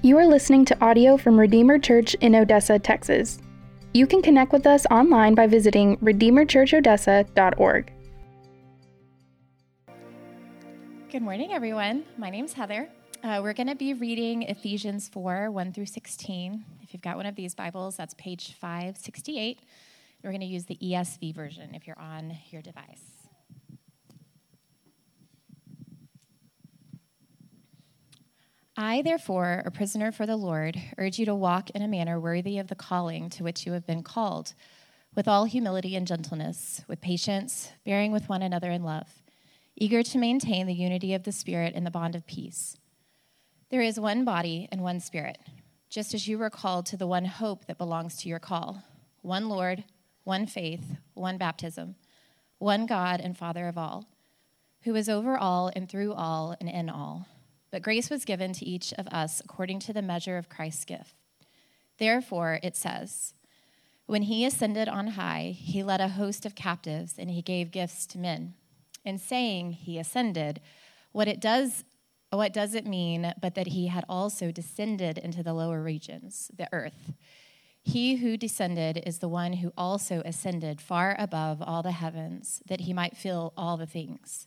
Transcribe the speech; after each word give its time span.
You 0.00 0.16
are 0.18 0.26
listening 0.26 0.64
to 0.66 0.84
audio 0.84 1.16
from 1.16 1.38
Redeemer 1.38 1.78
Church 1.78 2.14
in 2.20 2.36
Odessa, 2.36 2.78
Texas. 2.78 3.40
You 3.94 4.06
can 4.06 4.22
connect 4.22 4.52
with 4.52 4.64
us 4.64 4.86
online 4.92 5.34
by 5.34 5.48
visiting 5.48 5.96
redeemerchurchodessa.org. 5.96 7.92
Good 11.10 11.22
morning, 11.22 11.52
everyone. 11.52 12.04
My 12.16 12.30
name's 12.30 12.52
Heather. 12.52 12.88
Uh, 13.24 13.40
we're 13.42 13.54
going 13.54 13.66
to 13.66 13.74
be 13.74 13.94
reading 13.94 14.42
Ephesians 14.42 15.08
4 15.08 15.50
1 15.50 15.72
through 15.72 15.86
16. 15.86 16.64
If 16.82 16.92
you've 16.92 17.02
got 17.02 17.16
one 17.16 17.26
of 17.26 17.34
these 17.34 17.56
Bibles, 17.56 17.96
that's 17.96 18.14
page 18.14 18.54
568. 18.60 19.60
We're 20.22 20.30
going 20.30 20.40
to 20.42 20.46
use 20.46 20.66
the 20.66 20.78
ESV 20.80 21.34
version 21.34 21.74
if 21.74 21.86
you're 21.88 21.98
on 21.98 22.38
your 22.50 22.62
device. 22.62 23.17
I, 28.80 29.02
therefore, 29.02 29.64
a 29.66 29.72
prisoner 29.72 30.12
for 30.12 30.24
the 30.24 30.36
Lord, 30.36 30.80
urge 30.98 31.18
you 31.18 31.26
to 31.26 31.34
walk 31.34 31.68
in 31.70 31.82
a 31.82 31.88
manner 31.88 32.20
worthy 32.20 32.60
of 32.60 32.68
the 32.68 32.76
calling 32.76 33.28
to 33.30 33.42
which 33.42 33.66
you 33.66 33.72
have 33.72 33.84
been 33.84 34.04
called, 34.04 34.54
with 35.16 35.26
all 35.26 35.46
humility 35.46 35.96
and 35.96 36.06
gentleness, 36.06 36.82
with 36.86 37.00
patience, 37.00 37.72
bearing 37.84 38.12
with 38.12 38.28
one 38.28 38.40
another 38.40 38.70
in 38.70 38.84
love, 38.84 39.08
eager 39.74 40.04
to 40.04 40.16
maintain 40.16 40.68
the 40.68 40.74
unity 40.74 41.12
of 41.12 41.24
the 41.24 41.32
Spirit 41.32 41.74
in 41.74 41.82
the 41.82 41.90
bond 41.90 42.14
of 42.14 42.24
peace. 42.28 42.76
There 43.70 43.80
is 43.80 43.98
one 43.98 44.24
body 44.24 44.68
and 44.70 44.80
one 44.80 45.00
Spirit, 45.00 45.38
just 45.90 46.14
as 46.14 46.28
you 46.28 46.38
were 46.38 46.48
called 46.48 46.86
to 46.86 46.96
the 46.96 47.08
one 47.08 47.24
hope 47.24 47.66
that 47.66 47.78
belongs 47.78 48.16
to 48.18 48.28
your 48.28 48.38
call 48.38 48.84
one 49.22 49.48
Lord, 49.48 49.82
one 50.22 50.46
faith, 50.46 50.98
one 51.14 51.36
baptism, 51.36 51.96
one 52.58 52.86
God 52.86 53.20
and 53.20 53.36
Father 53.36 53.66
of 53.66 53.76
all, 53.76 54.04
who 54.82 54.94
is 54.94 55.08
over 55.08 55.36
all 55.36 55.72
and 55.74 55.88
through 55.88 56.12
all 56.12 56.54
and 56.60 56.68
in 56.68 56.88
all. 56.88 57.26
But 57.70 57.82
grace 57.82 58.10
was 58.10 58.24
given 58.24 58.52
to 58.54 58.66
each 58.66 58.92
of 58.94 59.06
us 59.08 59.40
according 59.44 59.80
to 59.80 59.92
the 59.92 60.02
measure 60.02 60.38
of 60.38 60.48
Christ's 60.48 60.84
gift. 60.84 61.14
Therefore, 61.98 62.60
it 62.62 62.76
says, 62.76 63.34
When 64.06 64.22
he 64.22 64.44
ascended 64.44 64.88
on 64.88 65.08
high, 65.08 65.54
he 65.58 65.82
led 65.82 66.00
a 66.00 66.08
host 66.08 66.46
of 66.46 66.54
captives 66.54 67.14
and 67.18 67.30
he 67.30 67.42
gave 67.42 67.70
gifts 67.70 68.06
to 68.08 68.18
men. 68.18 68.54
In 69.04 69.18
saying 69.18 69.72
he 69.72 69.98
ascended, 69.98 70.60
what 71.12 71.28
it 71.28 71.40
does 71.40 71.84
what 72.30 72.52
does 72.52 72.74
it 72.74 72.86
mean 72.86 73.32
but 73.40 73.54
that 73.54 73.68
he 73.68 73.86
had 73.86 74.04
also 74.08 74.52
descended 74.52 75.16
into 75.16 75.42
the 75.42 75.54
lower 75.54 75.82
regions, 75.82 76.50
the 76.54 76.68
earth? 76.72 77.12
He 77.82 78.16
who 78.16 78.36
descended 78.36 79.02
is 79.06 79.18
the 79.18 79.28
one 79.28 79.54
who 79.54 79.72
also 79.78 80.20
ascended 80.26 80.80
far 80.80 81.16
above 81.18 81.62
all 81.62 81.82
the 81.82 81.92
heavens, 81.92 82.62
that 82.66 82.80
he 82.80 82.92
might 82.92 83.16
fill 83.16 83.54
all 83.56 83.78
the 83.78 83.86
things. 83.86 84.46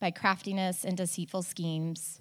by 0.00 0.10
craftiness 0.10 0.84
and 0.84 0.96
deceitful 0.96 1.42
schemes. 1.42 2.20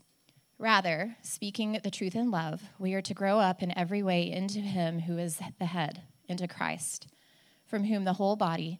Rather, 0.57 1.17
speaking 1.21 1.77
the 1.83 1.91
truth 1.91 2.15
in 2.15 2.31
love, 2.31 2.63
we 2.79 2.93
are 2.93 3.01
to 3.01 3.13
grow 3.13 3.39
up 3.39 3.61
in 3.61 3.77
every 3.77 4.01
way 4.01 4.31
into 4.31 4.59
Him 4.59 4.99
who 4.99 5.17
is 5.17 5.39
the 5.59 5.65
head, 5.65 6.03
into 6.29 6.47
Christ, 6.47 7.07
from 7.65 7.83
whom 7.83 8.05
the 8.05 8.13
whole 8.13 8.37
body, 8.37 8.79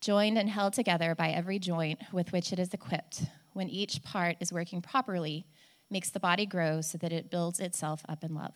joined 0.00 0.38
and 0.38 0.48
held 0.48 0.72
together 0.72 1.14
by 1.14 1.30
every 1.30 1.58
joint 1.58 2.00
with 2.12 2.32
which 2.32 2.52
it 2.52 2.58
is 2.58 2.72
equipped, 2.72 3.24
when 3.52 3.68
each 3.68 4.02
part 4.02 4.36
is 4.40 4.52
working 4.52 4.80
properly, 4.80 5.44
makes 5.90 6.10
the 6.10 6.20
body 6.20 6.46
grow 6.46 6.80
so 6.80 6.96
that 6.96 7.12
it 7.12 7.30
builds 7.30 7.60
itself 7.60 8.02
up 8.08 8.24
in 8.24 8.34
love. 8.34 8.54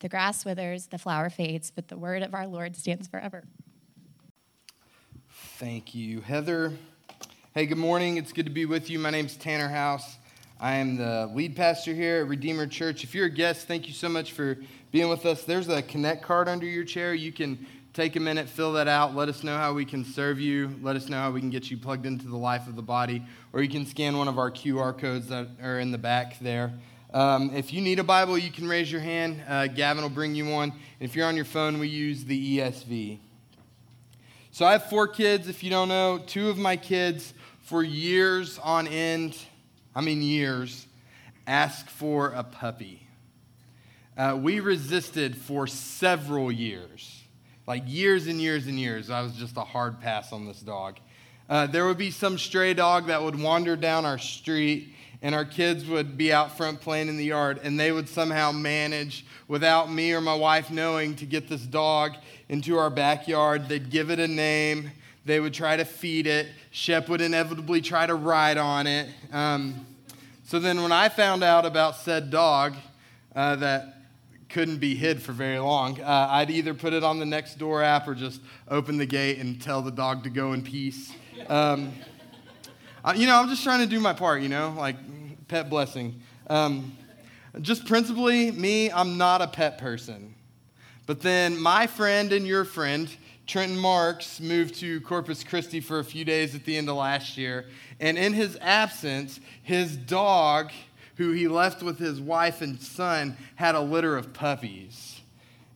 The 0.00 0.08
grass 0.08 0.44
withers, 0.44 0.86
the 0.86 0.98
flower 0.98 1.28
fades, 1.28 1.72
but 1.72 1.88
the 1.88 1.98
word 1.98 2.22
of 2.22 2.34
our 2.34 2.46
Lord 2.46 2.76
stands 2.76 3.08
forever. 3.08 3.44
Thank 5.56 5.92
you, 5.92 6.20
Heather. 6.20 6.74
Hey, 7.58 7.66
good 7.66 7.76
morning. 7.76 8.18
It's 8.18 8.32
good 8.32 8.46
to 8.46 8.52
be 8.52 8.66
with 8.66 8.88
you. 8.88 9.00
My 9.00 9.10
name's 9.10 9.34
Tanner 9.34 9.66
House. 9.66 10.18
I 10.60 10.74
am 10.74 10.96
the 10.96 11.28
lead 11.34 11.56
pastor 11.56 11.92
here 11.92 12.20
at 12.20 12.28
Redeemer 12.28 12.68
Church. 12.68 13.02
If 13.02 13.16
you're 13.16 13.26
a 13.26 13.28
guest, 13.28 13.66
thank 13.66 13.88
you 13.88 13.92
so 13.92 14.08
much 14.08 14.30
for 14.30 14.58
being 14.92 15.08
with 15.08 15.26
us. 15.26 15.42
There's 15.42 15.68
a 15.68 15.82
Connect 15.82 16.22
card 16.22 16.48
under 16.48 16.66
your 16.66 16.84
chair. 16.84 17.14
You 17.14 17.32
can 17.32 17.66
take 17.94 18.14
a 18.14 18.20
minute, 18.20 18.48
fill 18.48 18.74
that 18.74 18.86
out, 18.86 19.16
let 19.16 19.28
us 19.28 19.42
know 19.42 19.56
how 19.56 19.72
we 19.72 19.84
can 19.84 20.04
serve 20.04 20.38
you, 20.38 20.78
let 20.82 20.94
us 20.94 21.08
know 21.08 21.16
how 21.16 21.32
we 21.32 21.40
can 21.40 21.50
get 21.50 21.68
you 21.68 21.76
plugged 21.76 22.06
into 22.06 22.28
the 22.28 22.36
life 22.36 22.68
of 22.68 22.76
the 22.76 22.82
body, 22.82 23.24
or 23.52 23.60
you 23.60 23.68
can 23.68 23.84
scan 23.86 24.16
one 24.16 24.28
of 24.28 24.38
our 24.38 24.52
QR 24.52 24.96
codes 24.96 25.26
that 25.26 25.48
are 25.60 25.80
in 25.80 25.90
the 25.90 25.98
back 25.98 26.38
there. 26.38 26.72
Um, 27.12 27.50
if 27.56 27.72
you 27.72 27.80
need 27.80 27.98
a 27.98 28.04
Bible, 28.04 28.38
you 28.38 28.52
can 28.52 28.68
raise 28.68 28.92
your 28.92 29.00
hand. 29.00 29.42
Uh, 29.48 29.66
Gavin 29.66 30.04
will 30.04 30.10
bring 30.10 30.36
you 30.36 30.46
one. 30.46 30.74
if 31.00 31.16
you're 31.16 31.26
on 31.26 31.34
your 31.34 31.44
phone, 31.44 31.80
we 31.80 31.88
use 31.88 32.24
the 32.24 32.58
ESV. 32.58 33.18
So 34.52 34.64
I 34.64 34.72
have 34.72 34.88
four 34.88 35.08
kids, 35.08 35.48
if 35.48 35.64
you 35.64 35.70
don't 35.70 35.88
know. 35.88 36.20
Two 36.24 36.50
of 36.50 36.56
my 36.56 36.76
kids 36.76 37.34
for 37.68 37.82
years 37.82 38.58
on 38.60 38.88
end, 38.88 39.36
I 39.94 40.00
mean 40.00 40.22
years, 40.22 40.86
ask 41.46 41.86
for 41.86 42.28
a 42.28 42.42
puppy. 42.42 43.06
Uh, 44.16 44.38
we 44.40 44.58
resisted 44.60 45.36
for 45.36 45.66
several 45.66 46.50
years, 46.50 47.22
like 47.66 47.82
years 47.84 48.26
and 48.26 48.40
years 48.40 48.66
and 48.66 48.78
years. 48.78 49.10
I 49.10 49.20
was 49.20 49.34
just 49.34 49.58
a 49.58 49.64
hard 49.64 50.00
pass 50.00 50.32
on 50.32 50.46
this 50.46 50.60
dog. 50.60 50.96
Uh, 51.46 51.66
there 51.66 51.84
would 51.84 51.98
be 51.98 52.10
some 52.10 52.38
stray 52.38 52.72
dog 52.72 53.08
that 53.08 53.22
would 53.22 53.38
wander 53.38 53.76
down 53.76 54.06
our 54.06 54.18
street, 54.18 54.94
and 55.20 55.34
our 55.34 55.44
kids 55.44 55.84
would 55.84 56.16
be 56.16 56.32
out 56.32 56.56
front 56.56 56.80
playing 56.80 57.08
in 57.08 57.18
the 57.18 57.24
yard, 57.26 57.60
and 57.62 57.78
they 57.78 57.92
would 57.92 58.08
somehow 58.08 58.50
manage, 58.50 59.26
without 59.46 59.92
me 59.92 60.14
or 60.14 60.22
my 60.22 60.34
wife 60.34 60.70
knowing, 60.70 61.14
to 61.16 61.26
get 61.26 61.50
this 61.50 61.66
dog 61.66 62.12
into 62.48 62.78
our 62.78 62.88
backyard. 62.88 63.68
They'd 63.68 63.90
give 63.90 64.10
it 64.10 64.18
a 64.18 64.28
name, 64.28 64.90
they 65.28 65.40
would 65.40 65.52
try 65.52 65.76
to 65.76 65.84
feed 65.84 66.26
it. 66.26 66.48
Shep 66.70 67.08
would 67.10 67.20
inevitably 67.20 67.82
try 67.82 68.06
to 68.06 68.14
ride 68.14 68.56
on 68.56 68.86
it. 68.86 69.10
Um, 69.30 69.86
so 70.44 70.58
then, 70.58 70.82
when 70.82 70.90
I 70.90 71.10
found 71.10 71.44
out 71.44 71.66
about 71.66 71.96
said 71.96 72.30
dog 72.30 72.74
uh, 73.36 73.56
that 73.56 73.94
couldn't 74.48 74.78
be 74.78 74.94
hid 74.94 75.20
for 75.20 75.32
very 75.32 75.58
long, 75.58 76.00
uh, 76.00 76.28
I'd 76.30 76.50
either 76.50 76.72
put 76.72 76.94
it 76.94 77.04
on 77.04 77.18
the 77.18 77.26
next 77.26 77.58
door 77.58 77.82
app 77.82 78.08
or 78.08 78.14
just 78.14 78.40
open 78.68 78.96
the 78.96 79.04
gate 79.04 79.38
and 79.38 79.60
tell 79.60 79.82
the 79.82 79.90
dog 79.90 80.24
to 80.24 80.30
go 80.30 80.54
in 80.54 80.62
peace. 80.62 81.12
Um, 81.48 81.92
I, 83.04 83.12
you 83.12 83.26
know, 83.26 83.36
I'm 83.36 83.50
just 83.50 83.62
trying 83.62 83.80
to 83.80 83.86
do 83.86 84.00
my 84.00 84.14
part, 84.14 84.40
you 84.40 84.48
know, 84.48 84.74
like 84.78 84.96
pet 85.46 85.68
blessing. 85.68 86.22
Um, 86.48 86.96
just 87.60 87.86
principally, 87.86 88.50
me, 88.50 88.90
I'm 88.90 89.18
not 89.18 89.42
a 89.42 89.46
pet 89.46 89.76
person. 89.76 90.34
But 91.04 91.20
then 91.20 91.60
my 91.60 91.86
friend 91.86 92.32
and 92.32 92.46
your 92.46 92.64
friend, 92.64 93.14
Trenton 93.48 93.78
Marks 93.78 94.40
moved 94.40 94.74
to 94.80 95.00
Corpus 95.00 95.42
Christi 95.42 95.80
for 95.80 96.00
a 96.00 96.04
few 96.04 96.22
days 96.22 96.54
at 96.54 96.66
the 96.66 96.76
end 96.76 96.90
of 96.90 96.96
last 96.96 97.38
year. 97.38 97.64
And 97.98 98.18
in 98.18 98.34
his 98.34 98.58
absence, 98.60 99.40
his 99.62 99.96
dog, 99.96 100.70
who 101.16 101.32
he 101.32 101.48
left 101.48 101.82
with 101.82 101.98
his 101.98 102.20
wife 102.20 102.60
and 102.60 102.78
son, 102.78 103.38
had 103.54 103.74
a 103.74 103.80
litter 103.80 104.18
of 104.18 104.34
puppies. 104.34 105.22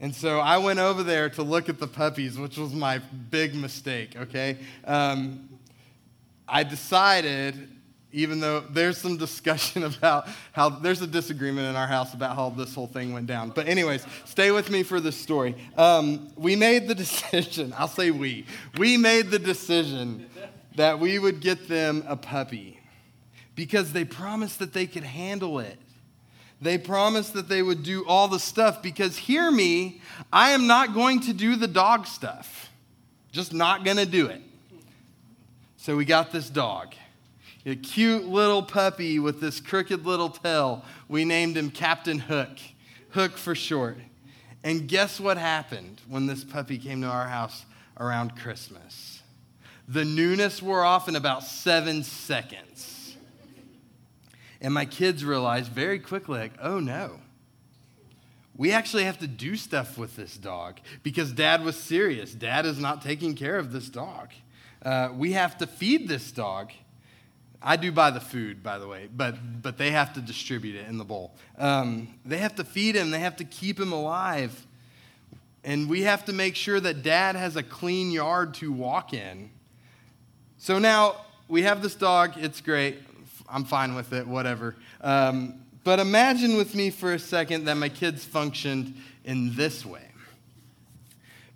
And 0.00 0.14
so 0.14 0.38
I 0.38 0.58
went 0.58 0.80
over 0.80 1.02
there 1.02 1.30
to 1.30 1.42
look 1.42 1.70
at 1.70 1.78
the 1.78 1.86
puppies, 1.86 2.38
which 2.38 2.58
was 2.58 2.74
my 2.74 2.98
big 2.98 3.54
mistake, 3.54 4.16
okay? 4.16 4.58
Um, 4.84 5.48
I 6.46 6.64
decided 6.64 7.70
even 8.12 8.40
though 8.40 8.60
there's 8.60 8.98
some 8.98 9.16
discussion 9.16 9.82
about 9.96 10.28
how 10.52 10.68
there's 10.68 11.00
a 11.02 11.06
disagreement 11.06 11.68
in 11.68 11.76
our 11.76 11.86
house 11.86 12.14
about 12.14 12.36
how 12.36 12.50
this 12.50 12.74
whole 12.74 12.86
thing 12.86 13.12
went 13.12 13.26
down. 13.26 13.50
But, 13.50 13.66
anyways, 13.66 14.06
stay 14.24 14.50
with 14.50 14.70
me 14.70 14.82
for 14.82 15.00
this 15.00 15.16
story. 15.16 15.56
Um, 15.76 16.28
we 16.36 16.54
made 16.54 16.88
the 16.88 16.94
decision, 17.02 17.74
I'll 17.76 17.88
say 17.88 18.10
we, 18.10 18.46
we 18.76 18.96
made 18.96 19.30
the 19.30 19.38
decision 19.38 20.28
that 20.76 20.98
we 20.98 21.18
would 21.18 21.40
get 21.40 21.68
them 21.68 22.04
a 22.06 22.16
puppy 22.16 22.78
because 23.54 23.92
they 23.92 24.04
promised 24.04 24.58
that 24.60 24.72
they 24.72 24.86
could 24.86 25.04
handle 25.04 25.58
it. 25.58 25.78
They 26.60 26.78
promised 26.78 27.34
that 27.34 27.48
they 27.48 27.60
would 27.60 27.82
do 27.82 28.06
all 28.06 28.28
the 28.28 28.38
stuff 28.38 28.82
because, 28.82 29.16
hear 29.16 29.50
me, 29.50 30.00
I 30.32 30.50
am 30.50 30.66
not 30.66 30.94
going 30.94 31.20
to 31.22 31.32
do 31.32 31.56
the 31.56 31.66
dog 31.66 32.06
stuff. 32.06 32.70
Just 33.32 33.52
not 33.52 33.84
going 33.84 33.96
to 33.96 34.06
do 34.06 34.26
it. 34.26 34.40
So 35.76 35.96
we 35.96 36.04
got 36.04 36.30
this 36.30 36.48
dog 36.48 36.94
a 37.64 37.76
cute 37.76 38.26
little 38.26 38.62
puppy 38.62 39.18
with 39.18 39.40
this 39.40 39.60
crooked 39.60 40.04
little 40.04 40.30
tail. 40.30 40.84
We 41.08 41.24
named 41.24 41.56
him 41.56 41.70
Captain 41.70 42.18
Hook, 42.18 42.58
Hook 43.10 43.36
for 43.36 43.54
short. 43.54 43.98
And 44.64 44.88
guess 44.88 45.18
what 45.20 45.38
happened 45.38 46.00
when 46.08 46.26
this 46.26 46.44
puppy 46.44 46.78
came 46.78 47.02
to 47.02 47.08
our 47.08 47.28
house 47.28 47.64
around 47.98 48.36
Christmas? 48.36 49.22
The 49.88 50.04
newness 50.04 50.62
wore 50.62 50.84
off 50.84 51.08
in 51.08 51.16
about 51.16 51.42
seven 51.42 52.04
seconds. 52.04 53.16
And 54.60 54.72
my 54.72 54.84
kids 54.84 55.24
realized 55.24 55.72
very 55.72 55.98
quickly, 55.98 56.38
like, 56.38 56.52
oh 56.62 56.78
no, 56.78 57.18
we 58.56 58.72
actually 58.72 59.04
have 59.04 59.18
to 59.18 59.26
do 59.26 59.56
stuff 59.56 59.98
with 59.98 60.14
this 60.14 60.36
dog 60.36 60.78
because 61.02 61.32
dad 61.32 61.64
was 61.64 61.76
serious. 61.76 62.32
Dad 62.32 62.64
is 62.64 62.78
not 62.78 63.02
taking 63.02 63.34
care 63.34 63.58
of 63.58 63.72
this 63.72 63.88
dog. 63.88 64.28
Uh, 64.84 65.08
we 65.14 65.32
have 65.32 65.58
to 65.58 65.66
feed 65.66 66.06
this 66.08 66.30
dog. 66.30 66.70
I 67.64 67.76
do 67.76 67.92
buy 67.92 68.10
the 68.10 68.20
food, 68.20 68.62
by 68.62 68.78
the 68.78 68.88
way, 68.88 69.08
but, 69.14 69.36
but 69.62 69.78
they 69.78 69.92
have 69.92 70.12
to 70.14 70.20
distribute 70.20 70.76
it 70.76 70.88
in 70.88 70.98
the 70.98 71.04
bowl. 71.04 71.32
Um, 71.58 72.08
they 72.24 72.38
have 72.38 72.54
to 72.56 72.64
feed 72.64 72.96
him, 72.96 73.10
they 73.10 73.20
have 73.20 73.36
to 73.36 73.44
keep 73.44 73.78
him 73.78 73.92
alive. 73.92 74.66
And 75.64 75.88
we 75.88 76.02
have 76.02 76.24
to 76.24 76.32
make 76.32 76.56
sure 76.56 76.80
that 76.80 77.02
dad 77.02 77.36
has 77.36 77.54
a 77.54 77.62
clean 77.62 78.10
yard 78.10 78.54
to 78.54 78.72
walk 78.72 79.14
in. 79.14 79.50
So 80.58 80.78
now 80.78 81.16
we 81.48 81.62
have 81.62 81.82
this 81.82 81.94
dog, 81.94 82.32
it's 82.36 82.60
great. 82.60 82.98
I'm 83.48 83.64
fine 83.64 83.94
with 83.94 84.12
it, 84.12 84.26
whatever. 84.26 84.74
Um, 85.00 85.60
but 85.84 86.00
imagine 86.00 86.56
with 86.56 86.74
me 86.74 86.90
for 86.90 87.12
a 87.12 87.18
second 87.18 87.64
that 87.64 87.76
my 87.76 87.88
kids 87.88 88.24
functioned 88.24 88.94
in 89.24 89.54
this 89.54 89.84
way. 89.84 90.01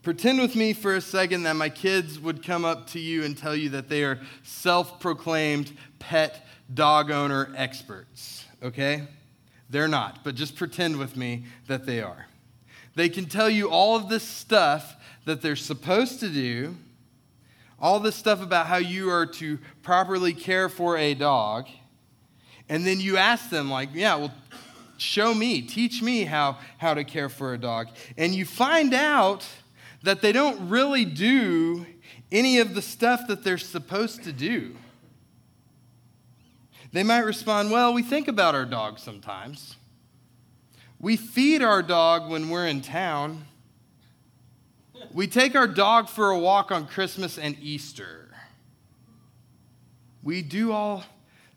Pretend 0.06 0.38
with 0.40 0.54
me 0.54 0.72
for 0.72 0.94
a 0.94 1.00
second 1.00 1.42
that 1.42 1.56
my 1.56 1.68
kids 1.68 2.20
would 2.20 2.40
come 2.40 2.64
up 2.64 2.86
to 2.90 3.00
you 3.00 3.24
and 3.24 3.36
tell 3.36 3.56
you 3.56 3.70
that 3.70 3.88
they 3.88 4.04
are 4.04 4.20
self 4.44 5.00
proclaimed 5.00 5.72
pet 5.98 6.46
dog 6.72 7.10
owner 7.10 7.52
experts, 7.56 8.44
okay? 8.62 9.08
They're 9.68 9.88
not, 9.88 10.22
but 10.22 10.36
just 10.36 10.54
pretend 10.54 10.96
with 10.96 11.16
me 11.16 11.46
that 11.66 11.86
they 11.86 12.02
are. 12.02 12.28
They 12.94 13.08
can 13.08 13.26
tell 13.26 13.50
you 13.50 13.68
all 13.68 13.96
of 13.96 14.08
this 14.08 14.22
stuff 14.22 14.94
that 15.24 15.42
they're 15.42 15.56
supposed 15.56 16.20
to 16.20 16.28
do, 16.28 16.76
all 17.80 17.98
this 17.98 18.14
stuff 18.14 18.40
about 18.40 18.68
how 18.68 18.76
you 18.76 19.10
are 19.10 19.26
to 19.26 19.58
properly 19.82 20.34
care 20.34 20.68
for 20.68 20.96
a 20.96 21.14
dog 21.14 21.66
and 22.68 22.86
then 22.86 23.00
you 23.00 23.16
ask 23.16 23.50
them, 23.50 23.68
like, 23.68 23.88
yeah, 23.92 24.14
well, 24.14 24.34
show 24.98 25.34
me, 25.34 25.62
teach 25.62 26.00
me 26.00 26.22
how, 26.22 26.58
how 26.78 26.94
to 26.94 27.02
care 27.02 27.28
for 27.28 27.54
a 27.54 27.58
dog. 27.58 27.88
And 28.16 28.32
you 28.32 28.44
find 28.44 28.94
out 28.94 29.44
that 30.06 30.22
they 30.22 30.30
don't 30.30 30.68
really 30.68 31.04
do 31.04 31.84
any 32.30 32.60
of 32.60 32.76
the 32.76 32.82
stuff 32.82 33.26
that 33.26 33.42
they're 33.42 33.58
supposed 33.58 34.22
to 34.22 34.32
do. 34.32 34.76
They 36.92 37.02
might 37.02 37.24
respond, 37.24 37.72
well, 37.72 37.92
we 37.92 38.04
think 38.04 38.28
about 38.28 38.54
our 38.54 38.64
dog 38.64 39.00
sometimes. 39.00 39.74
We 41.00 41.16
feed 41.16 41.60
our 41.60 41.82
dog 41.82 42.30
when 42.30 42.50
we're 42.50 42.68
in 42.68 42.82
town. 42.82 43.46
We 45.12 45.26
take 45.26 45.56
our 45.56 45.66
dog 45.66 46.08
for 46.08 46.30
a 46.30 46.38
walk 46.38 46.70
on 46.70 46.86
Christmas 46.86 47.36
and 47.36 47.56
Easter. 47.60 48.28
We 50.22 50.40
do 50.40 50.70
all 50.70 51.02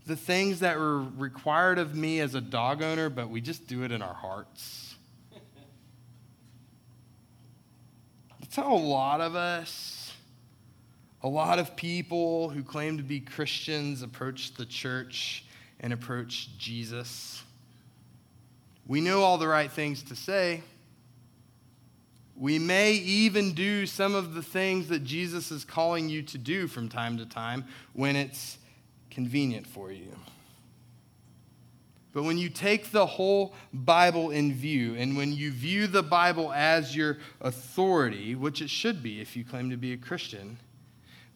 the 0.07 0.15
things 0.15 0.61
that 0.61 0.79
were 0.79 1.01
required 1.01 1.77
of 1.77 1.93
me 1.93 2.19
as 2.19 2.33
a 2.33 2.41
dog 2.41 2.81
owner, 2.81 3.11
but 3.11 3.29
we 3.29 3.41
just 3.41 3.67
do 3.67 3.83
it 3.83 3.91
in 3.91 4.01
our 4.01 4.15
hearts. 4.15 4.95
That's 8.48 8.48
how 8.59 8.73
a 8.73 8.75
lot 8.75 9.21
of 9.21 9.35
us, 9.35 10.13
a 11.23 11.29
lot 11.29 11.59
of 11.59 11.75
people 11.75 12.49
who 12.49 12.61
claim 12.61 12.97
to 12.97 13.03
be 13.03 13.21
Christians, 13.21 14.01
approach 14.01 14.53
the 14.55 14.65
church 14.65 15.45
and 15.79 15.93
approach 15.93 16.49
Jesus. 16.57 17.41
We 18.85 18.99
know 18.99 19.21
all 19.21 19.37
the 19.37 19.47
right 19.47 19.71
things 19.71 20.03
to 20.03 20.15
say. 20.15 20.61
We 22.35 22.59
may 22.59 22.93
even 22.93 23.53
do 23.53 23.85
some 23.85 24.13
of 24.13 24.33
the 24.33 24.43
things 24.43 24.89
that 24.89 25.03
Jesus 25.05 25.51
is 25.51 25.63
calling 25.63 26.09
you 26.09 26.21
to 26.23 26.37
do 26.37 26.67
from 26.67 26.89
time 26.89 27.17
to 27.17 27.25
time 27.25 27.65
when 27.93 28.15
it's 28.15 28.57
convenient 29.09 29.67
for 29.67 29.91
you. 29.91 30.15
But 32.11 32.23
when 32.23 32.37
you 32.37 32.49
take 32.49 32.91
the 32.91 33.05
whole 33.05 33.53
Bible 33.71 34.31
in 34.31 34.53
view, 34.53 34.95
and 34.95 35.15
when 35.15 35.31
you 35.31 35.51
view 35.51 35.85
the 35.85 36.01
Bible 36.01 36.51
as 36.51 36.95
your 36.95 37.17
authority, 37.39 38.33
which 38.33 38.61
it 38.61 38.69
should 38.69 39.03
be 39.03 39.21
if 39.21 39.35
you 39.35 39.43
claim 39.43 39.69
to 39.69 39.77
be 39.77 39.93
a 39.93 39.97
Christian, 39.97 40.57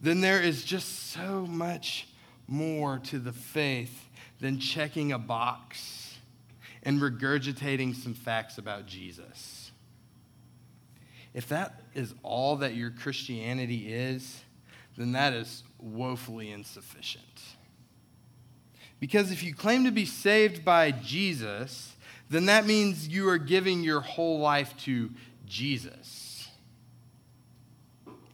then 0.00 0.20
there 0.20 0.40
is 0.40 0.64
just 0.64 1.10
so 1.10 1.46
much 1.46 2.08
more 2.48 2.98
to 2.98 3.18
the 3.18 3.32
faith 3.32 4.08
than 4.40 4.58
checking 4.58 5.12
a 5.12 5.18
box 5.18 6.16
and 6.82 7.00
regurgitating 7.00 7.94
some 7.94 8.14
facts 8.14 8.58
about 8.58 8.86
Jesus. 8.86 9.70
If 11.32 11.48
that 11.48 11.80
is 11.94 12.14
all 12.22 12.56
that 12.56 12.74
your 12.74 12.90
Christianity 12.90 13.92
is, 13.92 14.42
then 14.96 15.12
that 15.12 15.32
is 15.32 15.62
woefully 15.78 16.50
insufficient. 16.50 17.42
Because 19.04 19.30
if 19.30 19.42
you 19.42 19.54
claim 19.54 19.84
to 19.84 19.90
be 19.90 20.06
saved 20.06 20.64
by 20.64 20.90
Jesus, 20.90 21.94
then 22.30 22.46
that 22.46 22.64
means 22.64 23.06
you 23.06 23.28
are 23.28 23.36
giving 23.36 23.82
your 23.82 24.00
whole 24.00 24.38
life 24.38 24.74
to 24.84 25.10
Jesus. 25.44 26.48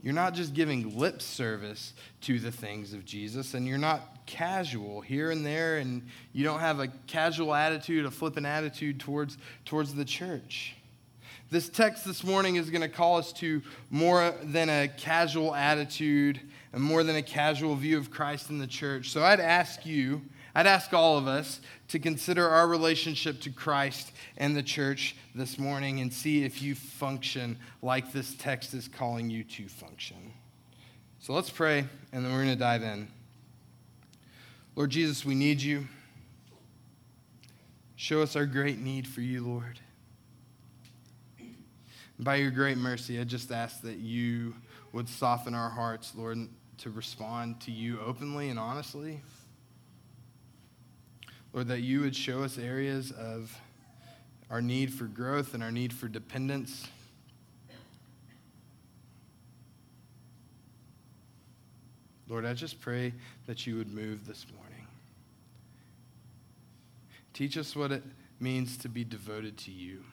You're 0.01 0.15
not 0.15 0.33
just 0.33 0.55
giving 0.55 0.97
lip 0.97 1.23
service 1.23 1.93
to 2.21 2.39
the 2.39 2.53
things 2.53 2.93
of 2.93 3.05
Jesus, 3.05 3.55
and 3.55 3.67
you're 3.67 3.79
not 3.79 4.25
casual 4.27 5.01
here 5.01 5.33
and 5.33 5.45
there, 5.45 5.79
and 5.79 6.07
you 6.33 6.45
don't 6.45 6.61
have 6.61 6.79
a 6.79 6.87
casual 7.09 7.53
attitude, 7.53 8.07
a 8.07 8.11
flippant 8.13 8.47
attitude 8.47 9.01
towards, 9.01 9.39
towards 9.65 9.93
the 9.97 10.05
church. 10.05 10.77
This 11.51 11.69
text 11.69 12.05
this 12.05 12.23
morning 12.23 12.55
is 12.55 12.71
going 12.71 12.83
to 12.83 12.89
call 12.89 13.19
us 13.19 13.33
to 13.33 13.61
more 13.91 14.33
than 14.45 14.69
a 14.69 14.87
casual 14.87 15.53
attitude 15.53 16.41
and 16.73 16.81
more 16.81 17.03
than 17.03 17.17
a 17.17 17.23
casual 17.23 17.75
view 17.75 17.99
of 17.99 18.13
Christ 18.13 18.51
in 18.51 18.61
the 18.61 18.69
church. 18.69 19.11
So 19.11 19.25
I'd 19.25 19.41
ask 19.41 19.85
you 19.85 20.23
I'd 20.55 20.67
ask 20.67 20.93
all 20.93 21.17
of 21.17 21.29
us 21.29 21.61
to 21.89 21.99
consider 21.99 22.49
our 22.49 22.67
relationship 22.67 23.41
to 23.43 23.51
Christ 23.51 24.13
and 24.37 24.57
the 24.57 24.63
church 24.63 25.17
this 25.35 25.59
morning 25.59 26.01
and 26.01 26.13
see 26.13 26.45
if 26.45 26.61
you 26.61 26.75
function 26.75 27.59
like 27.83 28.13
this 28.13 28.35
text 28.35 28.75
is 28.75 28.89
calling 28.89 29.31
you 29.31 29.45
to 29.45 29.69
function. 29.69 30.33
So 31.21 31.35
let's 31.35 31.51
pray, 31.51 31.85
and 32.13 32.25
then 32.25 32.33
we're 32.33 32.45
going 32.45 32.55
to 32.55 32.57
dive 32.57 32.83
in. 32.83 33.09
Lord 34.75 34.91
Jesus, 34.91 35.25
we 35.25 35.35
need 35.35 35.61
you. 35.61 35.87
Show 37.97 38.23
us 38.23 38.35
our 38.35 38.47
great 38.47 38.79
need 38.79 39.07
for 39.07 39.21
you, 39.21 39.45
Lord. 39.45 39.79
By 42.19 42.37
your 42.37 42.51
great 42.51 42.79
mercy, 42.79 43.21
I 43.21 43.25
just 43.25 43.53
ask 43.53 43.83
that 43.83 43.99
you 43.99 44.55
would 44.93 45.09
soften 45.09 45.55
our 45.55 45.71
hearts, 45.71 46.13
Lord, 46.17 46.39
to 46.79 46.91
respond 46.91 47.61
to 47.63 47.71
you 47.71 48.01
openly 48.01 48.49
and 48.49 48.59
honestly. 48.59 49.21
Lord, 51.53 51.69
that 51.69 51.81
you 51.81 52.01
would 52.01 52.15
show 52.15 52.43
us 52.43 52.59
areas 52.59 53.11
of 53.11 53.57
our 54.51 54.63
need 54.63 54.93
for 54.93 55.05
growth 55.05 55.55
and 55.55 55.63
our 55.63 55.73
need 55.73 55.93
for 55.93 56.09
dependence. 56.09 56.87
Lord, 62.29 62.47
I 62.47 62.55
just 62.55 62.81
pray 62.81 63.13
that 63.47 63.67
you 63.67 63.77
would 63.77 63.93
move 63.93 64.27
this 64.27 64.47
morning. 64.57 64.87
Teach 67.33 67.57
us 67.57 67.75
what 67.75 67.91
it 67.91 68.05
means 68.39 68.77
to 68.79 68.89
be 68.89 69.03
devoted 69.03 69.57
to 69.59 69.73
you. 69.73 70.05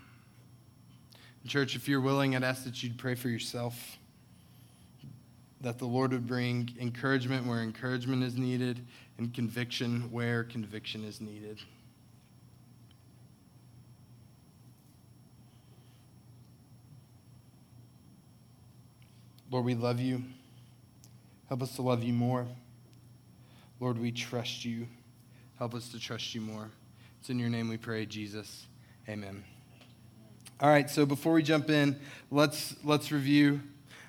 Church, 1.45 1.75
if 1.75 1.87
you're 1.87 2.01
willing, 2.01 2.35
I'd 2.35 2.43
ask 2.43 2.65
that 2.65 2.83
you'd 2.83 2.97
pray 2.97 3.15
for 3.15 3.29
yourself, 3.29 3.97
that 5.61 5.79
the 5.79 5.85
Lord 5.85 6.11
would 6.11 6.27
bring 6.27 6.69
encouragement 6.79 7.45
where 7.45 7.61
encouragement 7.61 8.23
is 8.23 8.37
needed 8.37 8.85
and 9.17 9.33
conviction 9.33 10.11
where 10.11 10.43
conviction 10.43 11.03
is 11.03 11.19
needed. 11.19 11.59
Lord, 19.49 19.65
we 19.65 19.75
love 19.75 19.99
you. 19.99 20.23
Help 21.47 21.63
us 21.63 21.75
to 21.77 21.81
love 21.81 22.03
you 22.03 22.13
more. 22.13 22.45
Lord, 23.79 23.97
we 23.97 24.11
trust 24.11 24.65
you. 24.65 24.87
Help 25.57 25.73
us 25.73 25.89
to 25.89 25.99
trust 25.99 26.35
you 26.35 26.41
more. 26.41 26.69
It's 27.19 27.29
in 27.29 27.39
your 27.39 27.49
name 27.49 27.69
we 27.69 27.77
pray, 27.77 28.05
Jesus. 28.05 28.67
Amen. 29.07 29.43
All 30.59 30.69
right, 30.69 30.89
so 30.89 31.05
before 31.05 31.33
we 31.33 31.43
jump 31.43 31.69
in, 31.69 31.99
let's, 32.29 32.75
let's 32.83 33.11
review. 33.11 33.61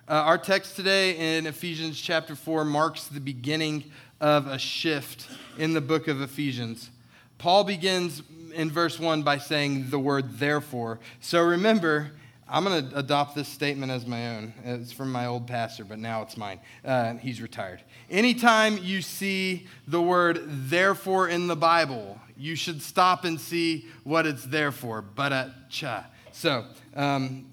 Uh, 0.08 0.22
our 0.24 0.38
text 0.38 0.74
today 0.74 1.36
in 1.36 1.46
Ephesians 1.46 2.00
chapter 2.00 2.34
4 2.34 2.64
marks 2.64 3.04
the 3.08 3.20
beginning 3.20 3.84
of 4.22 4.46
a 4.46 4.58
shift 4.58 5.28
in 5.58 5.74
the 5.74 5.82
book 5.82 6.08
of 6.08 6.22
Ephesians. 6.22 6.88
Paul 7.36 7.62
begins 7.62 8.22
in 8.54 8.70
verse 8.70 8.98
1 8.98 9.22
by 9.22 9.36
saying 9.36 9.90
the 9.90 9.98
word 9.98 10.38
therefore. 10.38 10.98
So 11.20 11.42
remember, 11.42 12.12
I'm 12.48 12.64
going 12.64 12.88
to 12.88 12.98
adopt 12.98 13.34
this 13.34 13.48
statement 13.48 13.92
as 13.92 14.06
my 14.06 14.36
own. 14.36 14.54
It's 14.64 14.92
from 14.92 15.12
my 15.12 15.26
old 15.26 15.46
pastor, 15.46 15.84
but 15.84 15.98
now 15.98 16.22
it's 16.22 16.38
mine. 16.38 16.60
Uh, 16.82 17.16
he's 17.16 17.42
retired. 17.42 17.82
Anytime 18.10 18.78
you 18.78 19.02
see 19.02 19.66
the 19.86 20.00
word 20.00 20.40
therefore 20.42 21.28
in 21.28 21.48
the 21.48 21.56
Bible, 21.56 22.18
you 22.34 22.56
should 22.56 22.80
stop 22.80 23.26
and 23.26 23.38
see 23.38 23.86
what 24.04 24.26
it's 24.26 24.46
there 24.46 24.72
for. 24.72 25.02
But 25.02 25.68
cha. 25.68 26.06
So, 26.32 26.64
um, 26.96 27.44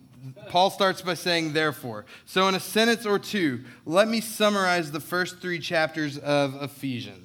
Paul 0.50 0.70
starts 0.70 1.02
by 1.02 1.14
saying, 1.14 1.54
therefore. 1.54 2.06
So, 2.26 2.48
in 2.48 2.56
a 2.56 2.60
sentence 2.60 3.06
or 3.06 3.20
two, 3.20 3.64
let 3.86 4.08
me 4.08 4.22
summarize 4.22 4.92
the 4.92 5.00
first 5.00 5.40
three 5.40 5.60
chapters 5.60 6.18
of 6.18 6.62
Ephesians. 6.62 7.25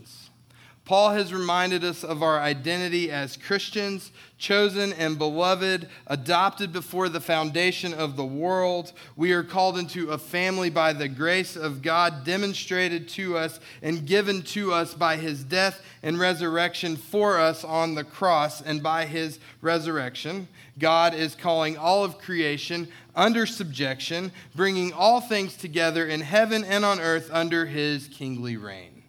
Paul 0.90 1.10
has 1.10 1.32
reminded 1.32 1.84
us 1.84 2.02
of 2.02 2.20
our 2.20 2.40
identity 2.40 3.12
as 3.12 3.36
Christians, 3.36 4.10
chosen 4.38 4.92
and 4.94 5.16
beloved, 5.18 5.88
adopted 6.08 6.72
before 6.72 7.08
the 7.08 7.20
foundation 7.20 7.94
of 7.94 8.16
the 8.16 8.24
world. 8.24 8.92
We 9.14 9.30
are 9.30 9.44
called 9.44 9.78
into 9.78 10.10
a 10.10 10.18
family 10.18 10.68
by 10.68 10.92
the 10.92 11.06
grace 11.06 11.54
of 11.54 11.80
God, 11.80 12.24
demonstrated 12.24 13.08
to 13.10 13.38
us 13.38 13.60
and 13.82 14.04
given 14.04 14.42
to 14.42 14.72
us 14.72 14.92
by 14.92 15.16
his 15.16 15.44
death 15.44 15.80
and 16.02 16.18
resurrection 16.18 16.96
for 16.96 17.38
us 17.38 17.62
on 17.62 17.94
the 17.94 18.02
cross. 18.02 18.60
And 18.60 18.82
by 18.82 19.06
his 19.06 19.38
resurrection, 19.60 20.48
God 20.76 21.14
is 21.14 21.36
calling 21.36 21.76
all 21.78 22.02
of 22.02 22.18
creation 22.18 22.88
under 23.14 23.46
subjection, 23.46 24.32
bringing 24.56 24.92
all 24.92 25.20
things 25.20 25.56
together 25.56 26.04
in 26.08 26.22
heaven 26.22 26.64
and 26.64 26.84
on 26.84 26.98
earth 26.98 27.30
under 27.32 27.66
his 27.66 28.08
kingly 28.08 28.56
reign. 28.56 28.99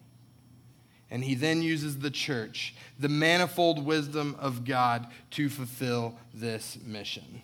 And 1.12 1.24
he 1.24 1.36
then 1.36 1.62
uses 1.62 2.00
the 2.00 2.10
church, 2.10 2.74
the 2.98 3.10
manifold 3.10 3.86
wisdom 3.86 4.36
of 4.40 4.64
God, 4.64 5.08
to 5.32 5.50
fulfill 5.50 6.16
this 6.34 6.78
mission. 6.84 7.42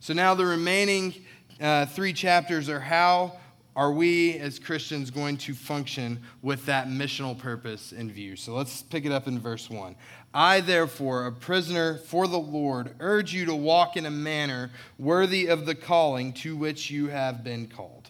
So 0.00 0.12
now 0.12 0.34
the 0.34 0.44
remaining 0.44 1.14
uh, 1.60 1.86
three 1.86 2.12
chapters 2.12 2.68
are 2.68 2.80
how 2.80 3.38
are 3.76 3.92
we 3.92 4.38
as 4.38 4.58
Christians 4.58 5.10
going 5.10 5.36
to 5.38 5.54
function 5.54 6.20
with 6.42 6.66
that 6.66 6.88
missional 6.88 7.36
purpose 7.36 7.92
in 7.92 8.10
view? 8.10 8.36
So 8.36 8.54
let's 8.54 8.82
pick 8.82 9.04
it 9.04 9.12
up 9.12 9.26
in 9.26 9.40
verse 9.40 9.70
1. 9.70 9.96
I, 10.32 10.60
therefore, 10.60 11.26
a 11.26 11.32
prisoner 11.32 11.98
for 11.98 12.26
the 12.26 12.38
Lord, 12.38 12.94
urge 13.00 13.32
you 13.32 13.46
to 13.46 13.54
walk 13.54 13.96
in 13.96 14.06
a 14.06 14.10
manner 14.10 14.70
worthy 14.98 15.46
of 15.46 15.64
the 15.64 15.74
calling 15.74 16.32
to 16.34 16.56
which 16.56 16.90
you 16.90 17.08
have 17.08 17.44
been 17.44 17.68
called 17.68 18.03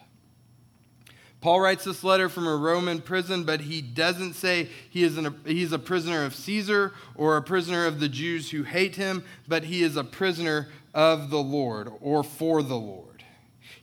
Paul 1.45 1.61
writes 1.61 1.85
this 1.85 2.03
letter 2.03 2.31
from 2.31 2.47
a 2.47 2.57
Roman 2.57 3.03
prison, 3.03 3.45
but 3.45 3.61
he 3.61 3.83
doesn't 3.83 4.33
say 4.33 4.71
he 4.89 5.03
is 5.03 5.19
an, 5.19 5.39
he's 5.45 5.73
a 5.73 5.79
prisoner 5.79 6.25
of 6.25 6.35
Caesar 6.35 6.95
or 7.17 7.37
a 7.37 7.43
prisoner 7.43 7.85
of 7.85 8.01
the 8.01 8.09
Jews 8.09 8.51
who 8.51 8.63
hate 8.63 8.97
him, 8.97 9.23
but 9.47 9.65
he 9.65 9.83
is 9.83 9.95
a 9.99 10.05
prisoner 10.05 10.71
of 10.95 11.29
the 11.29 11.43
Lord 11.43 11.91
or 12.01 12.25
for 12.25 12.63
the 12.63 12.79
Lord. 12.79 13.25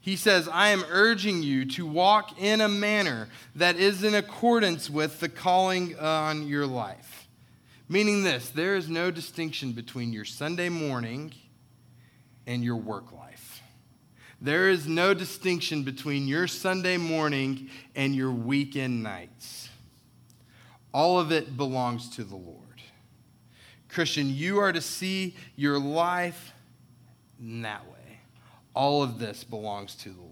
He 0.02 0.16
says, 0.16 0.50
I 0.52 0.70
am 0.70 0.84
urging 0.90 1.44
you 1.44 1.66
to 1.66 1.86
walk 1.86 2.42
in 2.42 2.62
a 2.62 2.68
manner 2.68 3.30
that 3.56 3.76
is 3.76 4.04
in 4.04 4.16
accordance 4.16 4.90
with 4.90 5.20
the 5.20 5.30
calling 5.30 5.96
on 6.00 6.48
your 6.48 6.66
life. 6.66 7.28
Meaning 7.88 8.24
this, 8.24 8.50
there 8.50 8.76
is 8.76 8.90
no 8.90 9.12
distinction 9.12 9.74
between 9.74 10.14
your 10.14 10.26
Sunday 10.26 10.70
morning 10.70 11.32
and 12.48 12.64
your 12.64 12.78
work 12.78 13.12
life. 13.12 13.21
There 14.42 14.70
is 14.70 14.88
no 14.88 15.14
distinction 15.14 15.84
between 15.84 16.28
your 16.28 16.48
Sunday 16.48 16.98
morning 16.98 17.70
and 17.96 18.16
your 18.16 18.32
weekend 18.32 19.04
nights. 19.04 19.70
All 20.92 21.20
of 21.20 21.32
it 21.32 21.56
belongs 21.56 22.10
to 22.16 22.24
the 22.24 22.36
Lord. 22.36 22.58
Christian, 23.88 24.34
you 24.34 24.58
are 24.58 24.74
to 24.74 24.82
see 24.82 25.36
your 25.56 25.78
life 25.78 26.54
in 27.40 27.62
that 27.62 27.86
way. 27.86 28.20
All 28.74 29.04
of 29.04 29.20
this 29.20 29.44
belongs 29.44 29.94
to 29.98 30.10
the 30.10 30.22
Lord. 30.22 30.31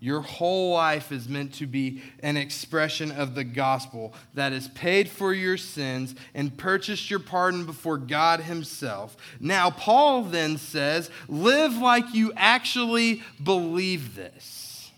Your 0.00 0.20
whole 0.20 0.74
life 0.74 1.10
is 1.10 1.28
meant 1.28 1.54
to 1.54 1.66
be 1.66 2.02
an 2.20 2.36
expression 2.36 3.10
of 3.10 3.34
the 3.34 3.42
gospel 3.42 4.14
that 4.34 4.52
has 4.52 4.68
paid 4.68 5.08
for 5.08 5.34
your 5.34 5.56
sins 5.56 6.14
and 6.34 6.56
purchased 6.56 7.10
your 7.10 7.18
pardon 7.18 7.66
before 7.66 7.98
God 7.98 8.40
Himself. 8.40 9.16
Now, 9.40 9.70
Paul 9.70 10.22
then 10.22 10.56
says, 10.56 11.10
live 11.26 11.76
like 11.76 12.14
you 12.14 12.32
actually 12.36 13.22
believe 13.42 14.14
this. 14.14 14.90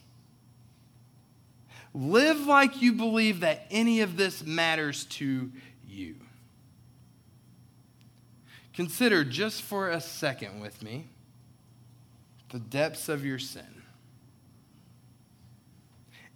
Live 1.95 2.47
like 2.47 2.83
you 2.83 2.93
believe 2.93 3.41
that 3.41 3.67
any 3.71 4.03
of 4.03 4.19
this 4.19 4.45
matters 4.45 5.07
to 5.07 5.51
you. 5.89 6.17
Consider 8.75 9.25
just 9.25 9.63
for 9.63 9.89
a 9.89 10.01
second 10.01 10.61
with 10.61 10.83
me 10.83 11.07
the 12.51 12.59
depths 12.59 13.09
of 13.09 13.25
your 13.25 13.39
sin. 13.39 13.80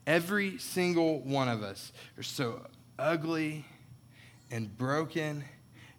Every 0.06 0.58
single 0.58 1.20
one 1.20 1.48
of 1.48 1.62
us 1.62 1.92
are 2.18 2.22
so 2.22 2.66
ugly 2.98 3.64
and 4.50 4.76
broken 4.76 5.44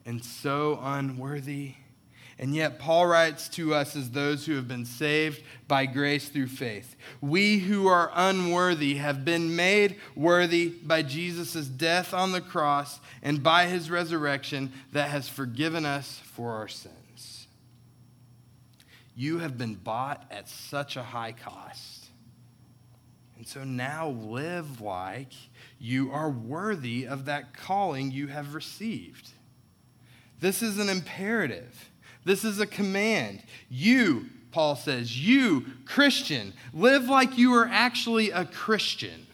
and 0.05 0.23
so 0.23 0.79
unworthy. 0.81 1.73
And 2.37 2.53
yet, 2.53 2.79
Paul 2.79 3.07
writes 3.07 3.47
to 3.49 3.73
us 3.73 3.95
as 3.95 4.11
those 4.11 4.45
who 4.45 4.55
have 4.55 4.67
been 4.67 4.85
saved 4.85 5.41
by 5.67 5.85
grace 5.85 6.27
through 6.27 6.47
faith. 6.47 6.95
We 7.21 7.59
who 7.59 7.87
are 7.87 8.11
unworthy 8.13 8.95
have 8.95 9.23
been 9.23 9.55
made 9.55 9.95
worthy 10.15 10.67
by 10.67 11.01
Jesus' 11.01 11.65
death 11.65 12.13
on 12.13 12.33
the 12.33 12.41
cross 12.41 12.99
and 13.23 13.41
by 13.41 13.67
his 13.67 13.89
resurrection 13.89 14.73
that 14.91 15.09
has 15.09 15.29
forgiven 15.29 15.85
us 15.85 16.21
for 16.33 16.53
our 16.53 16.67
sins. 16.67 17.47
You 19.15 19.39
have 19.39 19.57
been 19.57 19.75
bought 19.75 20.25
at 20.29 20.49
such 20.49 20.97
a 20.97 21.03
high 21.03 21.31
cost 21.31 21.94
and 23.37 23.47
so 23.47 23.63
now 23.63 24.09
live 24.09 24.81
like 24.81 25.33
you 25.79 26.11
are 26.11 26.29
worthy 26.29 27.05
of 27.05 27.25
that 27.25 27.53
calling 27.53 28.11
you 28.11 28.27
have 28.27 28.55
received. 28.55 29.31
This 30.39 30.61
is 30.61 30.79
an 30.79 30.89
imperative. 30.89 31.89
This 32.23 32.43
is 32.43 32.59
a 32.59 32.67
command. 32.67 33.43
You, 33.69 34.27
Paul 34.51 34.75
says, 34.75 35.17
you, 35.17 35.65
Christian, 35.85 36.53
live 36.73 37.09
like 37.09 37.37
you 37.37 37.53
are 37.53 37.67
actually 37.67 38.31
a 38.31 38.45
Christian. 38.45 39.27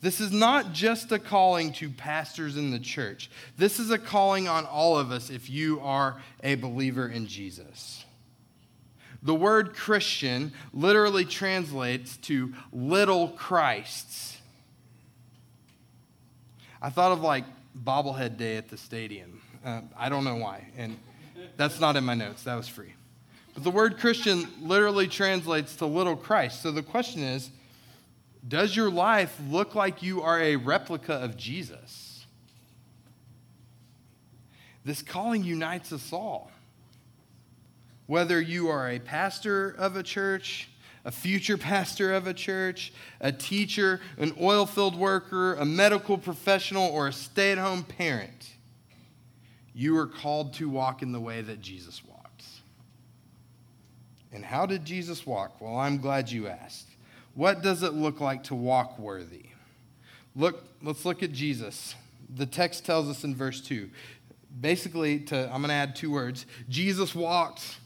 This 0.00 0.20
is 0.20 0.32
not 0.32 0.74
just 0.74 1.10
a 1.12 1.18
calling 1.18 1.72
to 1.74 1.88
pastors 1.88 2.58
in 2.58 2.70
the 2.70 2.78
church. 2.78 3.30
This 3.56 3.80
is 3.80 3.90
a 3.90 3.96
calling 3.96 4.48
on 4.48 4.66
all 4.66 4.98
of 4.98 5.10
us 5.10 5.30
if 5.30 5.48
you 5.48 5.80
are 5.80 6.20
a 6.42 6.56
believer 6.56 7.08
in 7.08 7.26
Jesus. 7.26 8.03
The 9.24 9.34
word 9.34 9.74
Christian 9.74 10.52
literally 10.74 11.24
translates 11.24 12.18
to 12.18 12.52
little 12.72 13.28
Christs. 13.28 14.38
I 16.82 16.90
thought 16.90 17.12
of 17.12 17.22
like 17.22 17.44
bobblehead 17.76 18.36
day 18.36 18.58
at 18.58 18.68
the 18.68 18.76
stadium. 18.76 19.40
Uh, 19.64 19.80
I 19.96 20.10
don't 20.10 20.24
know 20.24 20.36
why. 20.36 20.68
And 20.76 20.98
that's 21.56 21.80
not 21.80 21.96
in 21.96 22.04
my 22.04 22.14
notes, 22.14 22.42
that 22.42 22.54
was 22.54 22.68
free. 22.68 22.92
But 23.54 23.64
the 23.64 23.70
word 23.70 23.98
Christian 23.98 24.46
literally 24.60 25.08
translates 25.08 25.76
to 25.76 25.86
little 25.86 26.16
Christ. 26.16 26.62
So 26.62 26.70
the 26.70 26.82
question 26.82 27.22
is 27.22 27.50
does 28.46 28.76
your 28.76 28.90
life 28.90 29.34
look 29.48 29.74
like 29.74 30.02
you 30.02 30.20
are 30.20 30.38
a 30.38 30.56
replica 30.56 31.14
of 31.14 31.34
Jesus? 31.34 32.26
This 34.84 35.00
calling 35.00 35.42
unites 35.42 35.92
us 35.92 36.12
all. 36.12 36.50
Whether 38.06 38.40
you 38.40 38.68
are 38.68 38.90
a 38.90 38.98
pastor 38.98 39.70
of 39.70 39.96
a 39.96 40.02
church, 40.02 40.68
a 41.04 41.10
future 41.10 41.56
pastor 41.58 42.14
of 42.14 42.26
a 42.26 42.34
church, 42.34 42.92
a 43.20 43.32
teacher, 43.32 44.00
an 44.18 44.34
oil 44.40 44.66
field 44.66 44.96
worker, 44.96 45.54
a 45.54 45.64
medical 45.64 46.18
professional, 46.18 46.88
or 46.88 47.08
a 47.08 47.12
stay 47.12 47.52
at 47.52 47.58
home 47.58 47.82
parent, 47.82 48.50
you 49.74 49.96
are 49.96 50.06
called 50.06 50.54
to 50.54 50.68
walk 50.68 51.02
in 51.02 51.12
the 51.12 51.20
way 51.20 51.40
that 51.40 51.60
Jesus 51.60 52.02
walked. 52.04 52.44
And 54.32 54.44
how 54.44 54.66
did 54.66 54.84
Jesus 54.84 55.26
walk? 55.26 55.60
Well, 55.60 55.76
I'm 55.76 55.98
glad 55.98 56.30
you 56.30 56.48
asked. 56.48 56.88
What 57.34 57.62
does 57.62 57.82
it 57.82 57.94
look 57.94 58.20
like 58.20 58.44
to 58.44 58.54
walk 58.54 58.98
worthy? 58.98 59.46
Look, 60.36 60.64
let's 60.82 61.04
look 61.04 61.22
at 61.22 61.32
Jesus. 61.32 61.94
The 62.34 62.46
text 62.46 62.84
tells 62.84 63.08
us 63.08 63.24
in 63.24 63.34
verse 63.34 63.60
2. 63.60 63.90
Basically, 64.60 65.20
to, 65.20 65.44
I'm 65.52 65.60
going 65.60 65.68
to 65.68 65.74
add 65.74 65.96
two 65.96 66.10
words. 66.10 66.46
Jesus 66.68 67.14
walked 67.14 67.78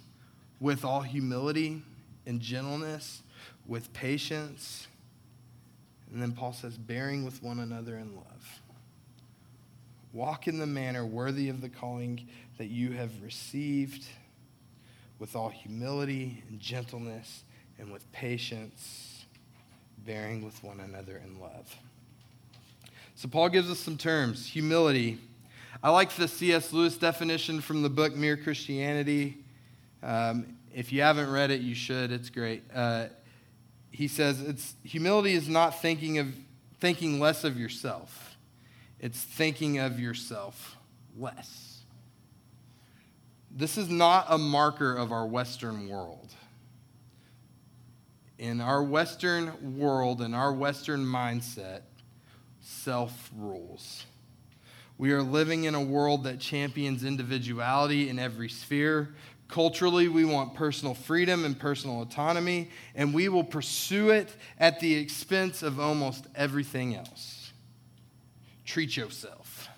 with 0.60 0.84
all 0.84 1.00
humility 1.00 1.82
and 2.26 2.40
gentleness, 2.40 3.22
with 3.66 3.92
patience. 3.92 4.86
And 6.12 6.20
then 6.22 6.32
Paul 6.32 6.52
says, 6.52 6.76
bearing 6.76 7.24
with 7.24 7.42
one 7.42 7.58
another 7.60 7.96
in 7.96 8.14
love. 8.16 8.60
Walk 10.12 10.48
in 10.48 10.58
the 10.58 10.66
manner 10.66 11.04
worthy 11.04 11.48
of 11.48 11.60
the 11.60 11.68
calling 11.68 12.28
that 12.56 12.66
you 12.66 12.92
have 12.92 13.10
received, 13.22 14.04
with 15.18 15.36
all 15.36 15.48
humility 15.48 16.42
and 16.48 16.58
gentleness, 16.58 17.44
and 17.78 17.92
with 17.92 18.10
patience, 18.12 19.26
bearing 20.06 20.44
with 20.44 20.62
one 20.64 20.80
another 20.80 21.20
in 21.24 21.38
love. 21.38 21.76
So, 23.14 23.28
Paul 23.28 23.48
gives 23.48 23.70
us 23.70 23.78
some 23.78 23.98
terms 23.98 24.46
humility. 24.46 25.18
I 25.82 25.90
like 25.90 26.10
the 26.12 26.28
C.S. 26.28 26.72
Lewis 26.72 26.96
definition 26.96 27.60
from 27.60 27.82
the 27.82 27.90
book 27.90 28.16
Mere 28.16 28.36
Christianity. 28.36 29.38
Um, 30.02 30.56
if 30.74 30.92
you 30.92 31.02
haven't 31.02 31.30
read 31.30 31.50
it, 31.50 31.60
you 31.60 31.74
should. 31.74 32.12
It's 32.12 32.30
great. 32.30 32.62
Uh, 32.74 33.06
he 33.90 34.06
says 34.08 34.40
it's 34.40 34.74
humility 34.84 35.32
is 35.32 35.48
not 35.48 35.80
thinking 35.80 36.18
of 36.18 36.34
thinking 36.80 37.18
less 37.18 37.44
of 37.44 37.58
yourself. 37.58 38.36
It's 39.00 39.20
thinking 39.22 39.78
of 39.78 39.98
yourself 39.98 40.76
less. 41.16 41.82
This 43.50 43.78
is 43.78 43.88
not 43.88 44.26
a 44.28 44.38
marker 44.38 44.94
of 44.94 45.10
our 45.10 45.26
Western 45.26 45.88
world. 45.88 46.34
in 48.38 48.60
our 48.60 48.82
Western 48.84 49.78
world, 49.78 50.22
in 50.22 50.32
our 50.32 50.52
Western 50.52 51.04
mindset, 51.04 51.80
self 52.60 53.30
rules. 53.36 54.04
We 54.96 55.12
are 55.12 55.22
living 55.22 55.64
in 55.64 55.74
a 55.74 55.80
world 55.82 56.24
that 56.24 56.38
champions 56.38 57.04
individuality 57.04 58.08
in 58.08 58.18
every 58.18 58.48
sphere. 58.48 59.14
Culturally, 59.48 60.08
we 60.08 60.26
want 60.26 60.54
personal 60.54 60.92
freedom 60.92 61.46
and 61.46 61.58
personal 61.58 62.02
autonomy, 62.02 62.70
and 62.94 63.14
we 63.14 63.30
will 63.30 63.44
pursue 63.44 64.10
it 64.10 64.28
at 64.58 64.78
the 64.80 64.94
expense 64.94 65.62
of 65.62 65.80
almost 65.80 66.26
everything 66.34 66.94
else. 66.94 67.52
Treat 68.66 68.94
yourself. 68.94 69.70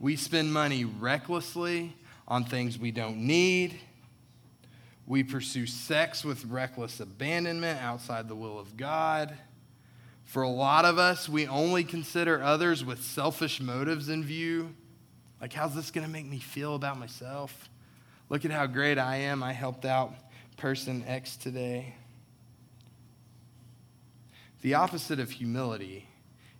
we 0.00 0.16
spend 0.16 0.52
money 0.52 0.84
recklessly 0.84 1.94
on 2.26 2.44
things 2.44 2.78
we 2.78 2.90
don't 2.90 3.18
need. 3.18 3.78
We 5.06 5.22
pursue 5.22 5.66
sex 5.66 6.24
with 6.24 6.46
reckless 6.46 6.98
abandonment 7.00 7.80
outside 7.82 8.26
the 8.26 8.34
will 8.34 8.58
of 8.58 8.76
God. 8.76 9.36
For 10.24 10.42
a 10.42 10.48
lot 10.48 10.84
of 10.84 10.98
us, 10.98 11.28
we 11.28 11.46
only 11.46 11.84
consider 11.84 12.42
others 12.42 12.84
with 12.84 13.02
selfish 13.02 13.60
motives 13.60 14.08
in 14.08 14.24
view. 14.24 14.74
Like, 15.40 15.52
how's 15.52 15.74
this 15.74 15.90
going 15.90 16.06
to 16.06 16.12
make 16.12 16.26
me 16.26 16.38
feel 16.38 16.74
about 16.74 16.98
myself? 16.98 17.68
Look 18.28 18.44
at 18.44 18.50
how 18.50 18.66
great 18.66 18.98
I 18.98 19.16
am. 19.16 19.42
I 19.42 19.52
helped 19.52 19.84
out 19.84 20.14
person 20.56 21.04
X 21.06 21.36
today. 21.36 21.94
The 24.62 24.74
opposite 24.74 25.20
of 25.20 25.30
humility 25.30 26.08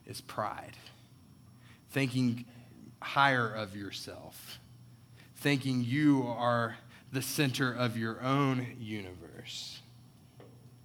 is 0.07 0.21
pride, 0.21 0.77
thinking 1.91 2.45
higher 3.01 3.49
of 3.49 3.75
yourself, 3.75 4.59
thinking 5.37 5.83
you 5.83 6.25
are 6.27 6.77
the 7.13 7.23
center 7.23 7.73
of 7.73 7.97
your 7.97 8.21
own 8.23 8.77
universe. 8.79 9.81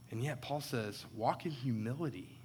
And 0.09 0.23
yet, 0.23 0.41
Paul 0.41 0.61
says, 0.61 1.05
walk 1.15 1.45
in 1.45 1.51
humility. 1.51 2.37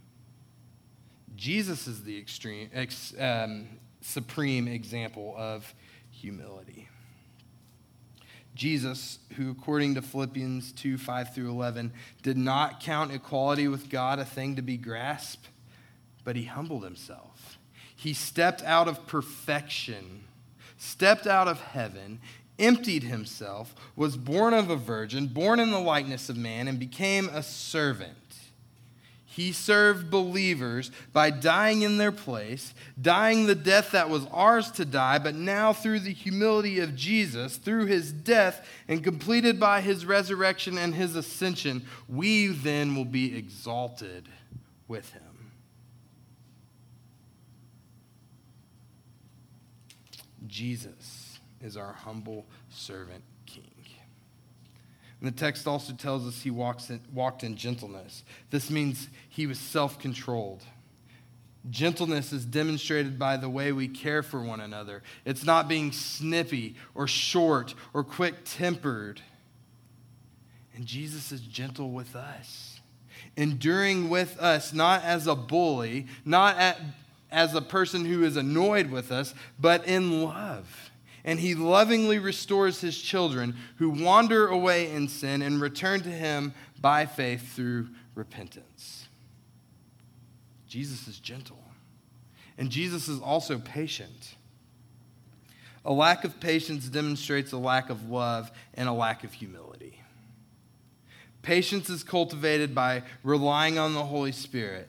Jesus 1.36 1.86
is 1.86 2.04
the 2.04 2.18
extreme, 2.18 2.70
ex, 2.72 3.14
um, 3.18 3.68
supreme 4.06 4.68
example 4.68 5.34
of 5.36 5.74
humility. 6.10 6.88
Jesus, 8.54 9.18
who 9.36 9.50
according 9.50 9.96
to 9.96 10.02
Philippians 10.02 10.72
2 10.72 10.96
5 10.96 11.34
through 11.34 11.50
11, 11.50 11.92
did 12.22 12.38
not 12.38 12.80
count 12.80 13.12
equality 13.12 13.68
with 13.68 13.90
God 13.90 14.18
a 14.18 14.24
thing 14.24 14.56
to 14.56 14.62
be 14.62 14.78
grasped, 14.78 15.48
but 16.24 16.36
he 16.36 16.44
humbled 16.44 16.82
himself. 16.82 17.58
He 17.94 18.14
stepped 18.14 18.62
out 18.62 18.88
of 18.88 19.06
perfection, 19.06 20.24
stepped 20.78 21.26
out 21.26 21.48
of 21.48 21.60
heaven, 21.60 22.20
emptied 22.58 23.02
himself, 23.02 23.74
was 23.94 24.16
born 24.16 24.54
of 24.54 24.70
a 24.70 24.76
virgin, 24.76 25.26
born 25.26 25.60
in 25.60 25.70
the 25.70 25.78
likeness 25.78 26.30
of 26.30 26.36
man, 26.36 26.68
and 26.68 26.78
became 26.78 27.28
a 27.28 27.42
servant 27.42 28.25
he 29.36 29.52
served 29.52 30.10
believers 30.10 30.90
by 31.12 31.28
dying 31.28 31.82
in 31.82 31.98
their 31.98 32.10
place, 32.10 32.72
dying 32.98 33.44
the 33.44 33.54
death 33.54 33.90
that 33.90 34.08
was 34.08 34.26
ours 34.32 34.70
to 34.70 34.86
die, 34.86 35.18
but 35.18 35.34
now 35.34 35.74
through 35.74 36.00
the 36.00 36.12
humility 36.14 36.80
of 36.80 36.96
Jesus, 36.96 37.58
through 37.58 37.84
his 37.84 38.12
death, 38.12 38.66
and 38.88 39.04
completed 39.04 39.60
by 39.60 39.82
his 39.82 40.06
resurrection 40.06 40.78
and 40.78 40.94
his 40.94 41.14
ascension, 41.16 41.84
we 42.08 42.46
then 42.46 42.96
will 42.96 43.04
be 43.04 43.36
exalted 43.36 44.26
with 44.88 45.12
him. 45.12 45.22
Jesus 50.46 51.40
is 51.60 51.76
our 51.76 51.92
humble 51.92 52.46
servant 52.70 53.22
and 55.26 55.34
the 55.34 55.40
text 55.40 55.66
also 55.66 55.92
tells 55.92 56.24
us 56.24 56.42
he 56.42 56.52
walks 56.52 56.88
in, 56.88 57.00
walked 57.12 57.42
in 57.42 57.56
gentleness. 57.56 58.22
This 58.50 58.70
means 58.70 59.08
he 59.28 59.48
was 59.48 59.58
self 59.58 59.98
controlled. 59.98 60.62
Gentleness 61.68 62.32
is 62.32 62.44
demonstrated 62.44 63.18
by 63.18 63.36
the 63.36 63.48
way 63.48 63.72
we 63.72 63.88
care 63.88 64.22
for 64.22 64.40
one 64.40 64.60
another. 64.60 65.02
It's 65.24 65.42
not 65.42 65.66
being 65.66 65.90
snippy 65.90 66.76
or 66.94 67.08
short 67.08 67.74
or 67.92 68.04
quick 68.04 68.36
tempered. 68.44 69.20
And 70.76 70.86
Jesus 70.86 71.32
is 71.32 71.40
gentle 71.40 71.90
with 71.90 72.14
us, 72.14 72.78
enduring 73.36 74.08
with 74.08 74.38
us, 74.38 74.72
not 74.72 75.02
as 75.02 75.26
a 75.26 75.34
bully, 75.34 76.06
not 76.24 76.56
at, 76.56 76.80
as 77.32 77.52
a 77.52 77.62
person 77.62 78.04
who 78.04 78.22
is 78.22 78.36
annoyed 78.36 78.92
with 78.92 79.10
us, 79.10 79.34
but 79.58 79.88
in 79.88 80.22
love 80.22 80.85
and 81.26 81.40
he 81.40 81.56
lovingly 81.56 82.20
restores 82.20 82.80
his 82.80 82.96
children 82.96 83.56
who 83.76 83.90
wander 83.90 84.46
away 84.46 84.90
in 84.92 85.08
sin 85.08 85.42
and 85.42 85.60
return 85.60 86.00
to 86.00 86.08
him 86.08 86.54
by 86.80 87.04
faith 87.04 87.54
through 87.54 87.88
repentance. 88.14 89.08
Jesus 90.68 91.08
is 91.08 91.18
gentle, 91.18 91.62
and 92.56 92.70
Jesus 92.70 93.08
is 93.08 93.20
also 93.20 93.58
patient. 93.58 94.36
A 95.84 95.92
lack 95.92 96.24
of 96.24 96.40
patience 96.40 96.88
demonstrates 96.88 97.52
a 97.52 97.58
lack 97.58 97.90
of 97.90 98.08
love 98.08 98.50
and 98.74 98.88
a 98.88 98.92
lack 98.92 99.24
of 99.24 99.32
humility. 99.32 100.00
Patience 101.42 101.90
is 101.90 102.02
cultivated 102.02 102.74
by 102.74 103.02
relying 103.22 103.78
on 103.78 103.94
the 103.94 104.04
Holy 104.04 104.32
Spirit 104.32 104.88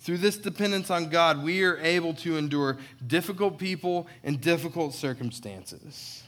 through 0.00 0.18
this 0.18 0.38
dependence 0.38 0.90
on 0.90 1.10
God, 1.10 1.42
we 1.42 1.62
are 1.62 1.78
able 1.78 2.14
to 2.14 2.38
endure 2.38 2.78
difficult 3.06 3.58
people 3.58 4.06
and 4.24 4.40
difficult 4.40 4.94
circumstances. 4.94 6.22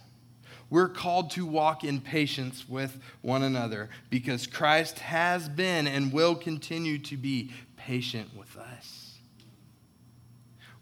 We're 0.69 0.91
called 0.91 1.31
to 1.33 1.47
walk 1.47 1.83
in 1.83 2.01
patience 2.01 2.69
with 2.69 2.99
one 3.23 3.43
another 3.43 3.89
because 4.11 4.47
Christ 4.47 4.99
has 5.01 5.49
been 5.49 5.87
and 5.87 6.13
will 6.13 6.35
continue 6.35 6.99
to 7.01 7.17
be 7.17 7.53
patient 7.77 8.37
with 8.37 8.57
us. 8.57 9.19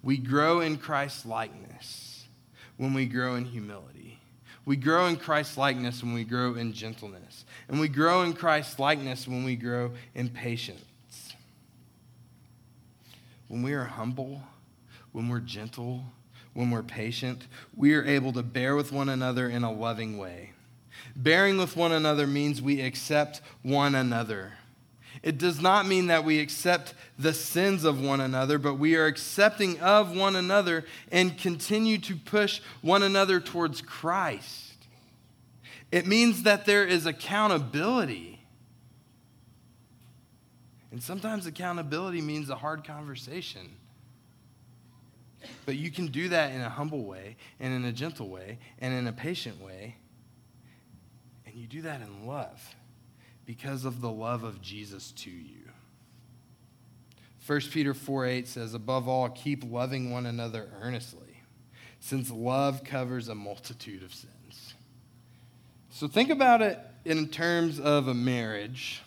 We 0.03 0.16
grow 0.16 0.61
in 0.61 0.76
Christ's 0.76 1.26
likeness 1.26 2.24
when 2.76 2.92
we 2.92 3.07
grow 3.07 3.37
in 3.37 3.44
humility. 3.44 4.18
We 4.64 4.76
grow 4.76 5.07
in 5.07 5.16
Christ's 5.16 5.57
likeness 5.57 6.03
when 6.03 6.12
we 6.12 6.24
grow 6.24 6.55
in 6.55 6.72
gentleness. 6.72 7.44
And 7.68 7.81
we 7.81 7.88
grow 7.88 8.22
in 8.22 8.33
Christ's 8.33 8.79
likeness 8.79 9.26
when 9.29 9.44
we 9.44 9.57
grow 9.57 9.92
in 10.14 10.29
patience 10.29 10.85
when 13.51 13.65
we 13.65 13.73
are 13.73 13.85
humble, 13.85 14.41
when 15.11 15.29
we're 15.29 15.41
gentle, 15.41 16.05
when 16.55 16.71
we're 16.71 16.85
patient, 16.85 17.49
we 17.77 17.95
are 17.95 18.05
able 18.05 18.33
to 18.33 18.45
bear 18.45 18.77
with 18.77 18.93
one 18.93 19.09
another 19.09 19.51
in 19.51 19.65
a 19.65 19.73
loving 19.73 20.19
way. 20.19 20.53
Bearing 21.17 21.59
with 21.59 21.77
one 21.77 21.91
another 21.91 22.29
means 22.29 22.63
we 22.63 22.81
accept 22.81 23.41
one 23.63 23.97
another. 23.97 24.53
It 25.25 25.37
does 25.37 25.61
not 25.61 25.89
mean 25.89 26.07
that 26.07 26.25
we 26.25 26.39
accept 26.39 26.95
the 27.19 27.35
sins 27.35 27.83
of 27.83 28.01
one 28.01 28.21
another, 28.21 28.57
but 28.57 28.75
we 28.75 28.95
are 28.95 29.07
accepting 29.07 29.81
of 29.81 30.17
one 30.17 30.37
another 30.37 30.85
and 31.11 31.37
continue 31.37 31.99
to 31.99 32.15
push 32.15 32.61
one 32.83 33.03
another 33.03 33.41
towards 33.41 33.83
Christ. 33.83 34.75
It 35.91 36.07
means 36.07 36.45
that 36.45 36.67
there 36.67 36.85
is 36.85 37.05
accountability. 37.05 38.39
And 40.90 41.03
sometimes 41.03 41.46
accountability 41.46 42.20
means 42.20 42.50
a 42.50 42.57
hard 42.57 42.85
conversation. 42.85 43.76
But 45.64 45.76
you 45.76 45.90
can 45.90 46.09
do 46.09 46.29
that 46.31 46.53
in 46.53 46.61
a 46.61 46.68
humble 46.68 47.05
way, 47.05 47.37
and 47.59 47.72
in 47.72 47.85
a 47.85 47.92
gentle 47.92 48.29
way, 48.29 48.59
and 48.79 48.92
in 48.92 49.07
a 49.07 49.12
patient 49.12 49.61
way. 49.61 49.96
And 51.46 51.55
you 51.55 51.66
do 51.66 51.83
that 51.83 52.00
in 52.00 52.26
love 52.26 52.74
because 53.46 53.85
of 53.85 54.00
the 54.00 54.11
love 54.11 54.42
of 54.42 54.61
Jesus 54.61 55.12
to 55.12 55.31
you. 55.31 55.70
1 57.46 57.61
Peter 57.72 57.94
4 57.94 58.26
8 58.26 58.48
says, 58.48 58.74
Above 58.74 59.09
all, 59.09 59.29
keep 59.31 59.64
loving 59.64 60.11
one 60.11 60.26
another 60.26 60.68
earnestly, 60.81 61.42
since 61.98 62.31
love 62.31 62.85
covers 62.85 63.29
a 63.29 63.35
multitude 63.35 64.03
of 64.03 64.14
sins. 64.14 64.74
So 65.90 66.07
think 66.07 66.31
about 66.31 66.62
it 66.62 66.79
in 67.05 67.29
terms 67.29 67.81
of 67.81 68.09
a 68.09 68.14
marriage 68.14 69.03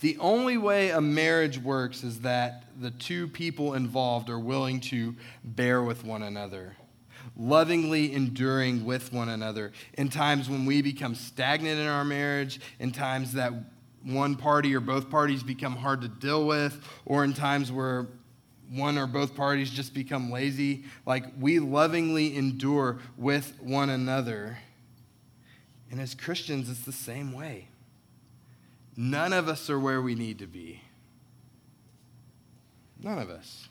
the 0.00 0.18
only 0.18 0.58
way 0.58 0.90
a 0.90 1.00
marriage 1.00 1.58
works 1.58 2.02
is 2.02 2.20
that 2.20 2.64
the 2.80 2.90
two 2.90 3.28
people 3.28 3.74
involved 3.74 4.28
are 4.28 4.38
willing 4.38 4.80
to 4.80 5.14
bear 5.44 5.82
with 5.82 6.04
one 6.04 6.22
another, 6.22 6.76
lovingly 7.36 8.12
enduring 8.12 8.84
with 8.84 9.12
one 9.12 9.28
another 9.28 9.72
in 9.94 10.08
times 10.08 10.50
when 10.50 10.66
we 10.66 10.82
become 10.82 11.14
stagnant 11.14 11.78
in 11.78 11.86
our 11.86 12.04
marriage, 12.04 12.60
in 12.80 12.90
times 12.90 13.32
that 13.34 13.52
one 14.02 14.36
party 14.36 14.74
or 14.74 14.80
both 14.80 15.08
parties 15.08 15.42
become 15.42 15.76
hard 15.76 16.02
to 16.02 16.08
deal 16.08 16.46
with, 16.46 16.86
or 17.06 17.24
in 17.24 17.32
times 17.32 17.72
where 17.72 18.06
one 18.70 18.98
or 18.98 19.06
both 19.06 19.34
parties 19.34 19.70
just 19.70 19.94
become 19.94 20.30
lazy. 20.30 20.84
Like 21.06 21.24
we 21.38 21.58
lovingly 21.60 22.36
endure 22.36 22.98
with 23.16 23.54
one 23.60 23.90
another. 23.90 24.58
And 25.90 26.00
as 26.00 26.14
Christians, 26.14 26.68
it's 26.68 26.80
the 26.80 26.92
same 26.92 27.32
way. 27.32 27.68
None 28.96 29.32
of 29.32 29.48
us 29.48 29.68
are 29.70 29.78
where 29.78 30.00
we 30.00 30.14
need 30.14 30.38
to 30.38 30.46
be. 30.46 30.82
None 33.00 33.18
of 33.18 33.28
us. 33.28 33.68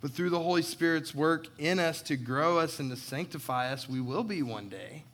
But 0.00 0.12
through 0.12 0.30
the 0.30 0.40
Holy 0.40 0.62
Spirit's 0.62 1.14
work 1.14 1.46
in 1.58 1.78
us 1.78 2.02
to 2.02 2.16
grow 2.16 2.58
us 2.58 2.78
and 2.78 2.90
to 2.90 2.96
sanctify 2.96 3.72
us, 3.72 3.88
we 3.88 4.00
will 4.00 4.24
be 4.24 4.42
one 4.42 4.68
day. 4.68 5.04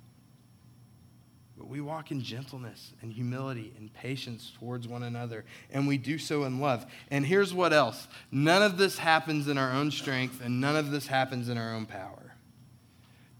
But 1.56 1.68
we 1.68 1.80
walk 1.80 2.10
in 2.10 2.22
gentleness 2.22 2.92
and 3.02 3.12
humility 3.12 3.72
and 3.78 3.92
patience 3.92 4.52
towards 4.58 4.88
one 4.88 5.02
another, 5.02 5.44
and 5.70 5.86
we 5.86 5.98
do 5.98 6.18
so 6.18 6.44
in 6.44 6.58
love. 6.58 6.86
And 7.10 7.24
here's 7.24 7.54
what 7.54 7.72
else 7.72 8.08
none 8.32 8.62
of 8.62 8.78
this 8.78 8.98
happens 8.98 9.46
in 9.46 9.58
our 9.58 9.70
own 9.70 9.90
strength, 9.90 10.40
and 10.42 10.60
none 10.60 10.74
of 10.74 10.90
this 10.90 11.06
happens 11.06 11.48
in 11.48 11.58
our 11.58 11.74
own 11.74 11.86
power. 11.86 12.34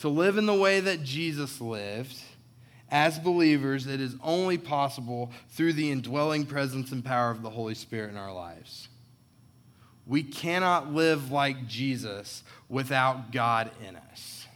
To 0.00 0.08
live 0.08 0.36
in 0.36 0.46
the 0.46 0.54
way 0.54 0.80
that 0.80 1.02
Jesus 1.02 1.60
lived, 1.60 2.16
as 2.90 3.18
believers, 3.18 3.86
it 3.86 4.00
is 4.00 4.16
only 4.22 4.58
possible 4.58 5.30
through 5.50 5.74
the 5.74 5.90
indwelling 5.90 6.46
presence 6.46 6.90
and 6.92 7.04
power 7.04 7.30
of 7.30 7.42
the 7.42 7.50
Holy 7.50 7.74
Spirit 7.74 8.10
in 8.10 8.16
our 8.16 8.32
lives. 8.32 8.88
We 10.06 10.22
cannot 10.24 10.92
live 10.92 11.30
like 11.30 11.68
Jesus 11.68 12.42
without 12.68 13.30
God 13.30 13.70
in 13.86 13.96
us. 13.96 14.46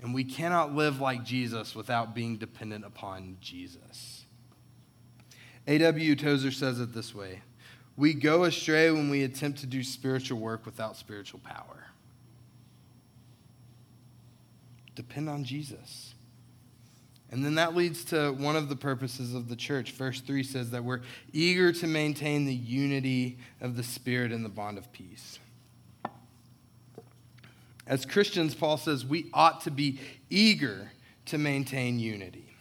And 0.00 0.14
we 0.14 0.24
cannot 0.24 0.74
live 0.74 1.00
like 1.00 1.24
Jesus 1.24 1.74
without 1.74 2.14
being 2.14 2.36
dependent 2.36 2.84
upon 2.84 3.36
Jesus. 3.40 4.24
A.W. 5.66 6.16
Tozer 6.16 6.50
says 6.50 6.80
it 6.80 6.94
this 6.94 7.14
way 7.14 7.42
We 7.96 8.14
go 8.14 8.44
astray 8.44 8.90
when 8.90 9.10
we 9.10 9.24
attempt 9.24 9.60
to 9.60 9.66
do 9.66 9.82
spiritual 9.82 10.38
work 10.38 10.64
without 10.64 10.96
spiritual 10.96 11.40
power. 11.40 11.88
Depend 14.94 15.28
on 15.28 15.44
Jesus. 15.44 16.14
And 17.30 17.44
then 17.44 17.56
that 17.56 17.74
leads 17.74 18.04
to 18.06 18.32
one 18.32 18.54
of 18.54 18.68
the 18.68 18.76
purposes 18.76 19.34
of 19.34 19.48
the 19.48 19.56
church. 19.56 19.92
Verse 19.92 20.20
3 20.20 20.42
says 20.42 20.70
that 20.70 20.84
we're 20.84 21.00
eager 21.32 21.72
to 21.72 21.86
maintain 21.86 22.44
the 22.44 22.54
unity 22.54 23.38
of 23.60 23.76
the 23.76 23.82
Spirit 23.82 24.30
in 24.30 24.42
the 24.42 24.48
bond 24.48 24.78
of 24.78 24.92
peace. 24.92 25.38
As 27.86 28.04
Christians, 28.04 28.54
Paul 28.54 28.78
says 28.78 29.04
we 29.04 29.30
ought 29.32 29.60
to 29.62 29.70
be 29.70 30.00
eager 30.30 30.92
to 31.26 31.38
maintain 31.38 31.98
unity. 31.98 32.54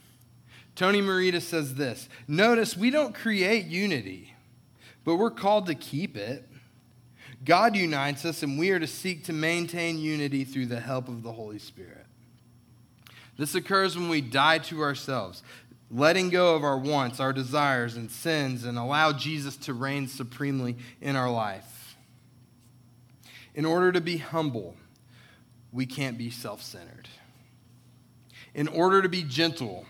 Tony 0.75 1.01
Merida 1.01 1.41
says 1.41 1.75
this 1.75 2.09
Notice 2.27 2.75
we 2.75 2.89
don't 2.89 3.15
create 3.15 3.65
unity, 3.65 4.33
but 5.03 5.15
we're 5.15 5.31
called 5.31 5.67
to 5.67 5.75
keep 5.75 6.17
it. 6.17 6.47
God 7.43 7.75
unites 7.75 8.25
us, 8.25 8.43
and 8.43 8.57
we 8.57 8.71
are 8.71 8.79
to 8.79 8.87
seek 8.87 9.25
to 9.25 9.33
maintain 9.33 9.99
unity 9.99 10.43
through 10.43 10.65
the 10.65 10.79
help 10.79 11.07
of 11.07 11.21
the 11.21 11.31
Holy 11.31 11.59
Spirit. 11.59 12.04
This 13.37 13.55
occurs 13.55 13.97
when 13.97 14.09
we 14.09 14.21
die 14.21 14.59
to 14.59 14.81
ourselves, 14.81 15.43
letting 15.91 16.29
go 16.29 16.55
of 16.55 16.63
our 16.63 16.77
wants, 16.77 17.19
our 17.19 17.33
desires, 17.33 17.95
and 17.95 18.09
sins, 18.09 18.63
and 18.63 18.77
allow 18.77 19.11
Jesus 19.11 19.57
to 19.57 19.73
reign 19.73 20.07
supremely 20.07 20.77
in 21.01 21.15
our 21.15 21.29
life. 21.29 21.95
In 23.53 23.65
order 23.65 23.91
to 23.91 24.01
be 24.01 24.17
humble, 24.17 24.75
we 25.71 25.85
can't 25.85 26.17
be 26.17 26.29
self 26.29 26.61
centered. 26.61 27.09
In 28.53 28.67
order 28.69 29.01
to 29.01 29.09
be 29.09 29.23
gentle, 29.23 29.85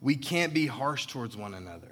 we 0.00 0.16
can't 0.16 0.54
be 0.54 0.66
harsh 0.66 1.06
towards 1.06 1.36
one 1.36 1.54
another. 1.54 1.91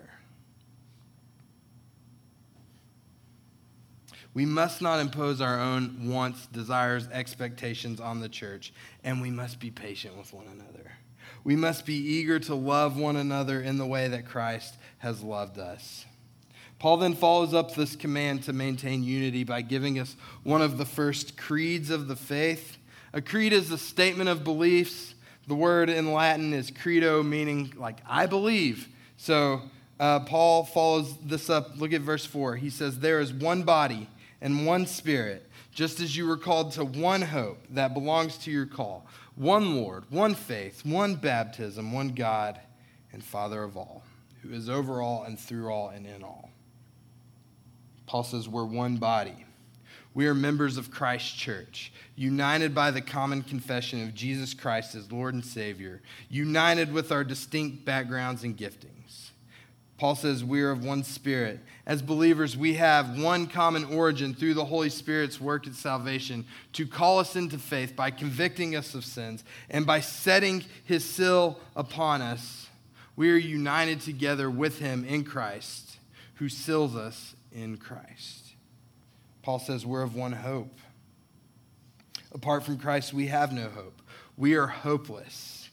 We 4.41 4.47
must 4.47 4.81
not 4.81 5.01
impose 5.01 5.43
our 5.43 5.61
own 5.61 6.09
wants, 6.09 6.47
desires, 6.47 7.07
expectations 7.13 8.01
on 8.01 8.21
the 8.21 8.29
church, 8.31 8.73
and 9.05 9.21
we 9.21 9.31
must 9.31 9.61
be 9.61 9.71
patient 9.71 10.17
with 10.17 10.33
one 10.33 10.47
another. 10.47 10.93
We 11.45 11.57
must 11.57 11.85
be 11.85 11.97
eager 11.97 12.39
to 12.39 12.55
love 12.55 12.97
one 12.97 13.17
another 13.17 13.61
in 13.61 13.77
the 13.77 13.85
way 13.85 14.09
that 14.09 14.25
Christ 14.25 14.79
has 15.01 15.23
loved 15.23 15.59
us. 15.59 16.07
Paul 16.79 16.97
then 16.97 17.17
follows 17.17 17.53
up 17.53 17.75
this 17.75 17.95
command 17.95 18.45
to 18.45 18.55
maintain 18.55 19.05
unity 19.05 19.45
by 19.45 19.61
giving 19.61 19.99
us 19.99 20.17
one 20.43 20.63
of 20.63 20.79
the 20.79 20.87
first 20.87 21.37
creeds 21.37 21.91
of 21.91 22.09
the 22.09 22.17
faith 22.17 22.79
a 23.13 23.21
creed 23.21 23.53
is 23.53 23.71
a 23.71 23.77
statement 23.77 24.31
of 24.31 24.43
beliefs. 24.43 25.15
The 25.49 25.55
word 25.55 25.91
in 25.91 26.15
Latin 26.15 26.55
is 26.55 26.71
credo, 26.71 27.23
meaning 27.23 27.75
like 27.77 27.99
I 28.07 28.25
believe. 28.25 28.89
So 29.19 29.61
uh, 29.99 30.21
Paul 30.21 30.65
follows 30.65 31.15
this 31.19 31.51
up. 31.51 31.79
Look 31.79 31.93
at 31.93 32.01
verse 32.01 32.25
4. 32.25 32.57
He 32.57 32.71
says, 32.71 33.01
There 33.01 33.21
is 33.21 33.35
one 33.35 33.65
body 33.65 34.09
and 34.41 34.67
one 34.67 34.87
spirit, 34.87 35.49
just 35.73 36.01
as 36.01 36.17
you 36.17 36.27
were 36.27 36.37
called 36.37 36.73
to 36.73 36.85
one 36.85 37.23
hope 37.23 37.59
that 37.71 37.95
belongs 37.95 38.37
to 38.39 38.51
your 38.51 38.67
call, 38.67 39.07
one 39.35 39.77
Lord, 39.77 40.05
one 40.11 40.35
faith, 40.35 40.85
one 40.85 41.15
baptism, 41.15 41.93
one 41.93 42.11
God 42.11 42.61
and 43.13 43.23
Father 43.23 43.63
of 43.63 43.77
all, 43.77 44.03
who 44.43 44.53
is 44.53 44.69
over 44.69 45.01
all 45.03 45.25
and 45.25 45.39
through 45.39 45.69
all 45.69 45.89
and 45.89 46.07
in 46.07 46.23
all. 46.23 46.51
Paul 48.07 48.25
says, 48.25 48.49
We're 48.49 48.65
one 48.65 48.97
body. 48.97 49.47
We 50.13 50.27
are 50.27 50.35
members 50.35 50.77
of 50.77 50.91
Christ's 50.91 51.33
church, 51.33 51.93
united 52.17 52.75
by 52.75 52.91
the 52.91 53.01
common 53.01 53.43
confession 53.43 54.03
of 54.03 54.15
Jesus 54.15 54.55
Christ 54.55 54.97
as 54.97 55.13
Lord 55.13 55.35
and 55.35 55.45
Savior, 55.45 56.03
united 56.29 56.93
with 56.93 57.13
our 57.13 57.23
distinct 57.23 57.85
backgrounds 57.85 58.43
and 58.43 58.57
giftings. 58.57 59.00
Paul 60.01 60.15
says 60.15 60.43
we 60.43 60.63
are 60.63 60.71
of 60.71 60.83
one 60.83 61.05
spirit. 61.05 61.61
As 61.85 62.01
believers, 62.01 62.57
we 62.57 62.73
have 62.77 63.21
one 63.21 63.47
common 63.47 63.85
origin 63.85 64.33
through 64.33 64.55
the 64.55 64.65
Holy 64.65 64.89
Spirit's 64.89 65.39
work 65.39 65.67
at 65.67 65.75
salvation 65.75 66.47
to 66.73 66.87
call 66.87 67.19
us 67.19 67.37
into 67.37 67.59
faith 67.59 67.95
by 67.97 68.11
convicting 68.11 68.75
us 68.75 68.95
of 68.95 69.05
sins 69.05 69.45
and 69.69 69.85
by 69.85 70.01
setting 70.01 70.65
his 70.85 71.05
seal 71.05 71.61
upon 71.77 72.23
us. 72.23 72.69
We 73.15 73.31
are 73.31 73.37
united 73.37 74.01
together 74.01 74.49
with 74.49 74.79
him 74.79 75.05
in 75.05 75.23
Christ, 75.23 75.99
who 76.37 76.49
seals 76.49 76.97
us 76.97 77.35
in 77.53 77.77
Christ. 77.77 78.55
Paul 79.43 79.59
says 79.59 79.85
we're 79.85 80.01
of 80.01 80.15
one 80.15 80.33
hope. 80.33 80.79
Apart 82.33 82.65
from 82.65 82.79
Christ, 82.79 83.13
we 83.13 83.27
have 83.27 83.53
no 83.53 83.69
hope. 83.69 84.01
We 84.39 84.55
are 84.55 84.67
hopeless. 84.67 85.69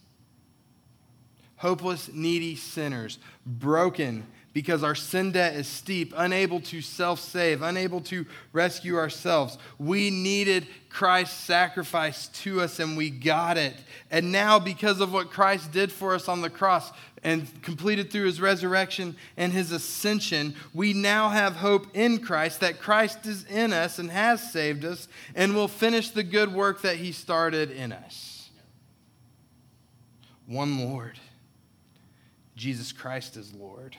Hopeless, 1.57 2.11
needy 2.13 2.55
sinners, 2.55 3.17
broken 3.47 4.27
because 4.53 4.83
our 4.83 4.95
sin 4.95 5.31
debt 5.31 5.55
is 5.55 5.67
steep, 5.67 6.13
unable 6.17 6.60
to 6.60 6.81
self 6.81 7.19
save, 7.19 7.62
unable 7.62 8.01
to 8.01 8.25
rescue 8.53 8.97
ourselves. 8.97 9.57
We 9.77 10.10
needed 10.10 10.65
Christ's 10.89 11.38
sacrifice 11.38 12.27
to 12.29 12.62
us 12.62 12.79
and 12.79 12.97
we 12.97 13.12
got 13.12 13.57
it. 13.57 13.75
And 14.10 14.31
now, 14.31 14.57
because 14.57 14.99
of 14.99 15.13
what 15.13 15.29
Christ 15.29 15.71
did 15.71 15.91
for 15.91 16.15
us 16.15 16.27
on 16.27 16.41
the 16.41 16.49
cross, 16.49 16.91
and 17.23 17.62
completed 17.62 18.12
through 18.12 18.25
his 18.25 18.39
resurrection 18.39 19.15
and 19.36 19.51
his 19.51 19.71
ascension, 19.71 20.55
we 20.73 20.93
now 20.93 21.29
have 21.29 21.57
hope 21.57 21.88
in 21.95 22.19
Christ 22.19 22.60
that 22.62 22.79
Christ 22.79 23.25
is 23.25 23.43
in 23.45 23.73
us 23.73 23.99
and 23.99 24.10
has 24.10 24.51
saved 24.51 24.86
us 24.86 25.07
and 25.36 25.55
will 25.55 25.67
finish 25.67 26.10
the 26.10 26.23
good 26.23 26.53
work 26.53 26.81
that 26.83 26.97
he 26.97 27.12
started 27.12 27.71
in 27.71 27.91
us. 27.91 28.49
One 30.45 30.79
Lord. 30.79 31.19
Jesus 32.58 32.91
Christ 32.91 33.38
is 33.38 33.54
Lord. 33.54 33.96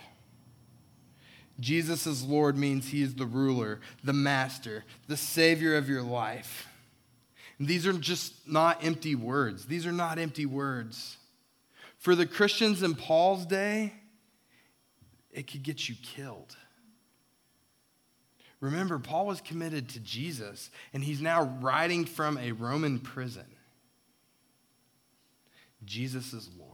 Jesus 1.60 2.06
is 2.06 2.24
Lord 2.24 2.58
means 2.58 2.88
he 2.88 3.02
is 3.02 3.14
the 3.14 3.26
ruler, 3.26 3.80
the 4.04 4.12
master, 4.12 4.84
the 5.06 5.16
savior 5.16 5.76
of 5.76 5.88
your 5.88 6.02
life. 6.02 6.66
And 7.58 7.66
these 7.66 7.86
are 7.86 7.92
just 7.92 8.48
not 8.48 8.84
empty 8.84 9.14
words. 9.14 9.64
These 9.64 9.86
are 9.86 9.92
not 9.92 10.18
empty 10.18 10.44
words. 10.44 11.16
For 11.98 12.14
the 12.14 12.26
Christians 12.26 12.82
in 12.82 12.94
Paul's 12.94 13.46
day, 13.46 13.92
it 15.32 15.50
could 15.50 15.62
get 15.62 15.88
you 15.88 15.94
killed. 16.02 16.56
Remember, 18.60 18.98
Paul 18.98 19.26
was 19.26 19.40
committed 19.40 19.88
to 19.90 20.00
Jesus, 20.00 20.70
and 20.92 21.02
he's 21.02 21.20
now 21.20 21.58
writing 21.60 22.04
from 22.04 22.38
a 22.38 22.52
Roman 22.52 22.98
prison. 22.98 23.46
Jesus 25.84 26.32
is 26.32 26.48
Lord. 26.58 26.67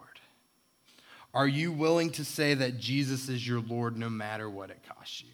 Are 1.35 1.49
you 1.49 1.73
willing 1.73 2.11
to 2.13 2.25
say 2.25 2.55
that 2.55 2.79
Jesus 2.79 3.29
is 3.29 3.47
your 3.47 3.61
Lord 3.61 3.97
no 3.97 4.09
matter 4.09 4.49
what 4.49 4.71
it 4.71 4.81
costs 4.89 5.23
you? 5.23 5.33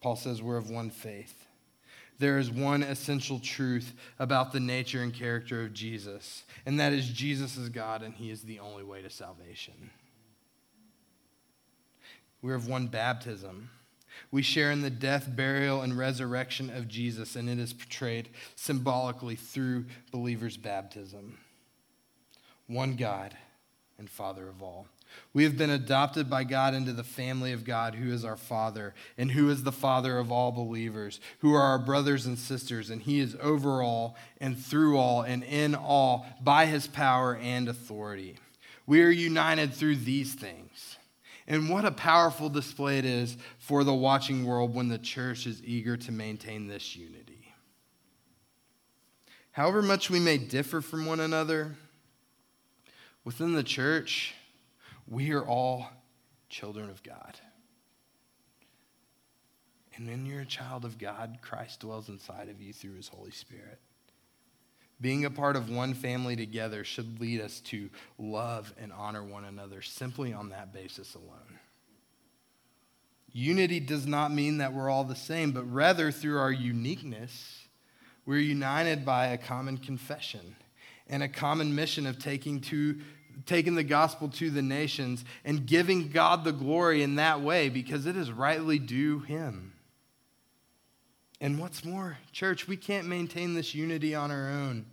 Paul 0.00 0.16
says 0.16 0.42
we're 0.42 0.56
of 0.56 0.70
one 0.70 0.90
faith 0.90 1.46
there 2.20 2.38
is 2.38 2.50
one 2.50 2.82
essential 2.82 3.40
truth 3.40 3.94
about 4.18 4.52
the 4.52 4.60
nature 4.60 5.02
and 5.02 5.12
character 5.12 5.62
of 5.62 5.72
Jesus, 5.72 6.44
and 6.66 6.78
that 6.78 6.92
is 6.92 7.08
Jesus 7.08 7.56
is 7.56 7.70
God 7.70 8.02
and 8.02 8.14
he 8.14 8.30
is 8.30 8.42
the 8.42 8.60
only 8.60 8.84
way 8.84 9.00
to 9.00 9.08
salvation. 9.08 9.90
We're 12.42 12.54
of 12.54 12.68
one 12.68 12.88
baptism. 12.88 13.70
We 14.30 14.42
share 14.42 14.70
in 14.70 14.82
the 14.82 14.90
death, 14.90 15.34
burial, 15.34 15.80
and 15.80 15.96
resurrection 15.96 16.68
of 16.68 16.88
Jesus, 16.88 17.36
and 17.36 17.48
it 17.48 17.58
is 17.58 17.72
portrayed 17.72 18.28
symbolically 18.54 19.36
through 19.36 19.86
believers' 20.10 20.58
baptism. 20.58 21.38
One 22.66 22.96
God 22.96 23.34
and 24.00 24.10
Father 24.10 24.48
of 24.48 24.62
all. 24.62 24.88
We 25.32 25.44
have 25.44 25.56
been 25.56 25.70
adopted 25.70 26.28
by 26.28 26.44
God 26.44 26.74
into 26.74 26.92
the 26.92 27.04
family 27.04 27.52
of 27.52 27.64
God, 27.64 27.94
who 27.94 28.12
is 28.12 28.24
our 28.24 28.36
Father, 28.36 28.94
and 29.18 29.30
who 29.30 29.50
is 29.50 29.62
the 29.62 29.70
Father 29.70 30.18
of 30.18 30.32
all 30.32 30.50
believers, 30.50 31.20
who 31.40 31.52
are 31.54 31.62
our 31.62 31.78
brothers 31.78 32.26
and 32.26 32.38
sisters, 32.38 32.90
and 32.90 33.02
He 33.02 33.20
is 33.20 33.36
over 33.40 33.82
all, 33.82 34.16
and 34.40 34.58
through 34.58 34.98
all, 34.98 35.22
and 35.22 35.44
in 35.44 35.74
all, 35.74 36.26
by 36.42 36.66
His 36.66 36.86
power 36.86 37.36
and 37.36 37.68
authority. 37.68 38.36
We 38.86 39.02
are 39.02 39.10
united 39.10 39.74
through 39.74 39.96
these 39.96 40.34
things. 40.34 40.96
And 41.46 41.68
what 41.68 41.84
a 41.84 41.90
powerful 41.90 42.48
display 42.48 42.98
it 42.98 43.04
is 43.04 43.36
for 43.58 43.84
the 43.84 43.94
watching 43.94 44.44
world 44.44 44.74
when 44.74 44.88
the 44.88 44.98
church 44.98 45.46
is 45.46 45.62
eager 45.64 45.96
to 45.96 46.12
maintain 46.12 46.68
this 46.68 46.96
unity. 46.96 47.52
However 49.52 49.82
much 49.82 50.10
we 50.10 50.20
may 50.20 50.38
differ 50.38 50.80
from 50.80 51.06
one 51.06 51.18
another, 51.18 51.76
within 53.24 53.54
the 53.54 53.62
church, 53.62 54.34
we 55.06 55.32
are 55.32 55.44
all 55.44 55.86
children 56.48 56.90
of 56.90 57.02
God. 57.02 57.38
And 59.96 60.08
when 60.08 60.24
you're 60.24 60.40
a 60.40 60.46
child 60.46 60.84
of 60.84 60.98
God, 60.98 61.38
Christ 61.42 61.80
dwells 61.80 62.08
inside 62.08 62.48
of 62.48 62.60
you 62.60 62.72
through 62.72 62.94
his 62.94 63.08
Holy 63.08 63.32
Spirit. 63.32 63.78
Being 65.00 65.24
a 65.24 65.30
part 65.30 65.56
of 65.56 65.70
one 65.70 65.94
family 65.94 66.36
together 66.36 66.84
should 66.84 67.20
lead 67.20 67.40
us 67.40 67.60
to 67.60 67.88
love 68.18 68.72
and 68.80 68.92
honor 68.92 69.24
one 69.24 69.44
another 69.44 69.82
simply 69.82 70.32
on 70.32 70.50
that 70.50 70.72
basis 70.72 71.14
alone. 71.14 71.58
Unity 73.32 73.80
does 73.80 74.06
not 74.06 74.32
mean 74.32 74.58
that 74.58 74.72
we're 74.72 74.90
all 74.90 75.04
the 75.04 75.14
same, 75.14 75.52
but 75.52 75.70
rather 75.70 76.10
through 76.10 76.38
our 76.38 76.52
uniqueness, 76.52 77.66
we're 78.26 78.38
united 78.38 79.04
by 79.04 79.28
a 79.28 79.38
common 79.38 79.78
confession 79.78 80.56
and 81.10 81.22
a 81.22 81.28
common 81.28 81.74
mission 81.74 82.06
of 82.06 82.18
taking, 82.18 82.60
to, 82.62 82.98
taking 83.44 83.74
the 83.74 83.84
gospel 83.84 84.28
to 84.28 84.48
the 84.48 84.62
nations 84.62 85.24
and 85.44 85.66
giving 85.66 86.08
God 86.08 86.44
the 86.44 86.52
glory 86.52 87.02
in 87.02 87.16
that 87.16 87.42
way 87.42 87.68
because 87.68 88.06
it 88.06 88.16
is 88.16 88.30
rightly 88.30 88.78
due 88.78 89.18
Him. 89.18 89.74
And 91.40 91.58
what's 91.58 91.84
more, 91.84 92.18
church, 92.32 92.68
we 92.68 92.76
can't 92.76 93.06
maintain 93.06 93.54
this 93.54 93.74
unity 93.74 94.14
on 94.14 94.30
our 94.30 94.48
own. 94.48 94.86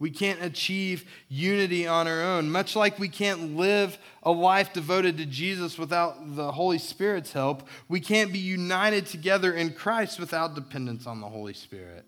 We 0.00 0.10
can't 0.10 0.42
achieve 0.42 1.04
unity 1.28 1.86
on 1.86 2.08
our 2.08 2.22
own, 2.22 2.50
much 2.50 2.74
like 2.74 2.98
we 2.98 3.10
can't 3.10 3.56
live 3.56 3.98
a 4.22 4.30
life 4.30 4.72
devoted 4.72 5.18
to 5.18 5.26
Jesus 5.26 5.78
without 5.78 6.34
the 6.36 6.52
Holy 6.52 6.78
Spirit's 6.78 7.34
help. 7.34 7.68
We 7.86 8.00
can't 8.00 8.32
be 8.32 8.38
united 8.38 9.04
together 9.04 9.52
in 9.52 9.74
Christ 9.74 10.18
without 10.18 10.54
dependence 10.54 11.06
on 11.06 11.20
the 11.20 11.28
Holy 11.28 11.52
Spirit. 11.52 12.06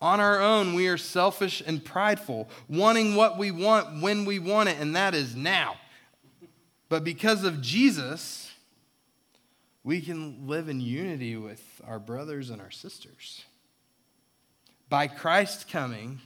On 0.00 0.18
our 0.18 0.40
own, 0.40 0.74
we 0.74 0.88
are 0.88 0.96
selfish 0.96 1.62
and 1.64 1.84
prideful, 1.84 2.48
wanting 2.68 3.14
what 3.14 3.36
we 3.36 3.50
want 3.50 4.02
when 4.02 4.24
we 4.24 4.38
want 4.38 4.68
it, 4.68 4.78
and 4.80 4.96
that 4.96 5.14
is 5.14 5.36
now. 5.36 5.76
But 6.88 7.04
because 7.04 7.44
of 7.44 7.60
Jesus, 7.60 8.50
we 9.84 10.00
can 10.00 10.46
live 10.46 10.68
in 10.68 10.80
unity 10.80 11.36
with 11.36 11.62
our 11.86 11.98
brothers 11.98 12.50
and 12.50 12.60
our 12.60 12.70
sisters. 12.70 13.44
By 14.88 15.06
Christ 15.06 15.68
coming, 15.68 16.20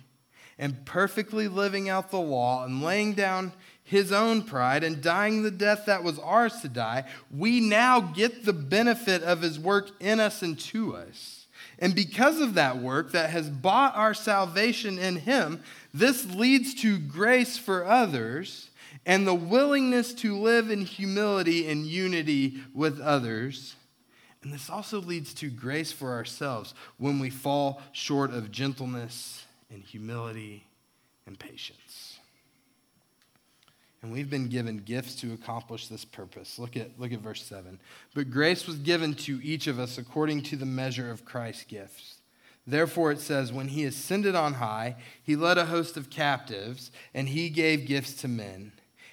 and 0.58 0.84
perfectly 0.84 1.48
living 1.48 1.88
out 1.88 2.10
the 2.10 2.20
law 2.20 2.64
and 2.64 2.82
laying 2.82 3.14
down 3.14 3.52
his 3.82 4.12
own 4.12 4.42
pride 4.42 4.84
and 4.84 5.02
dying 5.02 5.42
the 5.42 5.50
death 5.50 5.86
that 5.86 6.04
was 6.04 6.18
ours 6.18 6.60
to 6.60 6.68
die, 6.68 7.04
we 7.30 7.60
now 7.60 8.00
get 8.00 8.44
the 8.44 8.52
benefit 8.52 9.22
of 9.22 9.42
his 9.42 9.58
work 9.58 9.90
in 10.00 10.20
us 10.20 10.42
and 10.42 10.58
to 10.58 10.96
us. 10.96 11.43
And 11.78 11.94
because 11.94 12.40
of 12.40 12.54
that 12.54 12.78
work 12.78 13.12
that 13.12 13.30
has 13.30 13.50
bought 13.50 13.96
our 13.96 14.14
salvation 14.14 14.98
in 14.98 15.16
him, 15.16 15.62
this 15.92 16.26
leads 16.26 16.74
to 16.82 16.98
grace 16.98 17.58
for 17.58 17.84
others 17.84 18.70
and 19.06 19.26
the 19.26 19.34
willingness 19.34 20.14
to 20.14 20.36
live 20.36 20.70
in 20.70 20.82
humility 20.82 21.68
and 21.68 21.84
unity 21.84 22.62
with 22.72 23.00
others. 23.00 23.74
And 24.42 24.52
this 24.52 24.70
also 24.70 25.00
leads 25.00 25.34
to 25.34 25.48
grace 25.48 25.90
for 25.90 26.12
ourselves 26.12 26.74
when 26.98 27.18
we 27.18 27.30
fall 27.30 27.80
short 27.92 28.30
of 28.30 28.52
gentleness 28.52 29.44
and 29.70 29.82
humility 29.82 30.66
and 31.26 31.38
patience. 31.38 32.03
And 34.04 34.12
we've 34.12 34.28
been 34.28 34.48
given 34.48 34.80
gifts 34.80 35.14
to 35.22 35.32
accomplish 35.32 35.88
this 35.88 36.04
purpose. 36.04 36.58
Look 36.58 36.76
at, 36.76 36.90
look 37.00 37.10
at 37.14 37.20
verse 37.20 37.42
7. 37.42 37.80
But 38.12 38.30
grace 38.30 38.66
was 38.66 38.76
given 38.76 39.14
to 39.14 39.40
each 39.42 39.66
of 39.66 39.78
us 39.78 39.96
according 39.96 40.42
to 40.42 40.56
the 40.56 40.66
measure 40.66 41.10
of 41.10 41.24
Christ's 41.24 41.64
gifts. 41.64 42.18
Therefore, 42.66 43.12
it 43.12 43.20
says, 43.22 43.50
When 43.50 43.68
he 43.68 43.86
ascended 43.86 44.34
on 44.34 44.54
high, 44.54 44.96
he 45.22 45.36
led 45.36 45.56
a 45.56 45.64
host 45.64 45.96
of 45.96 46.10
captives, 46.10 46.90
and 47.14 47.30
he 47.30 47.48
gave 47.48 47.86
gifts 47.86 48.12
to 48.20 48.28
men. 48.28 48.72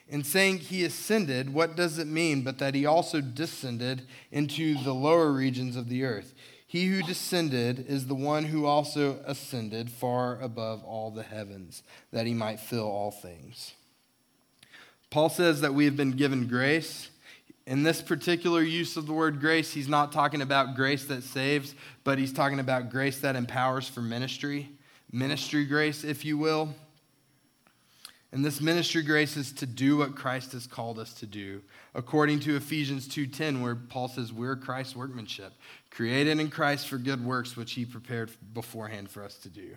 In 0.10 0.25
saying 0.25 0.58
he 0.58 0.84
ascended, 0.84 1.54
what 1.54 1.77
does 1.77 1.97
it 1.97 2.08
mean 2.08 2.41
but 2.41 2.58
that 2.58 2.75
he 2.75 2.86
also 2.86 3.21
descended 3.21 4.06
into 4.30 4.73
the 4.84 4.93
lower 4.93 5.32
regions 5.32 5.77
of 5.77 5.88
the 5.88 6.04
earth? 6.04 6.34
He 6.67 6.88
who 6.88 7.01
descended 7.01 7.86
is 7.88 8.08
the 8.08 8.13
one 8.13 8.43
who 8.43 8.65
also 8.65 9.21
ascended 9.25 9.89
far 9.89 10.38
above 10.41 10.84
all 10.84 11.12
the 11.12 11.23
heavens, 11.23 11.82
that 12.12 12.25
he 12.25 12.34
might 12.34 12.60
fill 12.60 12.89
all 12.89 13.12
things. 13.12 13.73
Paul 15.12 15.28
says 15.28 15.60
that 15.62 15.74
we 15.74 15.84
have 15.86 15.97
been 15.97 16.12
given 16.12 16.47
grace. 16.47 17.10
In 17.67 17.84
this 17.84 18.02
particular 18.02 18.63
use 18.63 18.95
of 18.95 19.06
the 19.06 19.13
word 19.13 19.41
grace, 19.41 19.74
he's 19.74 19.89
not 19.89 20.13
talking 20.13 20.41
about 20.41 20.74
grace 20.74 21.06
that 21.06 21.24
saves, 21.24 21.76
but 22.06 22.17
he's 22.17 22.32
talking 22.32 22.62
about 22.62 22.89
grace 22.89 23.19
that 23.19 23.36
empowers 23.36 23.88
for 23.88 24.02
ministry, 24.02 24.69
ministry 25.12 25.65
grace, 25.65 26.06
if 26.06 26.24
you 26.24 26.38
will. 26.38 26.74
And 28.32 28.45
this 28.45 28.62
ministry 28.62 29.02
grace 29.04 29.36
is 29.36 29.52
to 29.54 29.65
do 29.65 29.97
what 29.97 30.15
Christ 30.15 30.54
has 30.54 30.65
called 30.65 30.97
us 30.97 31.13
to 31.15 31.26
do, 31.26 31.62
according 31.93 32.39
to 32.41 32.56
Ephesians 32.56 33.06
2:10 33.06 33.62
where 33.62 33.76
Paul 33.76 34.08
says 34.08 34.32
we're 34.32 34.56
Christ's 34.56 34.95
workmanship, 34.95 35.52
created 35.89 36.39
in 36.39 36.50
Christ 36.50 36.88
for 36.88 36.97
good 36.97 37.24
works 37.26 37.58
which 37.58 37.74
he 37.74 37.84
prepared 37.86 38.32
beforehand 38.54 39.12
for 39.12 39.26
us 39.26 39.36
to 39.39 39.50
do. 39.50 39.76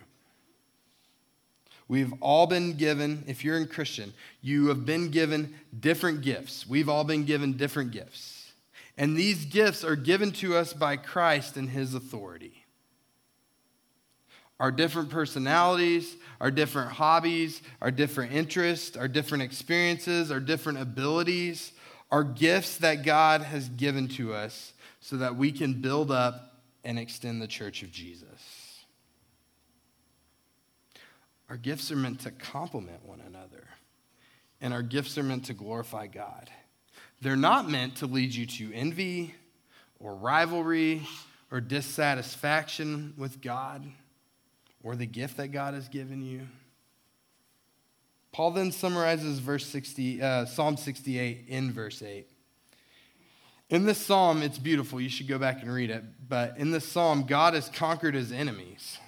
We've 1.87 2.13
all 2.19 2.47
been 2.47 2.77
given, 2.77 3.23
if 3.27 3.43
you're 3.43 3.57
a 3.57 3.67
Christian, 3.67 4.13
you 4.41 4.67
have 4.67 4.85
been 4.85 5.11
given 5.11 5.53
different 5.79 6.21
gifts. 6.21 6.67
We've 6.67 6.89
all 6.89 7.03
been 7.03 7.25
given 7.25 7.57
different 7.57 7.91
gifts. 7.91 8.51
And 8.97 9.15
these 9.15 9.45
gifts 9.45 9.83
are 9.83 9.95
given 9.95 10.31
to 10.33 10.55
us 10.55 10.73
by 10.73 10.97
Christ 10.97 11.57
and 11.57 11.69
his 11.69 11.93
authority 11.93 12.65
our 14.57 14.71
different 14.71 15.09
personalities, 15.09 16.15
our 16.39 16.49
different 16.49 16.91
hobbies, 16.91 17.61
our 17.81 17.91
different 17.91 18.31
interests, 18.31 18.95
our 18.95 19.07
different 19.07 19.43
experiences, 19.43 20.31
our 20.31 20.39
different 20.39 20.79
abilities, 20.79 21.73
are 22.09 22.23
gifts 22.23 22.77
that 22.77 23.03
God 23.03 23.41
has 23.41 23.67
given 23.67 24.07
to 24.09 24.33
us 24.33 24.71
so 25.01 25.17
that 25.17 25.35
we 25.35 25.51
can 25.51 25.81
build 25.81 26.09
up 26.09 26.53
and 26.85 26.97
extend 26.97 27.41
the 27.41 27.47
church 27.47 27.83
of 27.83 27.91
Jesus. 27.91 28.54
Our 31.49 31.57
gifts 31.57 31.91
are 31.91 31.95
meant 31.95 32.21
to 32.21 32.31
complement 32.31 33.05
one 33.05 33.21
another, 33.21 33.63
and 34.61 34.73
our 34.73 34.81
gifts 34.81 35.17
are 35.17 35.23
meant 35.23 35.45
to 35.45 35.53
glorify 35.53 36.07
God. 36.07 36.49
They're 37.21 37.35
not 37.35 37.69
meant 37.69 37.97
to 37.97 38.07
lead 38.07 38.33
you 38.33 38.45
to 38.45 38.73
envy 38.73 39.35
or 39.99 40.15
rivalry 40.15 41.07
or 41.51 41.61
dissatisfaction 41.61 43.13
with 43.17 43.41
God 43.41 43.85
or 44.83 44.95
the 44.95 45.05
gift 45.05 45.37
that 45.37 45.49
God 45.49 45.73
has 45.73 45.87
given 45.87 46.23
you. 46.23 46.41
Paul 48.31 48.51
then 48.51 48.71
summarizes 48.71 49.39
verse 49.39 49.65
60, 49.65 50.21
uh, 50.21 50.45
Psalm 50.45 50.75
68 50.75 51.45
in 51.47 51.71
verse 51.71 52.01
8. 52.01 52.27
In 53.69 53.85
this 53.85 53.97
psalm, 53.97 54.43
it's 54.43 54.59
beautiful. 54.59 55.01
You 55.01 55.09
should 55.09 55.27
go 55.27 55.39
back 55.39 55.61
and 55.61 55.73
read 55.73 55.89
it. 55.89 56.03
But 56.27 56.57
in 56.57 56.69
this 56.69 56.85
psalm, 56.85 57.23
God 57.23 57.53
has 57.53 57.69
conquered 57.69 58.13
his 58.13 58.31
enemies, 58.31 58.99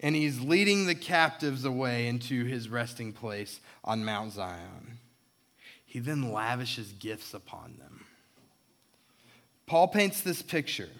and 0.00 0.14
he's 0.14 0.40
leading 0.40 0.86
the 0.86 0.94
captives 0.94 1.64
away 1.64 2.06
into 2.06 2.44
his 2.44 2.68
resting 2.68 3.12
place 3.12 3.60
on 3.84 4.04
Mount 4.04 4.32
Zion. 4.32 4.98
He 5.84 5.98
then 5.98 6.32
lavishes 6.32 6.92
gifts 6.92 7.32
upon 7.32 7.76
them. 7.78 8.04
Paul 9.66 9.88
paints 9.88 10.20
this 10.20 10.42
picture 10.42 10.90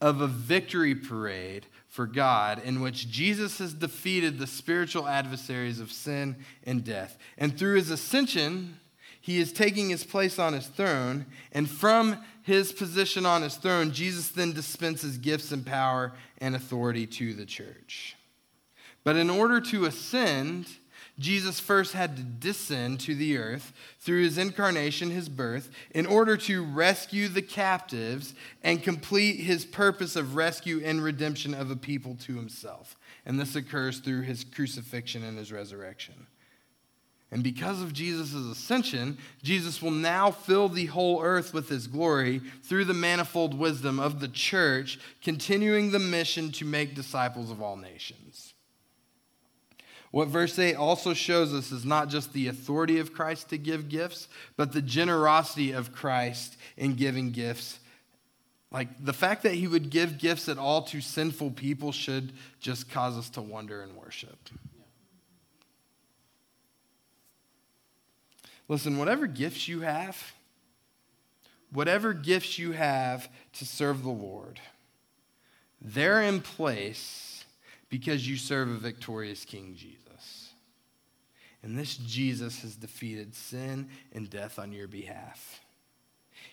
of 0.00 0.20
a 0.20 0.26
victory 0.26 0.94
parade 0.94 1.66
for 1.88 2.06
God 2.06 2.60
in 2.64 2.80
which 2.80 3.08
Jesus 3.08 3.58
has 3.58 3.72
defeated 3.72 4.38
the 4.38 4.46
spiritual 4.46 5.06
adversaries 5.06 5.78
of 5.78 5.92
sin 5.92 6.36
and 6.64 6.84
death. 6.84 7.16
And 7.38 7.56
through 7.56 7.76
his 7.76 7.90
ascension, 7.90 8.80
he 9.20 9.38
is 9.38 9.52
taking 9.52 9.88
his 9.88 10.04
place 10.04 10.38
on 10.38 10.52
his 10.52 10.66
throne. 10.66 11.26
And 11.52 11.70
from 11.70 12.22
his 12.42 12.72
position 12.72 13.24
on 13.24 13.42
his 13.42 13.56
throne, 13.56 13.92
Jesus 13.92 14.28
then 14.28 14.52
dispenses 14.52 15.16
gifts 15.16 15.52
and 15.52 15.64
power 15.64 16.12
and 16.44 16.54
authority 16.54 17.06
to 17.06 17.32
the 17.32 17.46
church. 17.46 18.16
But 19.02 19.16
in 19.16 19.30
order 19.30 19.62
to 19.62 19.86
ascend, 19.86 20.66
Jesus 21.18 21.58
first 21.58 21.94
had 21.94 22.18
to 22.18 22.22
descend 22.22 23.00
to 23.00 23.14
the 23.14 23.38
earth 23.38 23.72
through 24.00 24.24
his 24.24 24.36
incarnation, 24.36 25.10
his 25.10 25.30
birth, 25.30 25.70
in 25.92 26.04
order 26.04 26.36
to 26.36 26.62
rescue 26.62 27.28
the 27.28 27.40
captives 27.40 28.34
and 28.62 28.82
complete 28.82 29.40
his 29.40 29.64
purpose 29.64 30.16
of 30.16 30.36
rescue 30.36 30.82
and 30.84 31.02
redemption 31.02 31.54
of 31.54 31.70
a 31.70 31.76
people 31.76 32.14
to 32.16 32.36
himself. 32.36 32.94
And 33.24 33.40
this 33.40 33.56
occurs 33.56 34.00
through 34.00 34.22
his 34.22 34.44
crucifixion 34.44 35.24
and 35.24 35.38
his 35.38 35.50
resurrection. 35.50 36.26
And 37.34 37.42
because 37.42 37.82
of 37.82 37.92
Jesus' 37.92 38.32
ascension, 38.32 39.18
Jesus 39.42 39.82
will 39.82 39.90
now 39.90 40.30
fill 40.30 40.68
the 40.68 40.86
whole 40.86 41.20
earth 41.20 41.52
with 41.52 41.68
his 41.68 41.88
glory 41.88 42.40
through 42.62 42.84
the 42.84 42.94
manifold 42.94 43.58
wisdom 43.58 43.98
of 43.98 44.20
the 44.20 44.28
church, 44.28 45.00
continuing 45.20 45.90
the 45.90 45.98
mission 45.98 46.52
to 46.52 46.64
make 46.64 46.94
disciples 46.94 47.50
of 47.50 47.60
all 47.60 47.76
nations. 47.76 48.54
What 50.12 50.28
verse 50.28 50.56
8 50.56 50.76
also 50.76 51.12
shows 51.12 51.52
us 51.52 51.72
is 51.72 51.84
not 51.84 52.08
just 52.08 52.32
the 52.32 52.46
authority 52.46 53.00
of 53.00 53.12
Christ 53.12 53.48
to 53.48 53.58
give 53.58 53.88
gifts, 53.88 54.28
but 54.56 54.70
the 54.70 54.80
generosity 54.80 55.72
of 55.72 55.92
Christ 55.92 56.56
in 56.76 56.94
giving 56.94 57.32
gifts. 57.32 57.80
Like 58.70 59.04
the 59.04 59.12
fact 59.12 59.42
that 59.42 59.54
he 59.54 59.66
would 59.66 59.90
give 59.90 60.18
gifts 60.18 60.48
at 60.48 60.56
all 60.56 60.82
to 60.82 61.00
sinful 61.00 61.50
people 61.50 61.90
should 61.90 62.32
just 62.60 62.88
cause 62.88 63.18
us 63.18 63.28
to 63.30 63.40
wonder 63.42 63.82
and 63.82 63.96
worship. 63.96 64.38
Listen, 68.74 68.98
whatever 68.98 69.28
gifts 69.28 69.68
you 69.68 69.82
have, 69.82 70.32
whatever 71.72 72.12
gifts 72.12 72.58
you 72.58 72.72
have 72.72 73.28
to 73.52 73.64
serve 73.64 74.02
the 74.02 74.10
Lord, 74.10 74.58
they're 75.80 76.20
in 76.22 76.40
place 76.40 77.44
because 77.88 78.28
you 78.28 78.36
serve 78.36 78.68
a 78.68 78.78
victorious 78.78 79.44
King 79.44 79.76
Jesus. 79.76 80.50
And 81.62 81.78
this 81.78 81.96
Jesus 81.98 82.62
has 82.62 82.74
defeated 82.74 83.36
sin 83.36 83.90
and 84.12 84.28
death 84.28 84.58
on 84.58 84.72
your 84.72 84.88
behalf. 84.88 85.60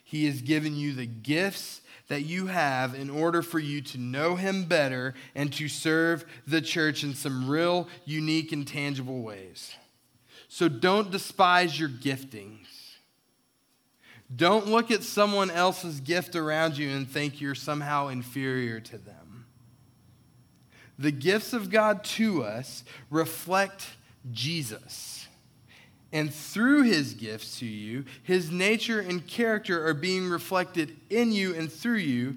He 0.04 0.28
has 0.28 0.44
given 0.44 0.76
you 0.76 0.94
the 0.94 1.08
gifts 1.08 1.82
that 2.08 2.22
you 2.22 2.46
have 2.46 2.94
in 2.94 3.10
order 3.10 3.42
for 3.42 3.58
you 3.58 3.82
to 3.82 3.98
know 3.98 4.36
Him 4.36 4.66
better 4.66 5.16
and 5.34 5.52
to 5.54 5.68
serve 5.68 6.26
the 6.46 6.62
church 6.62 7.04
in 7.04 7.16
some 7.16 7.50
real, 7.50 7.88
unique, 8.06 8.52
and 8.52 8.68
tangible 8.68 9.24
ways. 9.24 9.74
So 10.54 10.68
don't 10.68 11.10
despise 11.10 11.80
your 11.80 11.88
giftings. 11.88 12.68
Don't 14.36 14.68
look 14.68 14.92
at 14.92 15.02
someone 15.02 15.50
else's 15.50 16.02
gift 16.02 16.36
around 16.36 16.78
you 16.78 16.90
and 16.90 17.10
think 17.10 17.40
you're 17.40 17.56
somehow 17.56 18.10
inferior 18.10 18.82
to 18.82 18.98
them. 18.98 19.46
The 21.00 21.14
gifts 21.14 21.54
of 21.54 21.70
God 21.70 22.04
to 22.04 22.44
us 22.44 22.84
reflect 23.10 23.88
Jesus. 24.30 25.26
And 26.12 26.34
through 26.34 26.84
his 26.84 27.14
gifts 27.14 27.60
to 27.60 27.66
you, 27.66 28.04
his 28.22 28.52
nature 28.52 29.00
and 29.00 29.26
character 29.26 29.88
are 29.88 29.94
being 29.94 30.28
reflected 30.28 30.98
in 31.10 31.32
you 31.32 31.56
and 31.56 31.72
through 31.72 32.00
you 32.00 32.36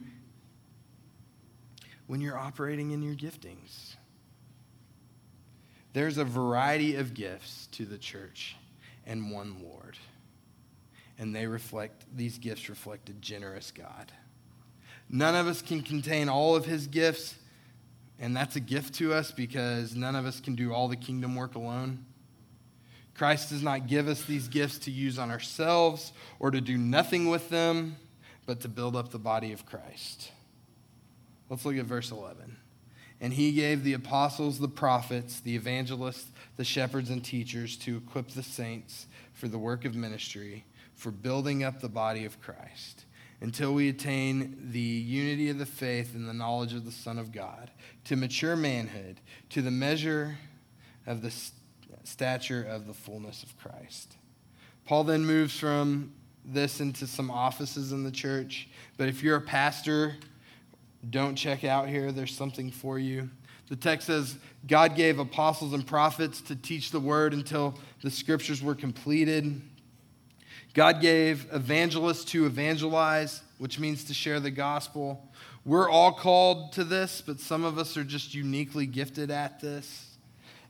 when 2.06 2.20
you're 2.20 2.38
operating 2.38 2.92
in 2.92 3.02
your 3.02 3.16
giftings. 3.16 3.96
There's 5.94 6.18
a 6.18 6.24
variety 6.24 6.96
of 6.96 7.14
gifts 7.14 7.68
to 7.72 7.86
the 7.86 7.96
church 7.96 8.56
and 9.06 9.30
one 9.30 9.56
Lord. 9.62 9.96
And 11.18 11.34
they 11.34 11.46
reflect, 11.46 12.04
these 12.14 12.36
gifts 12.36 12.68
reflect 12.68 13.08
a 13.08 13.12
generous 13.14 13.70
God. 13.70 14.10
None 15.08 15.36
of 15.36 15.46
us 15.46 15.62
can 15.62 15.82
contain 15.82 16.28
all 16.28 16.56
of 16.56 16.64
his 16.64 16.88
gifts, 16.88 17.36
and 18.18 18.36
that's 18.36 18.56
a 18.56 18.60
gift 18.60 18.94
to 18.94 19.14
us 19.14 19.30
because 19.30 19.94
none 19.94 20.16
of 20.16 20.26
us 20.26 20.40
can 20.40 20.56
do 20.56 20.72
all 20.72 20.88
the 20.88 20.96
kingdom 20.96 21.36
work 21.36 21.54
alone. 21.54 22.04
Christ 23.14 23.50
does 23.50 23.62
not 23.62 23.86
give 23.86 24.08
us 24.08 24.24
these 24.24 24.48
gifts 24.48 24.78
to 24.78 24.90
use 24.90 25.16
on 25.16 25.30
ourselves 25.30 26.12
or 26.40 26.50
to 26.50 26.60
do 26.60 26.76
nothing 26.76 27.28
with 27.28 27.48
them, 27.50 27.96
but 28.46 28.60
to 28.62 28.68
build 28.68 28.96
up 28.96 29.10
the 29.10 29.18
body 29.20 29.52
of 29.52 29.64
Christ. 29.64 30.32
Let's 31.48 31.64
look 31.64 31.76
at 31.76 31.84
verse 31.84 32.10
11. 32.10 32.56
And 33.20 33.32
he 33.32 33.52
gave 33.52 33.84
the 33.84 33.94
apostles, 33.94 34.58
the 34.58 34.68
prophets, 34.68 35.40
the 35.40 35.56
evangelists, 35.56 36.30
the 36.56 36.64
shepherds, 36.64 37.10
and 37.10 37.24
teachers 37.24 37.76
to 37.78 37.96
equip 37.96 38.28
the 38.28 38.42
saints 38.42 39.06
for 39.32 39.48
the 39.48 39.58
work 39.58 39.84
of 39.84 39.94
ministry, 39.94 40.64
for 40.94 41.10
building 41.10 41.64
up 41.64 41.80
the 41.80 41.88
body 41.88 42.24
of 42.24 42.40
Christ, 42.40 43.04
until 43.40 43.72
we 43.72 43.88
attain 43.88 44.70
the 44.72 44.80
unity 44.80 45.48
of 45.48 45.58
the 45.58 45.66
faith 45.66 46.14
and 46.14 46.28
the 46.28 46.34
knowledge 46.34 46.74
of 46.74 46.84
the 46.84 46.92
Son 46.92 47.18
of 47.18 47.32
God, 47.32 47.70
to 48.04 48.16
mature 48.16 48.56
manhood, 48.56 49.20
to 49.50 49.62
the 49.62 49.70
measure 49.70 50.38
of 51.06 51.22
the 51.22 51.32
stature 52.04 52.62
of 52.62 52.86
the 52.86 52.94
fullness 52.94 53.42
of 53.42 53.56
Christ. 53.58 54.16
Paul 54.84 55.04
then 55.04 55.24
moves 55.24 55.58
from 55.58 56.12
this 56.44 56.80
into 56.80 57.06
some 57.06 57.30
offices 57.30 57.92
in 57.92 58.04
the 58.04 58.10
church. 58.10 58.68
But 58.96 59.08
if 59.08 59.22
you're 59.22 59.36
a 59.36 59.40
pastor, 59.40 60.16
don't 61.10 61.36
check 61.36 61.64
out 61.64 61.88
here. 61.88 62.12
There's 62.12 62.34
something 62.34 62.70
for 62.70 62.98
you. 62.98 63.30
The 63.68 63.76
text 63.76 64.06
says 64.06 64.36
God 64.66 64.94
gave 64.94 65.18
apostles 65.18 65.72
and 65.72 65.86
prophets 65.86 66.40
to 66.42 66.56
teach 66.56 66.90
the 66.90 67.00
word 67.00 67.32
until 67.32 67.78
the 68.02 68.10
scriptures 68.10 68.62
were 68.62 68.74
completed. 68.74 69.60
God 70.74 71.00
gave 71.00 71.46
evangelists 71.52 72.24
to 72.26 72.46
evangelize, 72.46 73.42
which 73.58 73.78
means 73.78 74.04
to 74.04 74.14
share 74.14 74.40
the 74.40 74.50
gospel. 74.50 75.30
We're 75.64 75.88
all 75.88 76.12
called 76.12 76.72
to 76.72 76.84
this, 76.84 77.22
but 77.24 77.40
some 77.40 77.64
of 77.64 77.78
us 77.78 77.96
are 77.96 78.04
just 78.04 78.34
uniquely 78.34 78.86
gifted 78.86 79.30
at 79.30 79.60
this. 79.60 80.16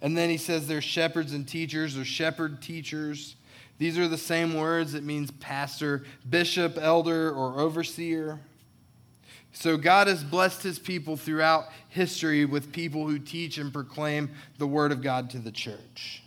And 0.01 0.17
then 0.17 0.29
he 0.29 0.37
says 0.37 0.69
there's 0.69 0.85
shepherds 0.85 1.33
and 1.33 1.49
teachers 1.49 1.97
or 1.97 2.05
shepherd 2.05 2.61
teachers. 2.61 3.37
These 3.79 3.99
are 3.99 4.07
the 4.07 4.19
same 4.19 4.55
words. 4.55 4.95
It 4.95 5.03
means 5.03 5.31
pastor, 5.33 6.05
bishop, 6.29 6.79
elder, 6.79 7.33
or 7.33 7.59
overseer. 7.59 8.39
So 9.55 9.77
God 9.77 10.09
has 10.09 10.25
blessed 10.25 10.65
his 10.65 10.81
people 10.81 11.17
throughout 11.17 11.69
history 11.89 12.45
with 12.45 12.73
people 12.73 13.07
who 13.07 13.21
teach 13.21 13.57
and 13.57 13.73
proclaim 13.73 14.31
the 14.59 14.67
word 14.67 14.91
of 14.91 15.01
God 15.01 15.31
to 15.31 15.39
the 15.39 15.53
church. 15.53 16.25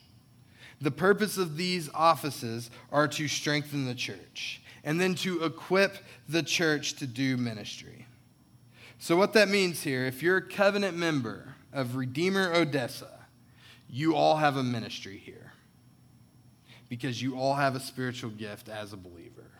The 0.80 0.92
purpose 0.92 1.38
of 1.38 1.58
these 1.58 1.90
offices 1.94 2.72
are 2.90 3.08
to 3.10 3.28
strengthen 3.28 3.86
the 3.86 3.94
church 3.94 4.62
and 4.84 5.00
then 5.00 5.14
to 5.16 5.44
equip 5.44 5.98
the 6.30 6.42
church 6.42 6.94
to 6.96 7.06
do 7.06 7.36
ministry. 7.36 8.06
So, 8.98 9.18
what 9.18 9.34
that 9.34 9.50
means 9.50 9.84
here, 9.84 10.06
if 10.06 10.24
you're 10.24 10.38
a 10.38 10.42
covenant 10.42 10.98
member 10.98 11.56
of 11.74 11.98
Redeemer 11.98 12.54
Odessa, 12.54 13.26
you 13.90 14.16
all 14.16 14.38
have 14.38 14.56
a 14.56 14.64
ministry 14.64 15.18
here 15.18 15.52
because 16.88 17.22
you 17.22 17.38
all 17.38 17.56
have 17.56 17.76
a 17.76 17.80
spiritual 17.82 18.30
gift 18.32 18.70
as 18.70 18.94
a 18.94 18.98
believer. 18.98 19.52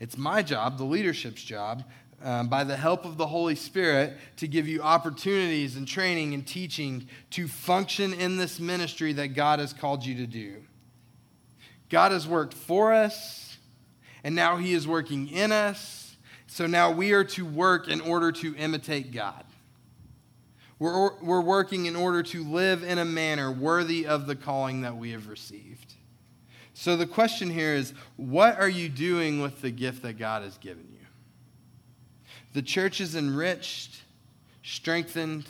It's 0.00 0.18
my 0.18 0.42
job, 0.42 0.76
the 0.76 0.84
leadership's 0.84 1.42
job, 1.42 1.84
um, 2.24 2.48
by 2.48 2.64
the 2.64 2.76
help 2.76 3.04
of 3.04 3.18
the 3.18 3.26
Holy 3.26 3.54
Spirit 3.54 4.16
to 4.38 4.48
give 4.48 4.66
you 4.66 4.80
opportunities 4.80 5.76
and 5.76 5.86
training 5.86 6.32
and 6.32 6.46
teaching 6.46 7.06
to 7.30 7.46
function 7.46 8.14
in 8.14 8.38
this 8.38 8.58
ministry 8.58 9.12
that 9.12 9.28
God 9.28 9.58
has 9.58 9.74
called 9.74 10.04
you 10.04 10.16
to 10.16 10.26
do. 10.26 10.62
God 11.90 12.12
has 12.12 12.26
worked 12.26 12.54
for 12.54 12.94
us, 12.94 13.58
and 14.24 14.34
now 14.34 14.56
He 14.56 14.72
is 14.72 14.88
working 14.88 15.28
in 15.28 15.52
us. 15.52 16.16
So 16.46 16.66
now 16.66 16.90
we 16.90 17.12
are 17.12 17.24
to 17.24 17.44
work 17.44 17.88
in 17.88 18.00
order 18.00 18.32
to 18.32 18.56
imitate 18.56 19.12
God. 19.12 19.44
We're, 20.78 21.20
we're 21.20 21.40
working 21.40 21.86
in 21.86 21.94
order 21.94 22.22
to 22.22 22.42
live 22.42 22.82
in 22.82 22.98
a 22.98 23.04
manner 23.04 23.52
worthy 23.52 24.06
of 24.06 24.26
the 24.26 24.34
calling 24.34 24.80
that 24.80 24.96
we 24.96 25.10
have 25.12 25.28
received. 25.28 25.94
So 26.72 26.96
the 26.96 27.06
question 27.06 27.50
here 27.50 27.74
is 27.74 27.92
what 28.16 28.58
are 28.58 28.68
you 28.68 28.88
doing 28.88 29.40
with 29.40 29.60
the 29.60 29.70
gift 29.70 30.02
that 30.02 30.14
God 30.14 30.42
has 30.42 30.58
given 30.58 30.86
you? 30.90 30.93
The 32.54 32.62
church 32.62 33.00
is 33.00 33.16
enriched, 33.16 34.02
strengthened, 34.62 35.44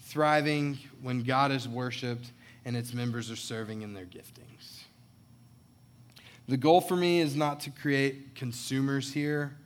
thriving 0.00 0.78
when 1.00 1.22
God 1.22 1.50
is 1.50 1.66
worshiped 1.66 2.30
and 2.64 2.76
its 2.76 2.92
members 2.92 3.30
are 3.30 3.36
serving 3.36 3.82
in 3.82 3.94
their 3.94 4.04
giftings. 4.04 4.84
The 6.46 6.58
goal 6.58 6.82
for 6.82 6.94
me 6.94 7.20
is 7.20 7.34
not 7.34 7.60
to 7.60 7.70
create 7.70 8.34
consumers 8.34 9.12
here, 9.12 9.56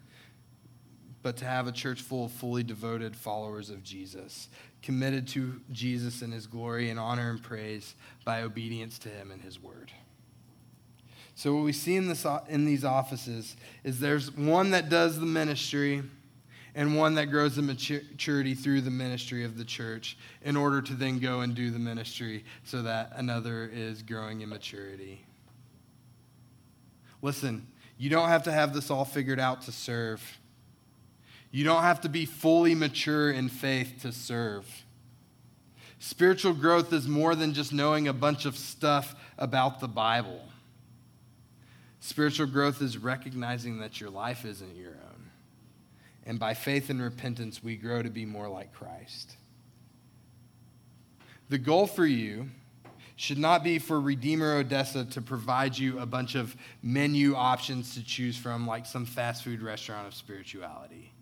but 1.22 1.36
to 1.38 1.44
have 1.44 1.66
a 1.66 1.72
church 1.72 2.02
full 2.02 2.26
of 2.26 2.32
fully 2.32 2.62
devoted 2.62 3.16
followers 3.16 3.68
of 3.68 3.82
Jesus, 3.82 4.48
committed 4.80 5.26
to 5.28 5.60
Jesus 5.72 6.22
and 6.22 6.32
his 6.32 6.46
glory 6.46 6.90
and 6.90 7.00
honor 7.00 7.30
and 7.30 7.42
praise 7.42 7.96
by 8.24 8.42
obedience 8.42 8.98
to 9.00 9.08
him 9.08 9.32
and 9.32 9.42
his 9.42 9.60
word. 9.60 9.90
So, 11.34 11.54
what 11.54 11.64
we 11.64 11.72
see 11.72 11.96
in, 11.96 12.06
this, 12.06 12.24
in 12.48 12.64
these 12.64 12.84
offices 12.84 13.56
is 13.82 13.98
there's 13.98 14.30
one 14.30 14.70
that 14.70 14.88
does 14.88 15.18
the 15.18 15.26
ministry 15.26 16.02
and 16.76 16.94
one 16.94 17.14
that 17.14 17.30
grows 17.30 17.56
in 17.56 17.64
maturity 17.64 18.54
through 18.54 18.82
the 18.82 18.90
ministry 18.90 19.44
of 19.44 19.56
the 19.56 19.64
church 19.64 20.18
in 20.42 20.56
order 20.56 20.82
to 20.82 20.92
then 20.92 21.18
go 21.18 21.40
and 21.40 21.54
do 21.54 21.70
the 21.70 21.78
ministry 21.78 22.44
so 22.64 22.82
that 22.82 23.12
another 23.16 23.68
is 23.72 24.02
growing 24.02 24.42
in 24.42 24.48
maturity. 24.50 25.24
Listen, 27.22 27.66
you 27.96 28.10
don't 28.10 28.28
have 28.28 28.42
to 28.42 28.52
have 28.52 28.74
this 28.74 28.90
all 28.90 29.06
figured 29.06 29.40
out 29.40 29.62
to 29.62 29.72
serve. 29.72 30.22
You 31.50 31.64
don't 31.64 31.82
have 31.82 32.02
to 32.02 32.10
be 32.10 32.26
fully 32.26 32.74
mature 32.74 33.30
in 33.30 33.48
faith 33.48 34.02
to 34.02 34.12
serve. 34.12 34.66
Spiritual 35.98 36.52
growth 36.52 36.92
is 36.92 37.08
more 37.08 37.34
than 37.34 37.54
just 37.54 37.72
knowing 37.72 38.06
a 38.06 38.12
bunch 38.12 38.44
of 38.44 38.54
stuff 38.54 39.14
about 39.38 39.80
the 39.80 39.88
Bible. 39.88 40.42
Spiritual 42.00 42.48
growth 42.48 42.82
is 42.82 42.98
recognizing 42.98 43.78
that 43.78 43.98
your 43.98 44.10
life 44.10 44.44
isn't 44.44 44.76
your 44.76 44.90
own 44.90 45.05
and 46.26 46.38
by 46.40 46.54
faith 46.54 46.90
and 46.90 47.00
repentance, 47.00 47.62
we 47.62 47.76
grow 47.76 48.02
to 48.02 48.10
be 48.10 48.26
more 48.26 48.48
like 48.48 48.72
Christ. 48.74 49.36
The 51.48 51.58
goal 51.58 51.86
for 51.86 52.04
you 52.04 52.48
should 53.14 53.38
not 53.38 53.62
be 53.62 53.78
for 53.78 54.00
Redeemer 54.00 54.56
Odessa 54.56 55.04
to 55.04 55.22
provide 55.22 55.78
you 55.78 56.00
a 56.00 56.06
bunch 56.06 56.34
of 56.34 56.54
menu 56.82 57.34
options 57.34 57.94
to 57.94 58.04
choose 58.04 58.36
from, 58.36 58.66
like 58.66 58.84
some 58.84 59.06
fast 59.06 59.44
food 59.44 59.62
restaurant 59.62 60.06
of 60.06 60.14
spirituality. 60.14 61.12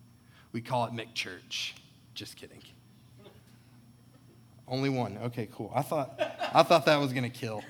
We 0.53 0.61
call 0.63 0.87
it 0.87 0.93
McChurch. 0.93 1.73
Just 2.15 2.37
kidding. 2.37 2.63
Only 4.67 4.89
one. 4.89 5.19
Okay, 5.25 5.49
cool. 5.53 5.71
I 5.75 5.83
thought, 5.83 6.19
I 6.55 6.63
thought 6.63 6.87
that 6.87 6.97
was 6.97 7.13
going 7.13 7.31
to 7.31 7.39
kill. 7.39 7.63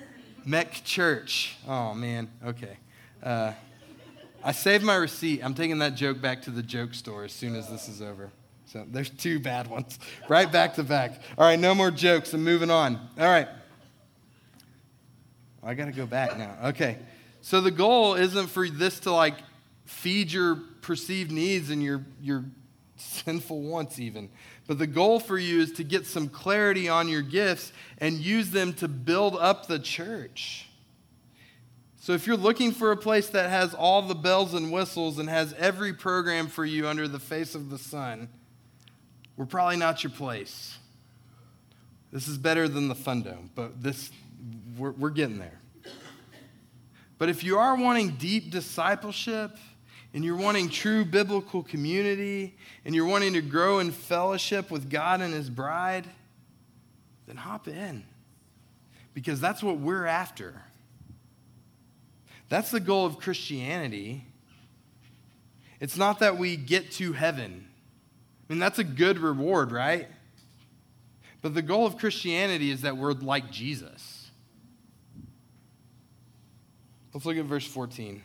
McChurch. 0.47 1.51
Oh, 1.67 1.93
man. 1.93 2.29
Okay. 2.45 2.77
Uh, 3.21 3.51
I 4.45 4.51
saved 4.51 4.83
my 4.83 4.95
receipt. 4.95 5.43
I'm 5.43 5.55
taking 5.55 5.79
that 5.79 5.95
joke 5.95 6.21
back 6.21 6.43
to 6.43 6.51
the 6.51 6.61
joke 6.61 6.93
store 6.93 7.23
as 7.23 7.33
soon 7.33 7.55
as 7.55 7.67
this 7.67 7.89
is 7.89 7.99
over. 7.99 8.29
So 8.67 8.85
there's 8.87 9.09
two 9.09 9.39
bad 9.39 9.67
ones, 9.67 9.97
right 10.29 10.51
back 10.51 10.75
to 10.75 10.83
back. 10.83 11.19
All 11.35 11.45
right, 11.45 11.59
no 11.59 11.73
more 11.73 11.89
jokes. 11.89 12.31
I'm 12.31 12.43
moving 12.43 12.69
on. 12.69 12.95
All 13.19 13.25
right. 13.25 13.47
I 15.63 15.73
got 15.73 15.85
to 15.85 15.91
go 15.91 16.05
back 16.05 16.37
now. 16.37 16.55
Okay. 16.65 16.99
So 17.41 17.59
the 17.59 17.71
goal 17.71 18.13
isn't 18.13 18.47
for 18.47 18.69
this 18.69 18.99
to 19.01 19.11
like 19.11 19.35
feed 19.85 20.31
your 20.31 20.57
perceived 20.81 21.31
needs 21.31 21.71
and 21.71 21.81
your, 21.81 22.05
your 22.21 22.45
sinful 22.97 23.61
wants, 23.63 23.97
even. 23.97 24.29
But 24.67 24.77
the 24.77 24.87
goal 24.87 25.19
for 25.19 25.39
you 25.39 25.61
is 25.61 25.71
to 25.73 25.83
get 25.83 26.05
some 26.05 26.29
clarity 26.29 26.87
on 26.87 27.07
your 27.07 27.23
gifts 27.23 27.73
and 27.97 28.17
use 28.17 28.51
them 28.51 28.73
to 28.75 28.87
build 28.87 29.35
up 29.37 29.67
the 29.67 29.79
church. 29.79 30.69
So 32.05 32.13
if 32.13 32.27
you're 32.27 32.37
looking 32.37 32.71
for 32.71 32.91
a 32.91 32.97
place 32.97 33.29
that 33.29 33.49
has 33.49 33.73
all 33.73 34.03
the 34.03 34.13
bells 34.13 34.53
and 34.53 34.71
whistles 34.71 35.17
and 35.17 35.27
has 35.27 35.53
every 35.53 35.91
program 35.91 36.45
for 36.45 36.63
you 36.63 36.87
under 36.87 37.07
the 37.07 37.17
face 37.17 37.55
of 37.55 37.71
the 37.71 37.79
sun, 37.79 38.29
we're 39.35 39.47
probably 39.47 39.77
not 39.77 40.03
your 40.03 40.11
place. 40.11 40.77
This 42.11 42.27
is 42.27 42.37
better 42.37 42.67
than 42.67 42.89
the 42.89 42.93
Fun 42.93 43.23
Dome, 43.23 43.49
but 43.55 43.81
this 43.81 44.11
we're, 44.77 44.91
we're 44.91 45.09
getting 45.09 45.39
there. 45.39 45.59
But 47.17 47.29
if 47.29 47.43
you 47.43 47.57
are 47.57 47.75
wanting 47.75 48.17
deep 48.17 48.51
discipleship, 48.51 49.57
and 50.13 50.23
you're 50.23 50.37
wanting 50.37 50.69
true 50.69 51.05
biblical 51.05 51.63
community, 51.63 52.55
and 52.85 52.93
you're 52.93 53.07
wanting 53.07 53.33
to 53.33 53.41
grow 53.41 53.79
in 53.79 53.89
fellowship 53.89 54.69
with 54.69 54.91
God 54.91 55.21
and 55.21 55.33
His 55.33 55.49
bride, 55.49 56.05
then 57.25 57.37
hop 57.37 57.67
in. 57.67 58.03
Because 59.15 59.41
that's 59.41 59.63
what 59.63 59.79
we're 59.79 60.05
after. 60.05 60.61
That's 62.49 62.71
the 62.71 62.79
goal 62.79 63.05
of 63.05 63.19
Christianity. 63.19 64.25
It's 65.79 65.97
not 65.97 66.19
that 66.19 66.37
we 66.37 66.55
get 66.55 66.91
to 66.93 67.13
heaven. 67.13 67.67
I 68.47 68.53
mean, 68.53 68.59
that's 68.59 68.79
a 68.79 68.83
good 68.83 69.19
reward, 69.19 69.71
right? 69.71 70.07
But 71.41 71.53
the 71.53 71.61
goal 71.61 71.85
of 71.85 71.97
Christianity 71.97 72.71
is 72.71 72.81
that 72.81 72.97
we're 72.97 73.13
like 73.13 73.51
Jesus. 73.51 74.29
Let's 77.13 77.25
look 77.25 77.37
at 77.37 77.45
verse 77.45 77.65
14. 77.65 78.21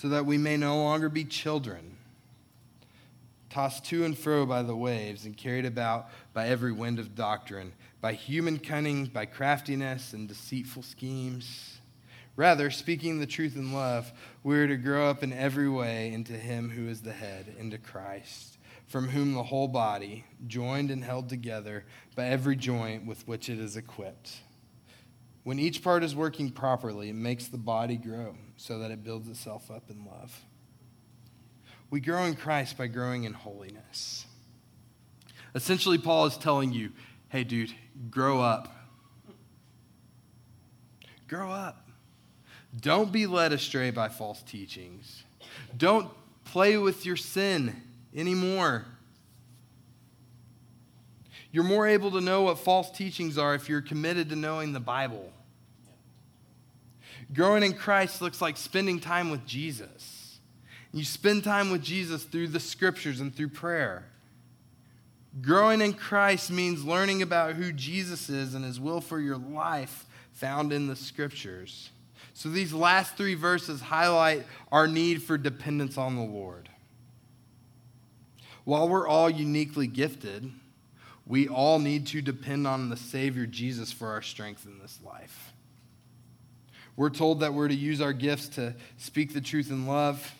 so 0.00 0.08
that 0.08 0.24
we 0.24 0.38
may 0.38 0.56
no 0.56 0.82
longer 0.82 1.10
be 1.10 1.26
children, 1.26 1.98
tossed 3.50 3.84
to 3.84 4.02
and 4.02 4.16
fro 4.16 4.46
by 4.46 4.62
the 4.62 4.74
waves 4.74 5.26
and 5.26 5.36
carried 5.36 5.66
about 5.66 6.08
by 6.32 6.48
every 6.48 6.72
wind 6.72 6.98
of 6.98 7.14
doctrine, 7.14 7.70
by 8.00 8.12
human 8.12 8.58
cunning, 8.58 9.06
by 9.06 9.26
craftiness 9.26 10.12
and 10.12 10.28
deceitful 10.28 10.82
schemes. 10.82 11.78
Rather, 12.36 12.70
speaking 12.70 13.18
the 13.18 13.26
truth 13.26 13.56
in 13.56 13.72
love, 13.72 14.12
we 14.42 14.58
are 14.58 14.68
to 14.68 14.76
grow 14.76 15.10
up 15.10 15.22
in 15.22 15.32
every 15.32 15.68
way 15.68 16.12
into 16.12 16.32
Him 16.32 16.70
who 16.70 16.88
is 16.88 17.02
the 17.02 17.12
head, 17.12 17.54
into 17.58 17.76
Christ, 17.76 18.58
from 18.86 19.08
whom 19.08 19.34
the 19.34 19.42
whole 19.42 19.68
body, 19.68 20.24
joined 20.46 20.90
and 20.90 21.04
held 21.04 21.28
together 21.28 21.84
by 22.14 22.26
every 22.26 22.56
joint 22.56 23.06
with 23.06 23.26
which 23.28 23.48
it 23.48 23.58
is 23.58 23.76
equipped 23.76 24.40
when 25.42 25.58
each 25.58 25.82
part 25.82 26.04
is 26.04 26.14
working 26.14 26.50
properly, 26.50 27.08
it 27.08 27.14
makes 27.14 27.48
the 27.48 27.58
body 27.58 27.96
grow 27.96 28.36
so 28.56 28.78
that 28.78 28.90
it 28.90 29.02
builds 29.02 29.28
itself 29.28 29.70
up 29.70 29.90
in 29.90 30.04
love. 30.04 30.44
We 31.90 32.00
grow 32.00 32.24
in 32.24 32.36
Christ 32.36 32.76
by 32.76 32.86
growing 32.86 33.24
in 33.24 33.32
holiness. 33.32 34.26
Essentially, 35.54 35.98
Paul 35.98 36.26
is 36.26 36.36
telling 36.36 36.72
you 36.72 36.92
hey, 37.30 37.44
dude, 37.44 37.72
grow 38.08 38.40
up. 38.40 38.74
Grow 41.28 41.50
up. 41.50 41.88
Don't 42.80 43.12
be 43.12 43.26
led 43.26 43.52
astray 43.52 43.90
by 43.90 44.08
false 44.08 44.42
teachings. 44.42 45.24
Don't 45.76 46.08
play 46.44 46.76
with 46.76 47.04
your 47.04 47.16
sin 47.16 47.80
anymore. 48.14 48.84
You're 51.52 51.64
more 51.64 51.86
able 51.86 52.12
to 52.12 52.20
know 52.20 52.42
what 52.42 52.58
false 52.58 52.90
teachings 52.90 53.36
are 53.36 53.54
if 53.54 53.68
you're 53.68 53.80
committed 53.80 54.28
to 54.30 54.36
knowing 54.36 54.72
the 54.72 54.80
Bible. 54.80 55.32
Growing 57.32 57.62
in 57.62 57.74
Christ 57.74 58.22
looks 58.22 58.40
like 58.40 58.56
spending 58.56 59.00
time 59.00 59.30
with 59.30 59.46
Jesus. 59.46 60.38
You 60.92 61.04
spend 61.04 61.44
time 61.44 61.70
with 61.70 61.82
Jesus 61.82 62.24
through 62.24 62.48
the 62.48 62.60
scriptures 62.60 63.20
and 63.20 63.34
through 63.34 63.50
prayer. 63.50 64.09
Growing 65.40 65.80
in 65.80 65.92
Christ 65.92 66.50
means 66.50 66.84
learning 66.84 67.22
about 67.22 67.54
who 67.54 67.72
Jesus 67.72 68.28
is 68.28 68.54
and 68.54 68.64
his 68.64 68.80
will 68.80 69.00
for 69.00 69.20
your 69.20 69.36
life 69.36 70.06
found 70.32 70.72
in 70.72 70.88
the 70.88 70.96
scriptures. 70.96 71.90
So 72.34 72.48
these 72.48 72.72
last 72.72 73.16
three 73.16 73.34
verses 73.34 73.80
highlight 73.80 74.44
our 74.72 74.88
need 74.88 75.22
for 75.22 75.38
dependence 75.38 75.96
on 75.96 76.16
the 76.16 76.22
Lord. 76.22 76.68
While 78.64 78.88
we're 78.88 79.06
all 79.06 79.30
uniquely 79.30 79.86
gifted, 79.86 80.50
we 81.26 81.48
all 81.48 81.78
need 81.78 82.08
to 82.08 82.20
depend 82.20 82.66
on 82.66 82.88
the 82.88 82.96
Savior 82.96 83.46
Jesus 83.46 83.92
for 83.92 84.08
our 84.08 84.22
strength 84.22 84.66
in 84.66 84.78
this 84.80 84.98
life. 85.04 85.52
We're 86.96 87.10
told 87.10 87.40
that 87.40 87.54
we're 87.54 87.68
to 87.68 87.74
use 87.74 88.00
our 88.00 88.12
gifts 88.12 88.48
to 88.50 88.74
speak 88.96 89.32
the 89.32 89.40
truth 89.40 89.70
in 89.70 89.86
love. 89.86 90.34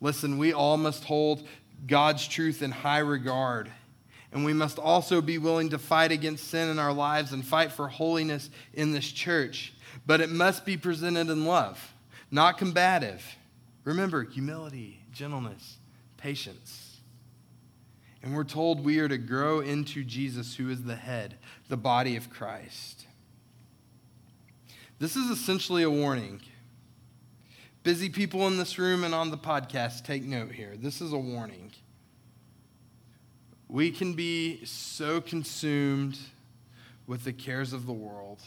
Listen, 0.00 0.38
we 0.38 0.52
all 0.52 0.76
must 0.76 1.04
hold 1.04 1.46
God's 1.86 2.26
truth 2.26 2.62
in 2.62 2.70
high 2.70 3.00
regard. 3.00 3.70
And 4.32 4.44
we 4.44 4.52
must 4.52 4.78
also 4.78 5.20
be 5.20 5.38
willing 5.38 5.70
to 5.70 5.78
fight 5.78 6.12
against 6.12 6.48
sin 6.48 6.68
in 6.68 6.78
our 6.78 6.92
lives 6.92 7.32
and 7.32 7.44
fight 7.44 7.72
for 7.72 7.88
holiness 7.88 8.48
in 8.72 8.92
this 8.92 9.10
church. 9.10 9.72
But 10.06 10.20
it 10.20 10.30
must 10.30 10.64
be 10.64 10.76
presented 10.76 11.28
in 11.28 11.46
love, 11.46 11.92
not 12.30 12.56
combative. 12.56 13.24
Remember, 13.84 14.22
humility, 14.22 15.02
gentleness, 15.12 15.78
patience. 16.16 17.00
And 18.22 18.36
we're 18.36 18.44
told 18.44 18.84
we 18.84 18.98
are 18.98 19.08
to 19.08 19.18
grow 19.18 19.60
into 19.60 20.04
Jesus, 20.04 20.54
who 20.54 20.70
is 20.70 20.84
the 20.84 20.96
head, 20.96 21.36
the 21.68 21.76
body 21.76 22.16
of 22.16 22.30
Christ. 22.30 23.06
This 24.98 25.16
is 25.16 25.30
essentially 25.30 25.82
a 25.82 25.90
warning. 25.90 26.40
Busy 27.82 28.10
people 28.10 28.46
in 28.46 28.58
this 28.58 28.78
room 28.78 29.04
and 29.04 29.14
on 29.14 29.30
the 29.30 29.38
podcast, 29.38 30.04
take 30.04 30.22
note 30.22 30.52
here. 30.52 30.76
This 30.76 31.00
is 31.00 31.14
a 31.14 31.18
warning. 31.18 31.72
We 33.70 33.92
can 33.92 34.14
be 34.14 34.64
so 34.64 35.20
consumed 35.20 36.18
with 37.06 37.22
the 37.22 37.32
cares 37.32 37.72
of 37.72 37.86
the 37.86 37.92
world. 37.92 38.42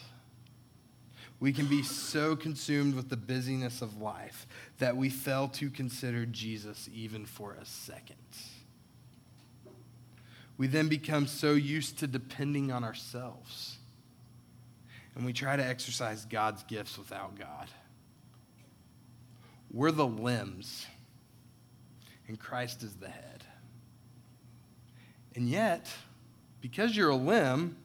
We 1.40 1.50
can 1.50 1.64
be 1.64 1.82
so 1.82 2.36
consumed 2.36 2.94
with 2.94 3.08
the 3.08 3.16
busyness 3.16 3.80
of 3.80 4.02
life 4.02 4.46
that 4.78 4.98
we 4.98 5.08
fail 5.08 5.48
to 5.48 5.70
consider 5.70 6.26
Jesus 6.26 6.90
even 6.92 7.24
for 7.24 7.54
a 7.54 7.64
second. 7.64 8.16
We 10.58 10.66
then 10.66 10.88
become 10.88 11.26
so 11.26 11.52
used 11.52 11.98
to 12.00 12.06
depending 12.06 12.70
on 12.70 12.84
ourselves. 12.84 13.78
And 15.14 15.24
we 15.24 15.32
try 15.32 15.56
to 15.56 15.64
exercise 15.64 16.26
God's 16.26 16.62
gifts 16.64 16.98
without 16.98 17.38
God. 17.38 17.68
We're 19.72 19.90
the 19.90 20.06
limbs, 20.06 20.86
and 22.28 22.38
Christ 22.38 22.82
is 22.82 22.94
the 22.96 23.08
head. 23.08 23.33
And 25.34 25.48
yet, 25.48 25.88
because 26.60 26.96
you're 26.96 27.10
a 27.10 27.16
limb, 27.16 27.76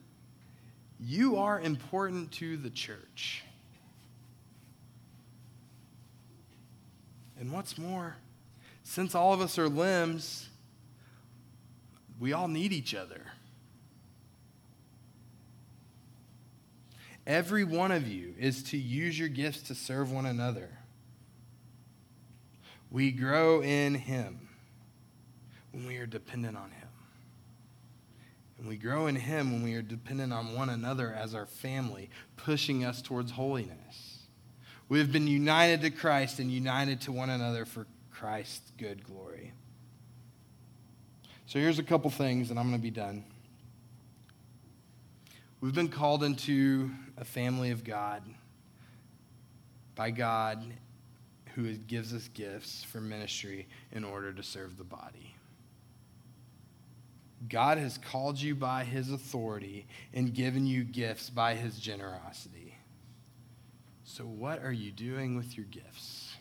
you 1.00 1.38
are 1.38 1.60
important 1.60 2.32
to 2.34 2.58
the 2.58 2.70
church. 2.70 3.44
And 7.40 7.52
what's 7.52 7.78
more, 7.78 8.18
since 8.84 9.16
all 9.16 9.34
of 9.34 9.42
us 9.42 9.58
are 9.58 9.70
limbs, 9.70 10.50
we 12.20 12.34
all 12.34 12.48
need 12.48 12.74
each 12.74 12.94
other. 12.94 13.22
Every 17.26 17.64
one 17.64 17.92
of 17.92 18.08
you 18.08 18.34
is 18.40 18.64
to 18.64 18.78
use 18.78 19.18
your 19.18 19.30
gifts 19.30 19.62
to 19.64 19.76
serve 19.76 20.12
one 20.12 20.26
another. 20.26 20.70
We 22.92 23.12
grow 23.12 23.62
in 23.62 23.94
Him 23.94 24.50
when 25.72 25.86
we 25.86 25.98
are 25.98 26.08
dependent 26.08 26.58
on 26.58 26.72
Him. 26.72 26.79
And 28.60 28.68
we 28.68 28.76
grow 28.76 29.08
in 29.08 29.16
Him 29.16 29.54
when 29.54 29.64
we 29.64 29.74
are 29.76 29.82
dependent 29.82 30.34
on 30.34 30.54
one 30.54 30.70
another 30.70 31.14
as 31.14 31.34
our 31.34 31.46
family, 31.46 32.10
pushing 32.36 32.84
us 32.84 33.02
towards 33.02 33.32
holiness. 33.32 34.28
We 34.90 35.00
have 35.00 35.12
been 35.12 35.28
united 35.28 35.82
to 35.82 35.92
Christ 35.92 36.40
and 36.40 36.52
united 36.52 37.02
to 37.02 37.12
one 37.14 37.30
another 37.30 37.64
for 37.64 37.88
Christ's 38.12 38.72
good 38.78 39.04
glory. 39.06 39.54
So 41.46 41.58
here's 41.58 41.80
a 41.80 41.84
couple 41.84 42.10
things, 42.10 42.50
and 42.50 42.60
I'm 42.60 42.68
going 42.68 42.78
to 42.78 42.84
be 42.84 42.92
done. 42.92 43.24
We've 45.62 45.74
been 45.74 45.90
called 45.90 46.24
into 46.24 46.92
a 47.18 47.26
family 47.26 47.72
of 47.72 47.84
God 47.84 48.24
by 49.96 50.12
God 50.12 50.64
who 51.56 51.74
gives 51.74 52.14
us 52.14 52.28
gifts 52.34 52.84
for 52.84 53.00
ministry 53.00 53.68
in 53.92 54.04
order 54.04 54.32
to 54.34 54.44
serve 54.44 54.78
the 54.78 54.84
body. 54.84 55.36
God 57.48 57.78
has 57.78 57.98
called 57.98 58.40
you 58.40 58.54
by 58.54 58.84
his 58.84 59.12
authority 59.12 59.88
and 60.14 60.34
given 60.34 60.66
you 60.66 60.84
gifts 60.84 61.30
by 61.30 61.56
his 61.56 61.80
generosity. 61.80 62.76
So, 64.04 64.26
what 64.26 64.64
are 64.64 64.72
you 64.72 64.92
doing 64.92 65.38
with 65.38 65.56
your 65.56 65.68
gifts? 65.68 66.34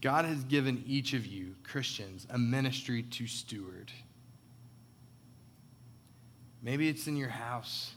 God 0.00 0.24
has 0.24 0.42
given 0.44 0.82
each 0.86 1.12
of 1.14 1.26
you, 1.26 1.54
Christians, 1.62 2.26
a 2.30 2.38
ministry 2.38 3.02
to 3.02 3.26
steward. 3.26 3.92
Maybe 6.62 6.88
it's 6.88 7.06
in 7.06 7.16
your 7.16 7.28
house. 7.28 7.92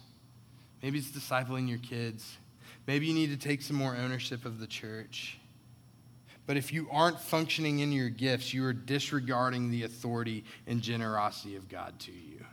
Maybe 0.84 1.00
it's 1.00 1.10
discipling 1.10 1.68
your 1.68 1.80
kids. 1.80 2.38
Maybe 2.88 3.08
you 3.08 3.14
need 3.14 3.32
to 3.32 3.38
take 3.38 3.62
some 3.62 3.76
more 3.76 3.96
ownership 3.96 4.46
of 4.46 4.60
the 4.60 4.68
church. 4.68 5.39
But 6.50 6.58
if 6.58 6.74
you 6.74 6.88
aren't 6.92 7.20
functioning 7.20 7.78
in 7.78 7.92
your 7.92 8.10
gifts, 8.10 8.56
you 8.56 8.66
are 8.66 8.74
disregarding 8.74 9.70
the 9.70 9.84
authority 9.84 10.44
and 10.66 10.82
generosity 10.82 11.56
of 11.56 11.70
God 11.70 12.00
to 12.00 12.12
you. 12.12 12.44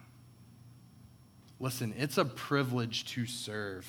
Listen, 1.58 1.94
it's 1.96 2.18
a 2.18 2.26
privilege 2.26 3.06
to 3.14 3.24
serve. 3.24 3.86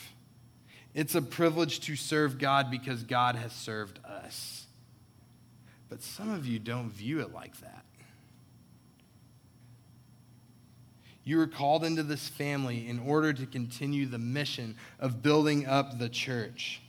It's 0.93 1.14
a 1.16 1.22
privilege 1.22 1.82
to 1.82 1.97
serve 1.97 2.38
God 2.38 2.72
because 2.72 3.03
God 3.03 3.36
has 3.36 3.51
served 3.51 3.99
us. 4.05 4.68
But 5.89 6.01
some 6.01 6.30
of 6.30 6.45
you 6.45 6.58
don't 6.58 6.89
view 6.89 7.20
it 7.20 7.34
like 7.34 7.60
that. 7.60 7.84
You 11.26 11.36
were 11.36 11.47
called 11.47 11.84
into 11.84 12.03
this 12.03 12.30
family 12.30 12.88
in 12.88 12.99
order 12.99 13.34
to 13.34 13.45
continue 13.45 14.05
the 14.05 14.18
mission 14.18 14.78
of 15.01 15.22
building 15.22 15.66
up 15.66 15.99
the 15.99 16.08
church. 16.08 16.80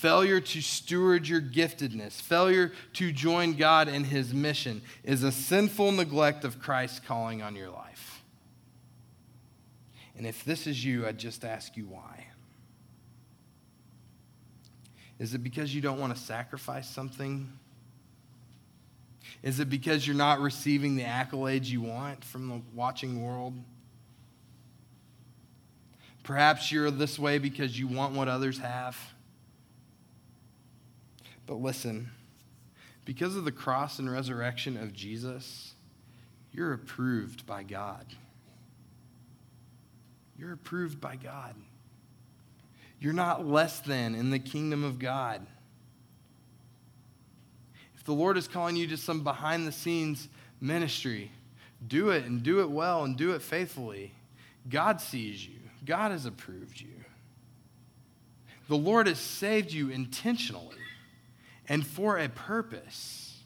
Failure 0.00 0.40
to 0.40 0.62
steward 0.62 1.28
your 1.28 1.42
giftedness, 1.42 2.12
failure 2.12 2.72
to 2.94 3.12
join 3.12 3.52
God 3.52 3.86
in 3.86 4.04
his 4.04 4.32
mission, 4.32 4.80
is 5.04 5.22
a 5.22 5.30
sinful 5.30 5.92
neglect 5.92 6.42
of 6.42 6.58
Christ's 6.58 7.00
calling 7.00 7.42
on 7.42 7.54
your 7.54 7.68
life. 7.68 8.22
And 10.16 10.26
if 10.26 10.42
this 10.42 10.66
is 10.66 10.82
you, 10.82 11.06
I'd 11.06 11.18
just 11.18 11.44
ask 11.44 11.76
you 11.76 11.84
why. 11.84 12.28
Is 15.18 15.34
it 15.34 15.42
because 15.42 15.74
you 15.74 15.82
don't 15.82 16.00
want 16.00 16.16
to 16.16 16.22
sacrifice 16.22 16.88
something 16.88 17.52
is 19.42 19.60
it 19.60 19.70
because 19.70 20.06
you're 20.06 20.16
not 20.16 20.40
receiving 20.40 20.96
the 20.96 21.04
accolades 21.04 21.66
you 21.66 21.80
want 21.80 22.24
from 22.24 22.48
the 22.48 22.60
watching 22.74 23.22
world? 23.22 23.54
Perhaps 26.22 26.70
you're 26.70 26.90
this 26.90 27.18
way 27.18 27.38
because 27.38 27.78
you 27.78 27.88
want 27.88 28.14
what 28.14 28.28
others 28.28 28.58
have. 28.58 28.98
But 31.50 31.60
listen, 31.60 32.08
because 33.04 33.34
of 33.34 33.44
the 33.44 33.50
cross 33.50 33.98
and 33.98 34.08
resurrection 34.08 34.76
of 34.76 34.92
Jesus, 34.92 35.74
you're 36.52 36.72
approved 36.72 37.44
by 37.44 37.64
God. 37.64 38.06
You're 40.38 40.52
approved 40.52 41.00
by 41.00 41.16
God. 41.16 41.56
You're 43.00 43.12
not 43.12 43.48
less 43.48 43.80
than 43.80 44.14
in 44.14 44.30
the 44.30 44.38
kingdom 44.38 44.84
of 44.84 45.00
God. 45.00 45.44
If 47.96 48.04
the 48.04 48.14
Lord 48.14 48.36
is 48.36 48.46
calling 48.46 48.76
you 48.76 48.86
to 48.86 48.96
some 48.96 49.24
behind 49.24 49.66
the 49.66 49.72
scenes 49.72 50.28
ministry, 50.60 51.32
do 51.84 52.10
it 52.10 52.26
and 52.26 52.44
do 52.44 52.60
it 52.60 52.70
well 52.70 53.02
and 53.02 53.16
do 53.16 53.32
it 53.32 53.42
faithfully. 53.42 54.12
God 54.68 55.00
sees 55.00 55.44
you, 55.44 55.58
God 55.84 56.12
has 56.12 56.26
approved 56.26 56.80
you. 56.80 56.94
The 58.68 58.76
Lord 58.76 59.08
has 59.08 59.18
saved 59.18 59.72
you 59.72 59.90
intentionally 59.90 60.76
and 61.70 61.86
for 61.86 62.18
a 62.18 62.28
purpose. 62.28 63.38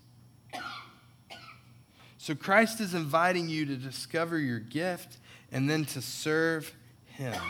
So 2.17 2.35
Christ 2.35 2.81
is 2.81 2.95
inviting 2.95 3.51
you 3.51 3.67
to 3.67 3.77
discover 3.77 4.39
your 4.39 4.61
gift 4.61 5.19
and 5.53 5.69
then 5.69 5.85
to 5.85 6.01
serve 6.01 6.75
Him. 7.05 7.41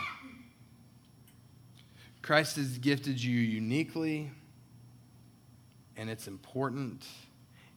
Christ 2.21 2.57
has 2.57 2.77
gifted 2.77 3.23
you 3.23 3.39
uniquely 3.39 4.31
and 5.95 6.09
it's 6.09 6.27
important 6.27 7.05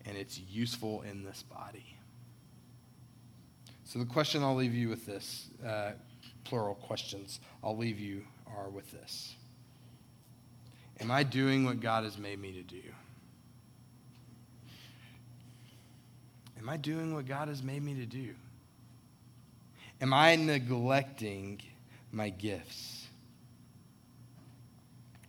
and 0.05 0.17
it's 0.17 0.41
useful 0.41 1.03
in 1.03 1.23
this 1.23 1.45
body. 1.45 1.95
So, 3.85 4.01
the 4.01 4.07
question 4.07 4.43
I'll 4.43 4.57
leave 4.57 4.75
you 4.75 4.89
with 4.89 5.07
this 5.07 5.49
uh, 5.65 5.93
plural 6.45 6.75
questions 6.75 7.39
I'll 7.63 7.77
leave 7.77 8.01
you 8.01 8.25
are 8.47 8.69
with 8.69 8.91
this 8.91 9.35
Am 11.01 11.11
I 11.11 11.23
doing 11.23 11.65
what 11.65 11.81
God 11.81 12.05
has 12.05 12.19
made 12.19 12.41
me 12.41 12.53
to 12.53 12.63
do? 12.63 12.83
Am 16.59 16.69
I 16.69 16.77
doing 16.77 17.15
what 17.15 17.27
God 17.27 17.49
has 17.49 17.63
made 17.63 17.83
me 17.83 17.95
to 17.95 18.07
do? 18.07 18.35
Am 20.01 20.13
I 20.13 20.37
neglecting 20.37 21.61
my 22.13 22.31
gifts? 22.31 23.07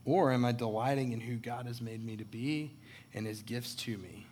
Or 0.05 0.31
am 0.31 0.43
I 0.43 0.51
delighting 0.51 1.11
in 1.11 1.19
who 1.19 1.35
God 1.35 1.65
has 1.65 1.81
made 1.81 2.03
me 2.03 2.17
to 2.17 2.25
be 2.25 2.71
and 3.13 3.27
his 3.27 3.41
gifts 3.41 3.75
to 3.75 3.97
me? 3.97 4.25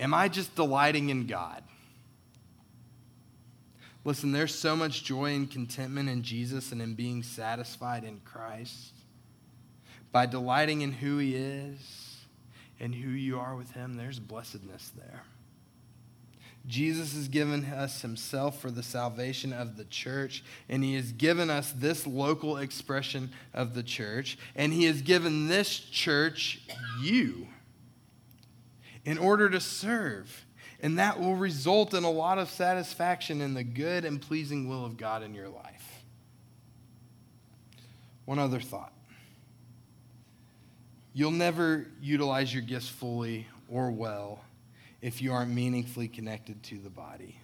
Am 0.00 0.14
I 0.14 0.28
just 0.28 0.54
delighting 0.56 1.10
in 1.10 1.26
God? 1.26 1.62
Listen, 4.04 4.32
there's 4.32 4.54
so 4.54 4.74
much 4.74 5.04
joy 5.04 5.34
and 5.34 5.50
contentment 5.50 6.08
in 6.08 6.22
Jesus 6.22 6.72
and 6.72 6.82
in 6.82 6.94
being 6.94 7.22
satisfied 7.22 8.04
in 8.04 8.20
Christ. 8.24 8.94
By 10.12 10.26
delighting 10.26 10.82
in 10.82 10.92
who 10.92 11.16
he 11.18 11.34
is 11.34 12.18
and 12.78 12.94
who 12.94 13.10
you 13.10 13.40
are 13.40 13.56
with 13.56 13.72
him, 13.72 13.96
there's 13.96 14.18
blessedness 14.18 14.92
there. 14.96 15.22
Jesus 16.66 17.14
has 17.14 17.26
given 17.26 17.64
us 17.64 18.02
himself 18.02 18.60
for 18.60 18.70
the 18.70 18.84
salvation 18.84 19.52
of 19.52 19.76
the 19.76 19.84
church, 19.84 20.44
and 20.68 20.84
he 20.84 20.94
has 20.94 21.10
given 21.10 21.50
us 21.50 21.72
this 21.72 22.06
local 22.06 22.58
expression 22.58 23.30
of 23.52 23.74
the 23.74 23.82
church, 23.82 24.38
and 24.54 24.72
he 24.72 24.84
has 24.84 25.02
given 25.02 25.48
this 25.48 25.76
church 25.76 26.60
you 27.00 27.48
in 29.04 29.18
order 29.18 29.50
to 29.50 29.58
serve. 29.58 30.44
And 30.80 30.98
that 30.98 31.18
will 31.18 31.36
result 31.36 31.94
in 31.94 32.04
a 32.04 32.10
lot 32.10 32.38
of 32.38 32.50
satisfaction 32.50 33.40
in 33.40 33.54
the 33.54 33.64
good 33.64 34.04
and 34.04 34.20
pleasing 34.20 34.68
will 34.68 34.84
of 34.84 34.96
God 34.96 35.22
in 35.22 35.34
your 35.34 35.48
life. 35.48 36.04
One 38.24 38.38
other 38.38 38.60
thought 38.60 38.92
you'll 41.12 41.30
never 41.30 41.86
utilize 42.00 42.52
your 42.52 42.62
gifts 42.62 42.88
fully 42.88 43.46
or 43.68 43.90
well 43.90 44.44
if 45.00 45.20
you 45.20 45.32
aren't 45.32 45.50
meaningfully 45.50 46.08
connected 46.08 46.62
to 46.62 46.78
the 46.78 46.90
body. 46.90 47.38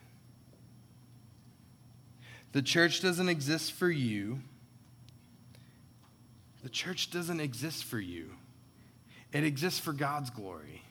The 2.52 2.62
church 2.62 3.02
doesn't 3.02 3.28
exist 3.28 3.72
for 3.72 3.90
you. 3.90 4.40
The 6.62 6.68
church 6.68 7.10
doesn't 7.10 7.40
exist 7.40 7.84
for 7.84 8.00
you. 8.00 8.30
It 9.32 9.44
exists 9.44 9.78
for 9.78 9.92
God's 9.92 10.30
glory. 10.30 10.82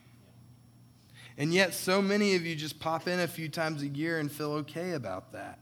And 1.38 1.54
yet, 1.54 1.74
so 1.74 2.02
many 2.02 2.36
of 2.36 2.46
you 2.46 2.56
just 2.56 2.80
pop 2.80 3.08
in 3.08 3.20
a 3.20 3.28
few 3.28 3.48
times 3.48 3.82
a 3.82 3.88
year 3.88 4.20
and 4.20 4.32
feel 4.32 4.54
okay 4.54 4.94
about 4.94 5.34
that. 5.34 5.60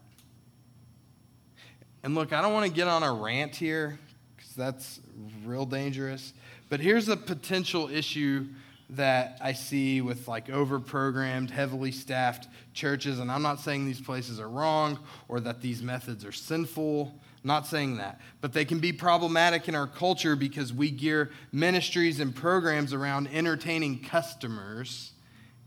And 2.02 2.14
look, 2.14 2.32
I 2.32 2.40
don't 2.40 2.52
want 2.52 2.66
to 2.66 2.72
get 2.72 2.88
on 2.88 3.02
a 3.02 3.12
rant 3.12 3.54
here 3.54 3.98
because 4.36 4.54
that's 4.54 5.00
real 5.44 5.66
dangerous. 5.66 6.32
But 6.68 6.80
here's 6.80 7.08
a 7.08 7.16
potential 7.16 7.88
issue 7.88 8.46
that 8.90 9.38
I 9.40 9.52
see 9.52 10.00
with 10.00 10.28
like 10.28 10.48
over 10.48 10.78
programmed, 10.78 11.50
heavily 11.50 11.92
staffed 11.92 12.48
churches. 12.72 13.18
And 13.18 13.30
I'm 13.30 13.42
not 13.42 13.60
saying 13.60 13.84
these 13.84 14.00
places 14.00 14.38
are 14.38 14.48
wrong 14.48 14.98
or 15.28 15.40
that 15.40 15.60
these 15.60 15.82
methods 15.82 16.24
are 16.24 16.32
sinful. 16.32 17.20
Not 17.42 17.66
saying 17.66 17.98
that. 17.98 18.20
But 18.40 18.52
they 18.52 18.64
can 18.64 18.80
be 18.80 18.92
problematic 18.92 19.68
in 19.68 19.74
our 19.74 19.86
culture 19.86 20.34
because 20.34 20.72
we 20.72 20.90
gear 20.90 21.30
ministries 21.52 22.18
and 22.20 22.34
programs 22.34 22.92
around 22.92 23.28
entertaining 23.28 24.02
customers 24.02 25.12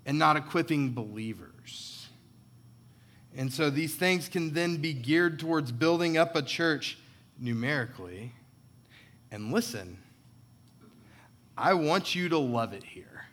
and 0.06 0.20
not 0.20 0.36
equipping 0.36 0.94
believers. 0.94 2.10
And 3.36 3.54
so 3.54 3.70
these 3.70 3.96
things 3.96 4.28
can 4.28 4.54
then 4.54 4.78
be 4.78 4.94
geared 4.94 5.40
towards 5.40 5.72
building 5.72 6.18
up 6.18 6.36
a 6.36 6.42
church 6.42 6.98
numerically. 7.40 8.34
And 9.32 9.54
listen, 9.54 10.00
I 11.60 11.74
want 11.74 12.16
you 12.16 12.30
to 12.30 12.38
love 12.38 12.72
it 12.72 12.84
here. 12.84 13.26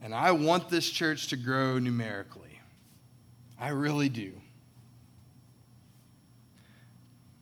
And 0.00 0.14
I 0.14 0.30
want 0.30 0.70
this 0.70 0.88
church 0.88 1.28
to 1.28 1.36
grow 1.36 1.80
numerically. 1.80 2.60
I 3.60 3.70
really 3.70 4.08
do. 4.08 4.32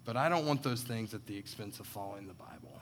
But 0.06 0.16
I 0.16 0.30
don't 0.30 0.46
want 0.46 0.62
those 0.62 0.82
things 0.82 1.12
at 1.12 1.26
the 1.26 1.36
expense 1.36 1.78
of 1.78 1.86
following 1.86 2.26
the 2.26 2.32
Bible. 2.32 2.80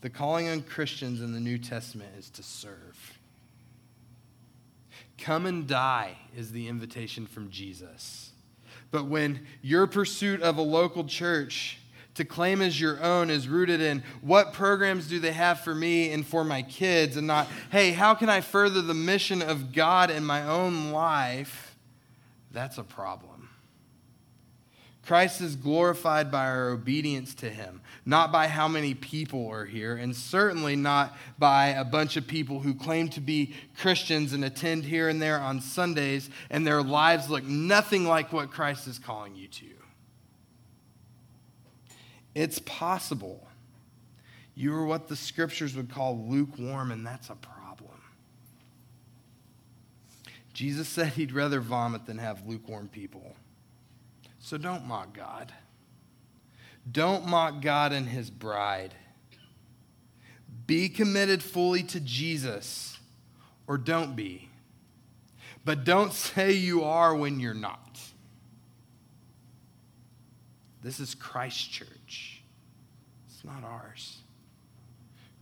The 0.00 0.10
calling 0.10 0.48
on 0.48 0.62
Christians 0.62 1.20
in 1.20 1.32
the 1.32 1.40
New 1.40 1.58
Testament 1.58 2.10
is 2.18 2.28
to 2.30 2.42
serve. 2.42 3.18
Come 5.16 5.46
and 5.46 5.66
die 5.66 6.16
is 6.36 6.50
the 6.50 6.66
invitation 6.66 7.26
from 7.26 7.50
Jesus. 7.50 8.27
But 8.90 9.06
when 9.06 9.46
your 9.62 9.86
pursuit 9.86 10.42
of 10.42 10.56
a 10.56 10.62
local 10.62 11.04
church 11.04 11.78
to 12.14 12.24
claim 12.24 12.60
as 12.62 12.80
your 12.80 13.00
own 13.02 13.30
is 13.30 13.46
rooted 13.46 13.80
in 13.80 14.02
what 14.22 14.52
programs 14.52 15.06
do 15.06 15.20
they 15.20 15.32
have 15.32 15.60
for 15.60 15.74
me 15.74 16.10
and 16.10 16.26
for 16.26 16.42
my 16.42 16.62
kids, 16.62 17.16
and 17.16 17.26
not, 17.26 17.46
hey, 17.70 17.92
how 17.92 18.14
can 18.14 18.28
I 18.28 18.40
further 18.40 18.82
the 18.82 18.94
mission 18.94 19.40
of 19.40 19.72
God 19.72 20.10
in 20.10 20.24
my 20.24 20.48
own 20.48 20.90
life? 20.90 21.76
That's 22.50 22.78
a 22.78 22.82
problem. 22.82 23.37
Christ 25.08 25.40
is 25.40 25.56
glorified 25.56 26.30
by 26.30 26.44
our 26.44 26.68
obedience 26.68 27.34
to 27.36 27.48
him, 27.48 27.80
not 28.04 28.30
by 28.30 28.46
how 28.46 28.68
many 28.68 28.92
people 28.92 29.48
are 29.48 29.64
here, 29.64 29.96
and 29.96 30.14
certainly 30.14 30.76
not 30.76 31.16
by 31.38 31.68
a 31.68 31.82
bunch 31.82 32.18
of 32.18 32.26
people 32.26 32.60
who 32.60 32.74
claim 32.74 33.08
to 33.08 33.20
be 33.22 33.54
Christians 33.78 34.34
and 34.34 34.44
attend 34.44 34.84
here 34.84 35.08
and 35.08 35.22
there 35.22 35.40
on 35.40 35.62
Sundays, 35.62 36.28
and 36.50 36.66
their 36.66 36.82
lives 36.82 37.30
look 37.30 37.42
nothing 37.42 38.04
like 38.04 38.34
what 38.34 38.50
Christ 38.50 38.86
is 38.86 38.98
calling 38.98 39.34
you 39.34 39.48
to. 39.48 39.66
It's 42.34 42.58
possible 42.58 43.48
you 44.54 44.74
are 44.74 44.84
what 44.84 45.08
the 45.08 45.16
scriptures 45.16 45.74
would 45.74 45.90
call 45.90 46.18
lukewarm, 46.18 46.90
and 46.90 47.06
that's 47.06 47.30
a 47.30 47.36
problem. 47.36 48.02
Jesus 50.52 50.86
said 50.86 51.14
he'd 51.14 51.32
rather 51.32 51.60
vomit 51.60 52.04
than 52.04 52.18
have 52.18 52.46
lukewarm 52.46 52.88
people. 52.88 53.34
So 54.38 54.56
don't 54.56 54.86
mock 54.86 55.14
God. 55.14 55.52
Don't 56.90 57.26
mock 57.26 57.60
God 57.60 57.92
and 57.92 58.08
his 58.08 58.30
bride. 58.30 58.94
Be 60.66 60.88
committed 60.88 61.42
fully 61.42 61.82
to 61.84 62.00
Jesus 62.00 62.98
or 63.66 63.78
don't 63.78 64.16
be. 64.16 64.48
But 65.64 65.84
don't 65.84 66.12
say 66.12 66.52
you 66.52 66.84
are 66.84 67.14
when 67.14 67.40
you're 67.40 67.54
not. 67.54 68.00
This 70.82 71.00
is 71.00 71.14
Christ's 71.14 71.66
church, 71.66 72.42
it's 73.28 73.44
not 73.44 73.64
ours. 73.64 74.18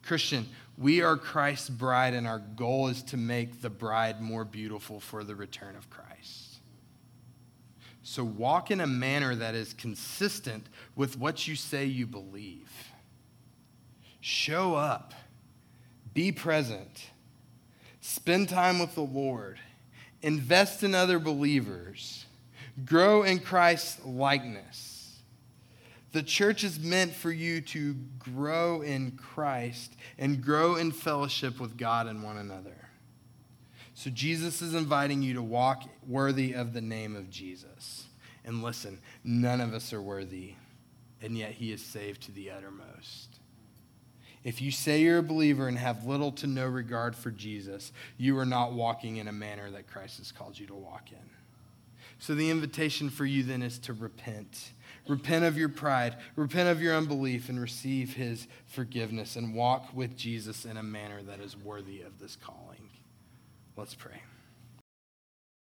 Christian, 0.03 0.47
we 0.79 1.03
are 1.03 1.17
Christ's 1.17 1.69
bride, 1.69 2.15
and 2.15 2.27
our 2.27 2.39
goal 2.39 2.89
is 2.89 3.03
to 3.05 3.17
make 3.17 3.61
the 3.61 3.71
bride 3.71 4.21
more 4.21 4.45
beautiful 4.45 5.01
for 5.01 5.25
the 5.25 5.35
return 5.35 5.75
of 5.77 5.91
Christ. 5.91 6.06
So 8.09 8.23
walk 8.23 8.71
in 8.71 8.81
a 8.81 8.87
manner 8.87 9.35
that 9.35 9.57
is 9.57 9.73
consistent 9.73 10.69
with 10.95 11.19
what 11.19 11.49
you 11.49 11.57
say 11.57 11.87
you 11.87 12.07
believe. 12.07 12.71
Show 14.21 14.77
up, 14.77 15.13
be 16.15 16.31
present, 16.31 17.11
spend 18.01 18.49
time 18.49 18.79
with 18.79 18.95
the 18.95 19.03
Lord, 19.03 19.59
invest 20.23 20.85
in 20.85 20.95
other 20.95 21.19
believers, 21.19 22.27
grow 22.85 23.25
in 23.25 23.41
Christ's 23.41 23.99
likeness. 24.07 25.19
The 26.13 26.23
church 26.23 26.63
is 26.63 26.79
meant 26.79 27.13
for 27.13 27.33
you 27.33 27.61
to 27.61 27.95
grow 28.21 28.83
in 28.83 29.19
Christ 29.21 29.97
and 30.17 30.41
grow 30.41 30.77
in 30.77 30.93
fellowship 30.93 31.59
with 31.59 31.77
God 31.77 32.07
and 32.07 32.23
one 32.23 32.37
another. 32.37 32.86
So 33.97 34.11
Jesus 34.11 34.61
is 34.61 34.75
inviting 34.75 35.23
you 35.23 35.33
to 35.35 35.43
walk 35.43 35.85
worthy 36.07 36.53
of 36.53 36.75
the 36.75 36.83
name 36.83 37.17
of 37.17 37.31
Jesus. 37.31 38.05
And 38.45 38.63
listen, 38.63 38.99
none 39.25 39.59
of 39.59 39.73
us 39.73 39.91
are 39.95 40.03
worthy, 40.03 40.53
and 41.23 41.37
yet 41.37 41.53
he 41.53 41.73
is 41.73 41.81
saved 41.81 42.21
to 42.25 42.33
the 42.33 42.51
uttermost. 42.51 43.39
If 44.45 44.61
you 44.61 44.71
say 44.71 45.01
you're 45.01 45.17
a 45.17 45.23
believer 45.23 45.67
and 45.67 45.79
have 45.79 46.05
little 46.05 46.31
to 46.33 46.47
no 46.47 46.67
regard 46.67 47.17
for 47.17 47.31
Jesus, 47.31 47.91
you 48.19 48.39
are 48.39 48.45
not 48.45 48.75
walking 48.75 49.17
in 49.17 49.29
a 49.29 49.33
manner 49.33 49.71
that 49.71 49.91
Christ 49.91 50.19
has 50.19 50.31
called 50.31 50.59
you 50.59 50.67
to 50.67 50.75
walk 50.75 51.11
in. 51.11 51.31
So 52.19 52.35
the 52.35 52.51
invitation 52.51 53.09
for 53.09 53.25
you 53.25 53.45
then 53.45 53.63
is 53.63 53.79
to 53.79 53.95
repent. 53.95 54.73
Repent 55.09 55.47
of 55.47 55.57
your 55.57 55.71
pride, 55.71 56.17
repent 56.37 56.69
of 56.69 56.83
your 56.83 56.95
unbelief, 56.95 57.49
and 57.49 57.59
receive 57.59 58.13
his 58.13 58.47
forgiveness 58.67 59.37
and 59.37 59.55
walk 59.55 59.89
with 59.95 60.19
Jesus 60.19 60.67
in 60.67 60.77
a 60.77 60.83
manner 60.83 61.23
that 61.23 61.41
is 61.41 61.57
worthy 61.57 62.03
of 62.03 62.19
this 62.19 62.37
calling. 62.37 62.76
Let's 63.77 63.95
pray. 63.95 64.23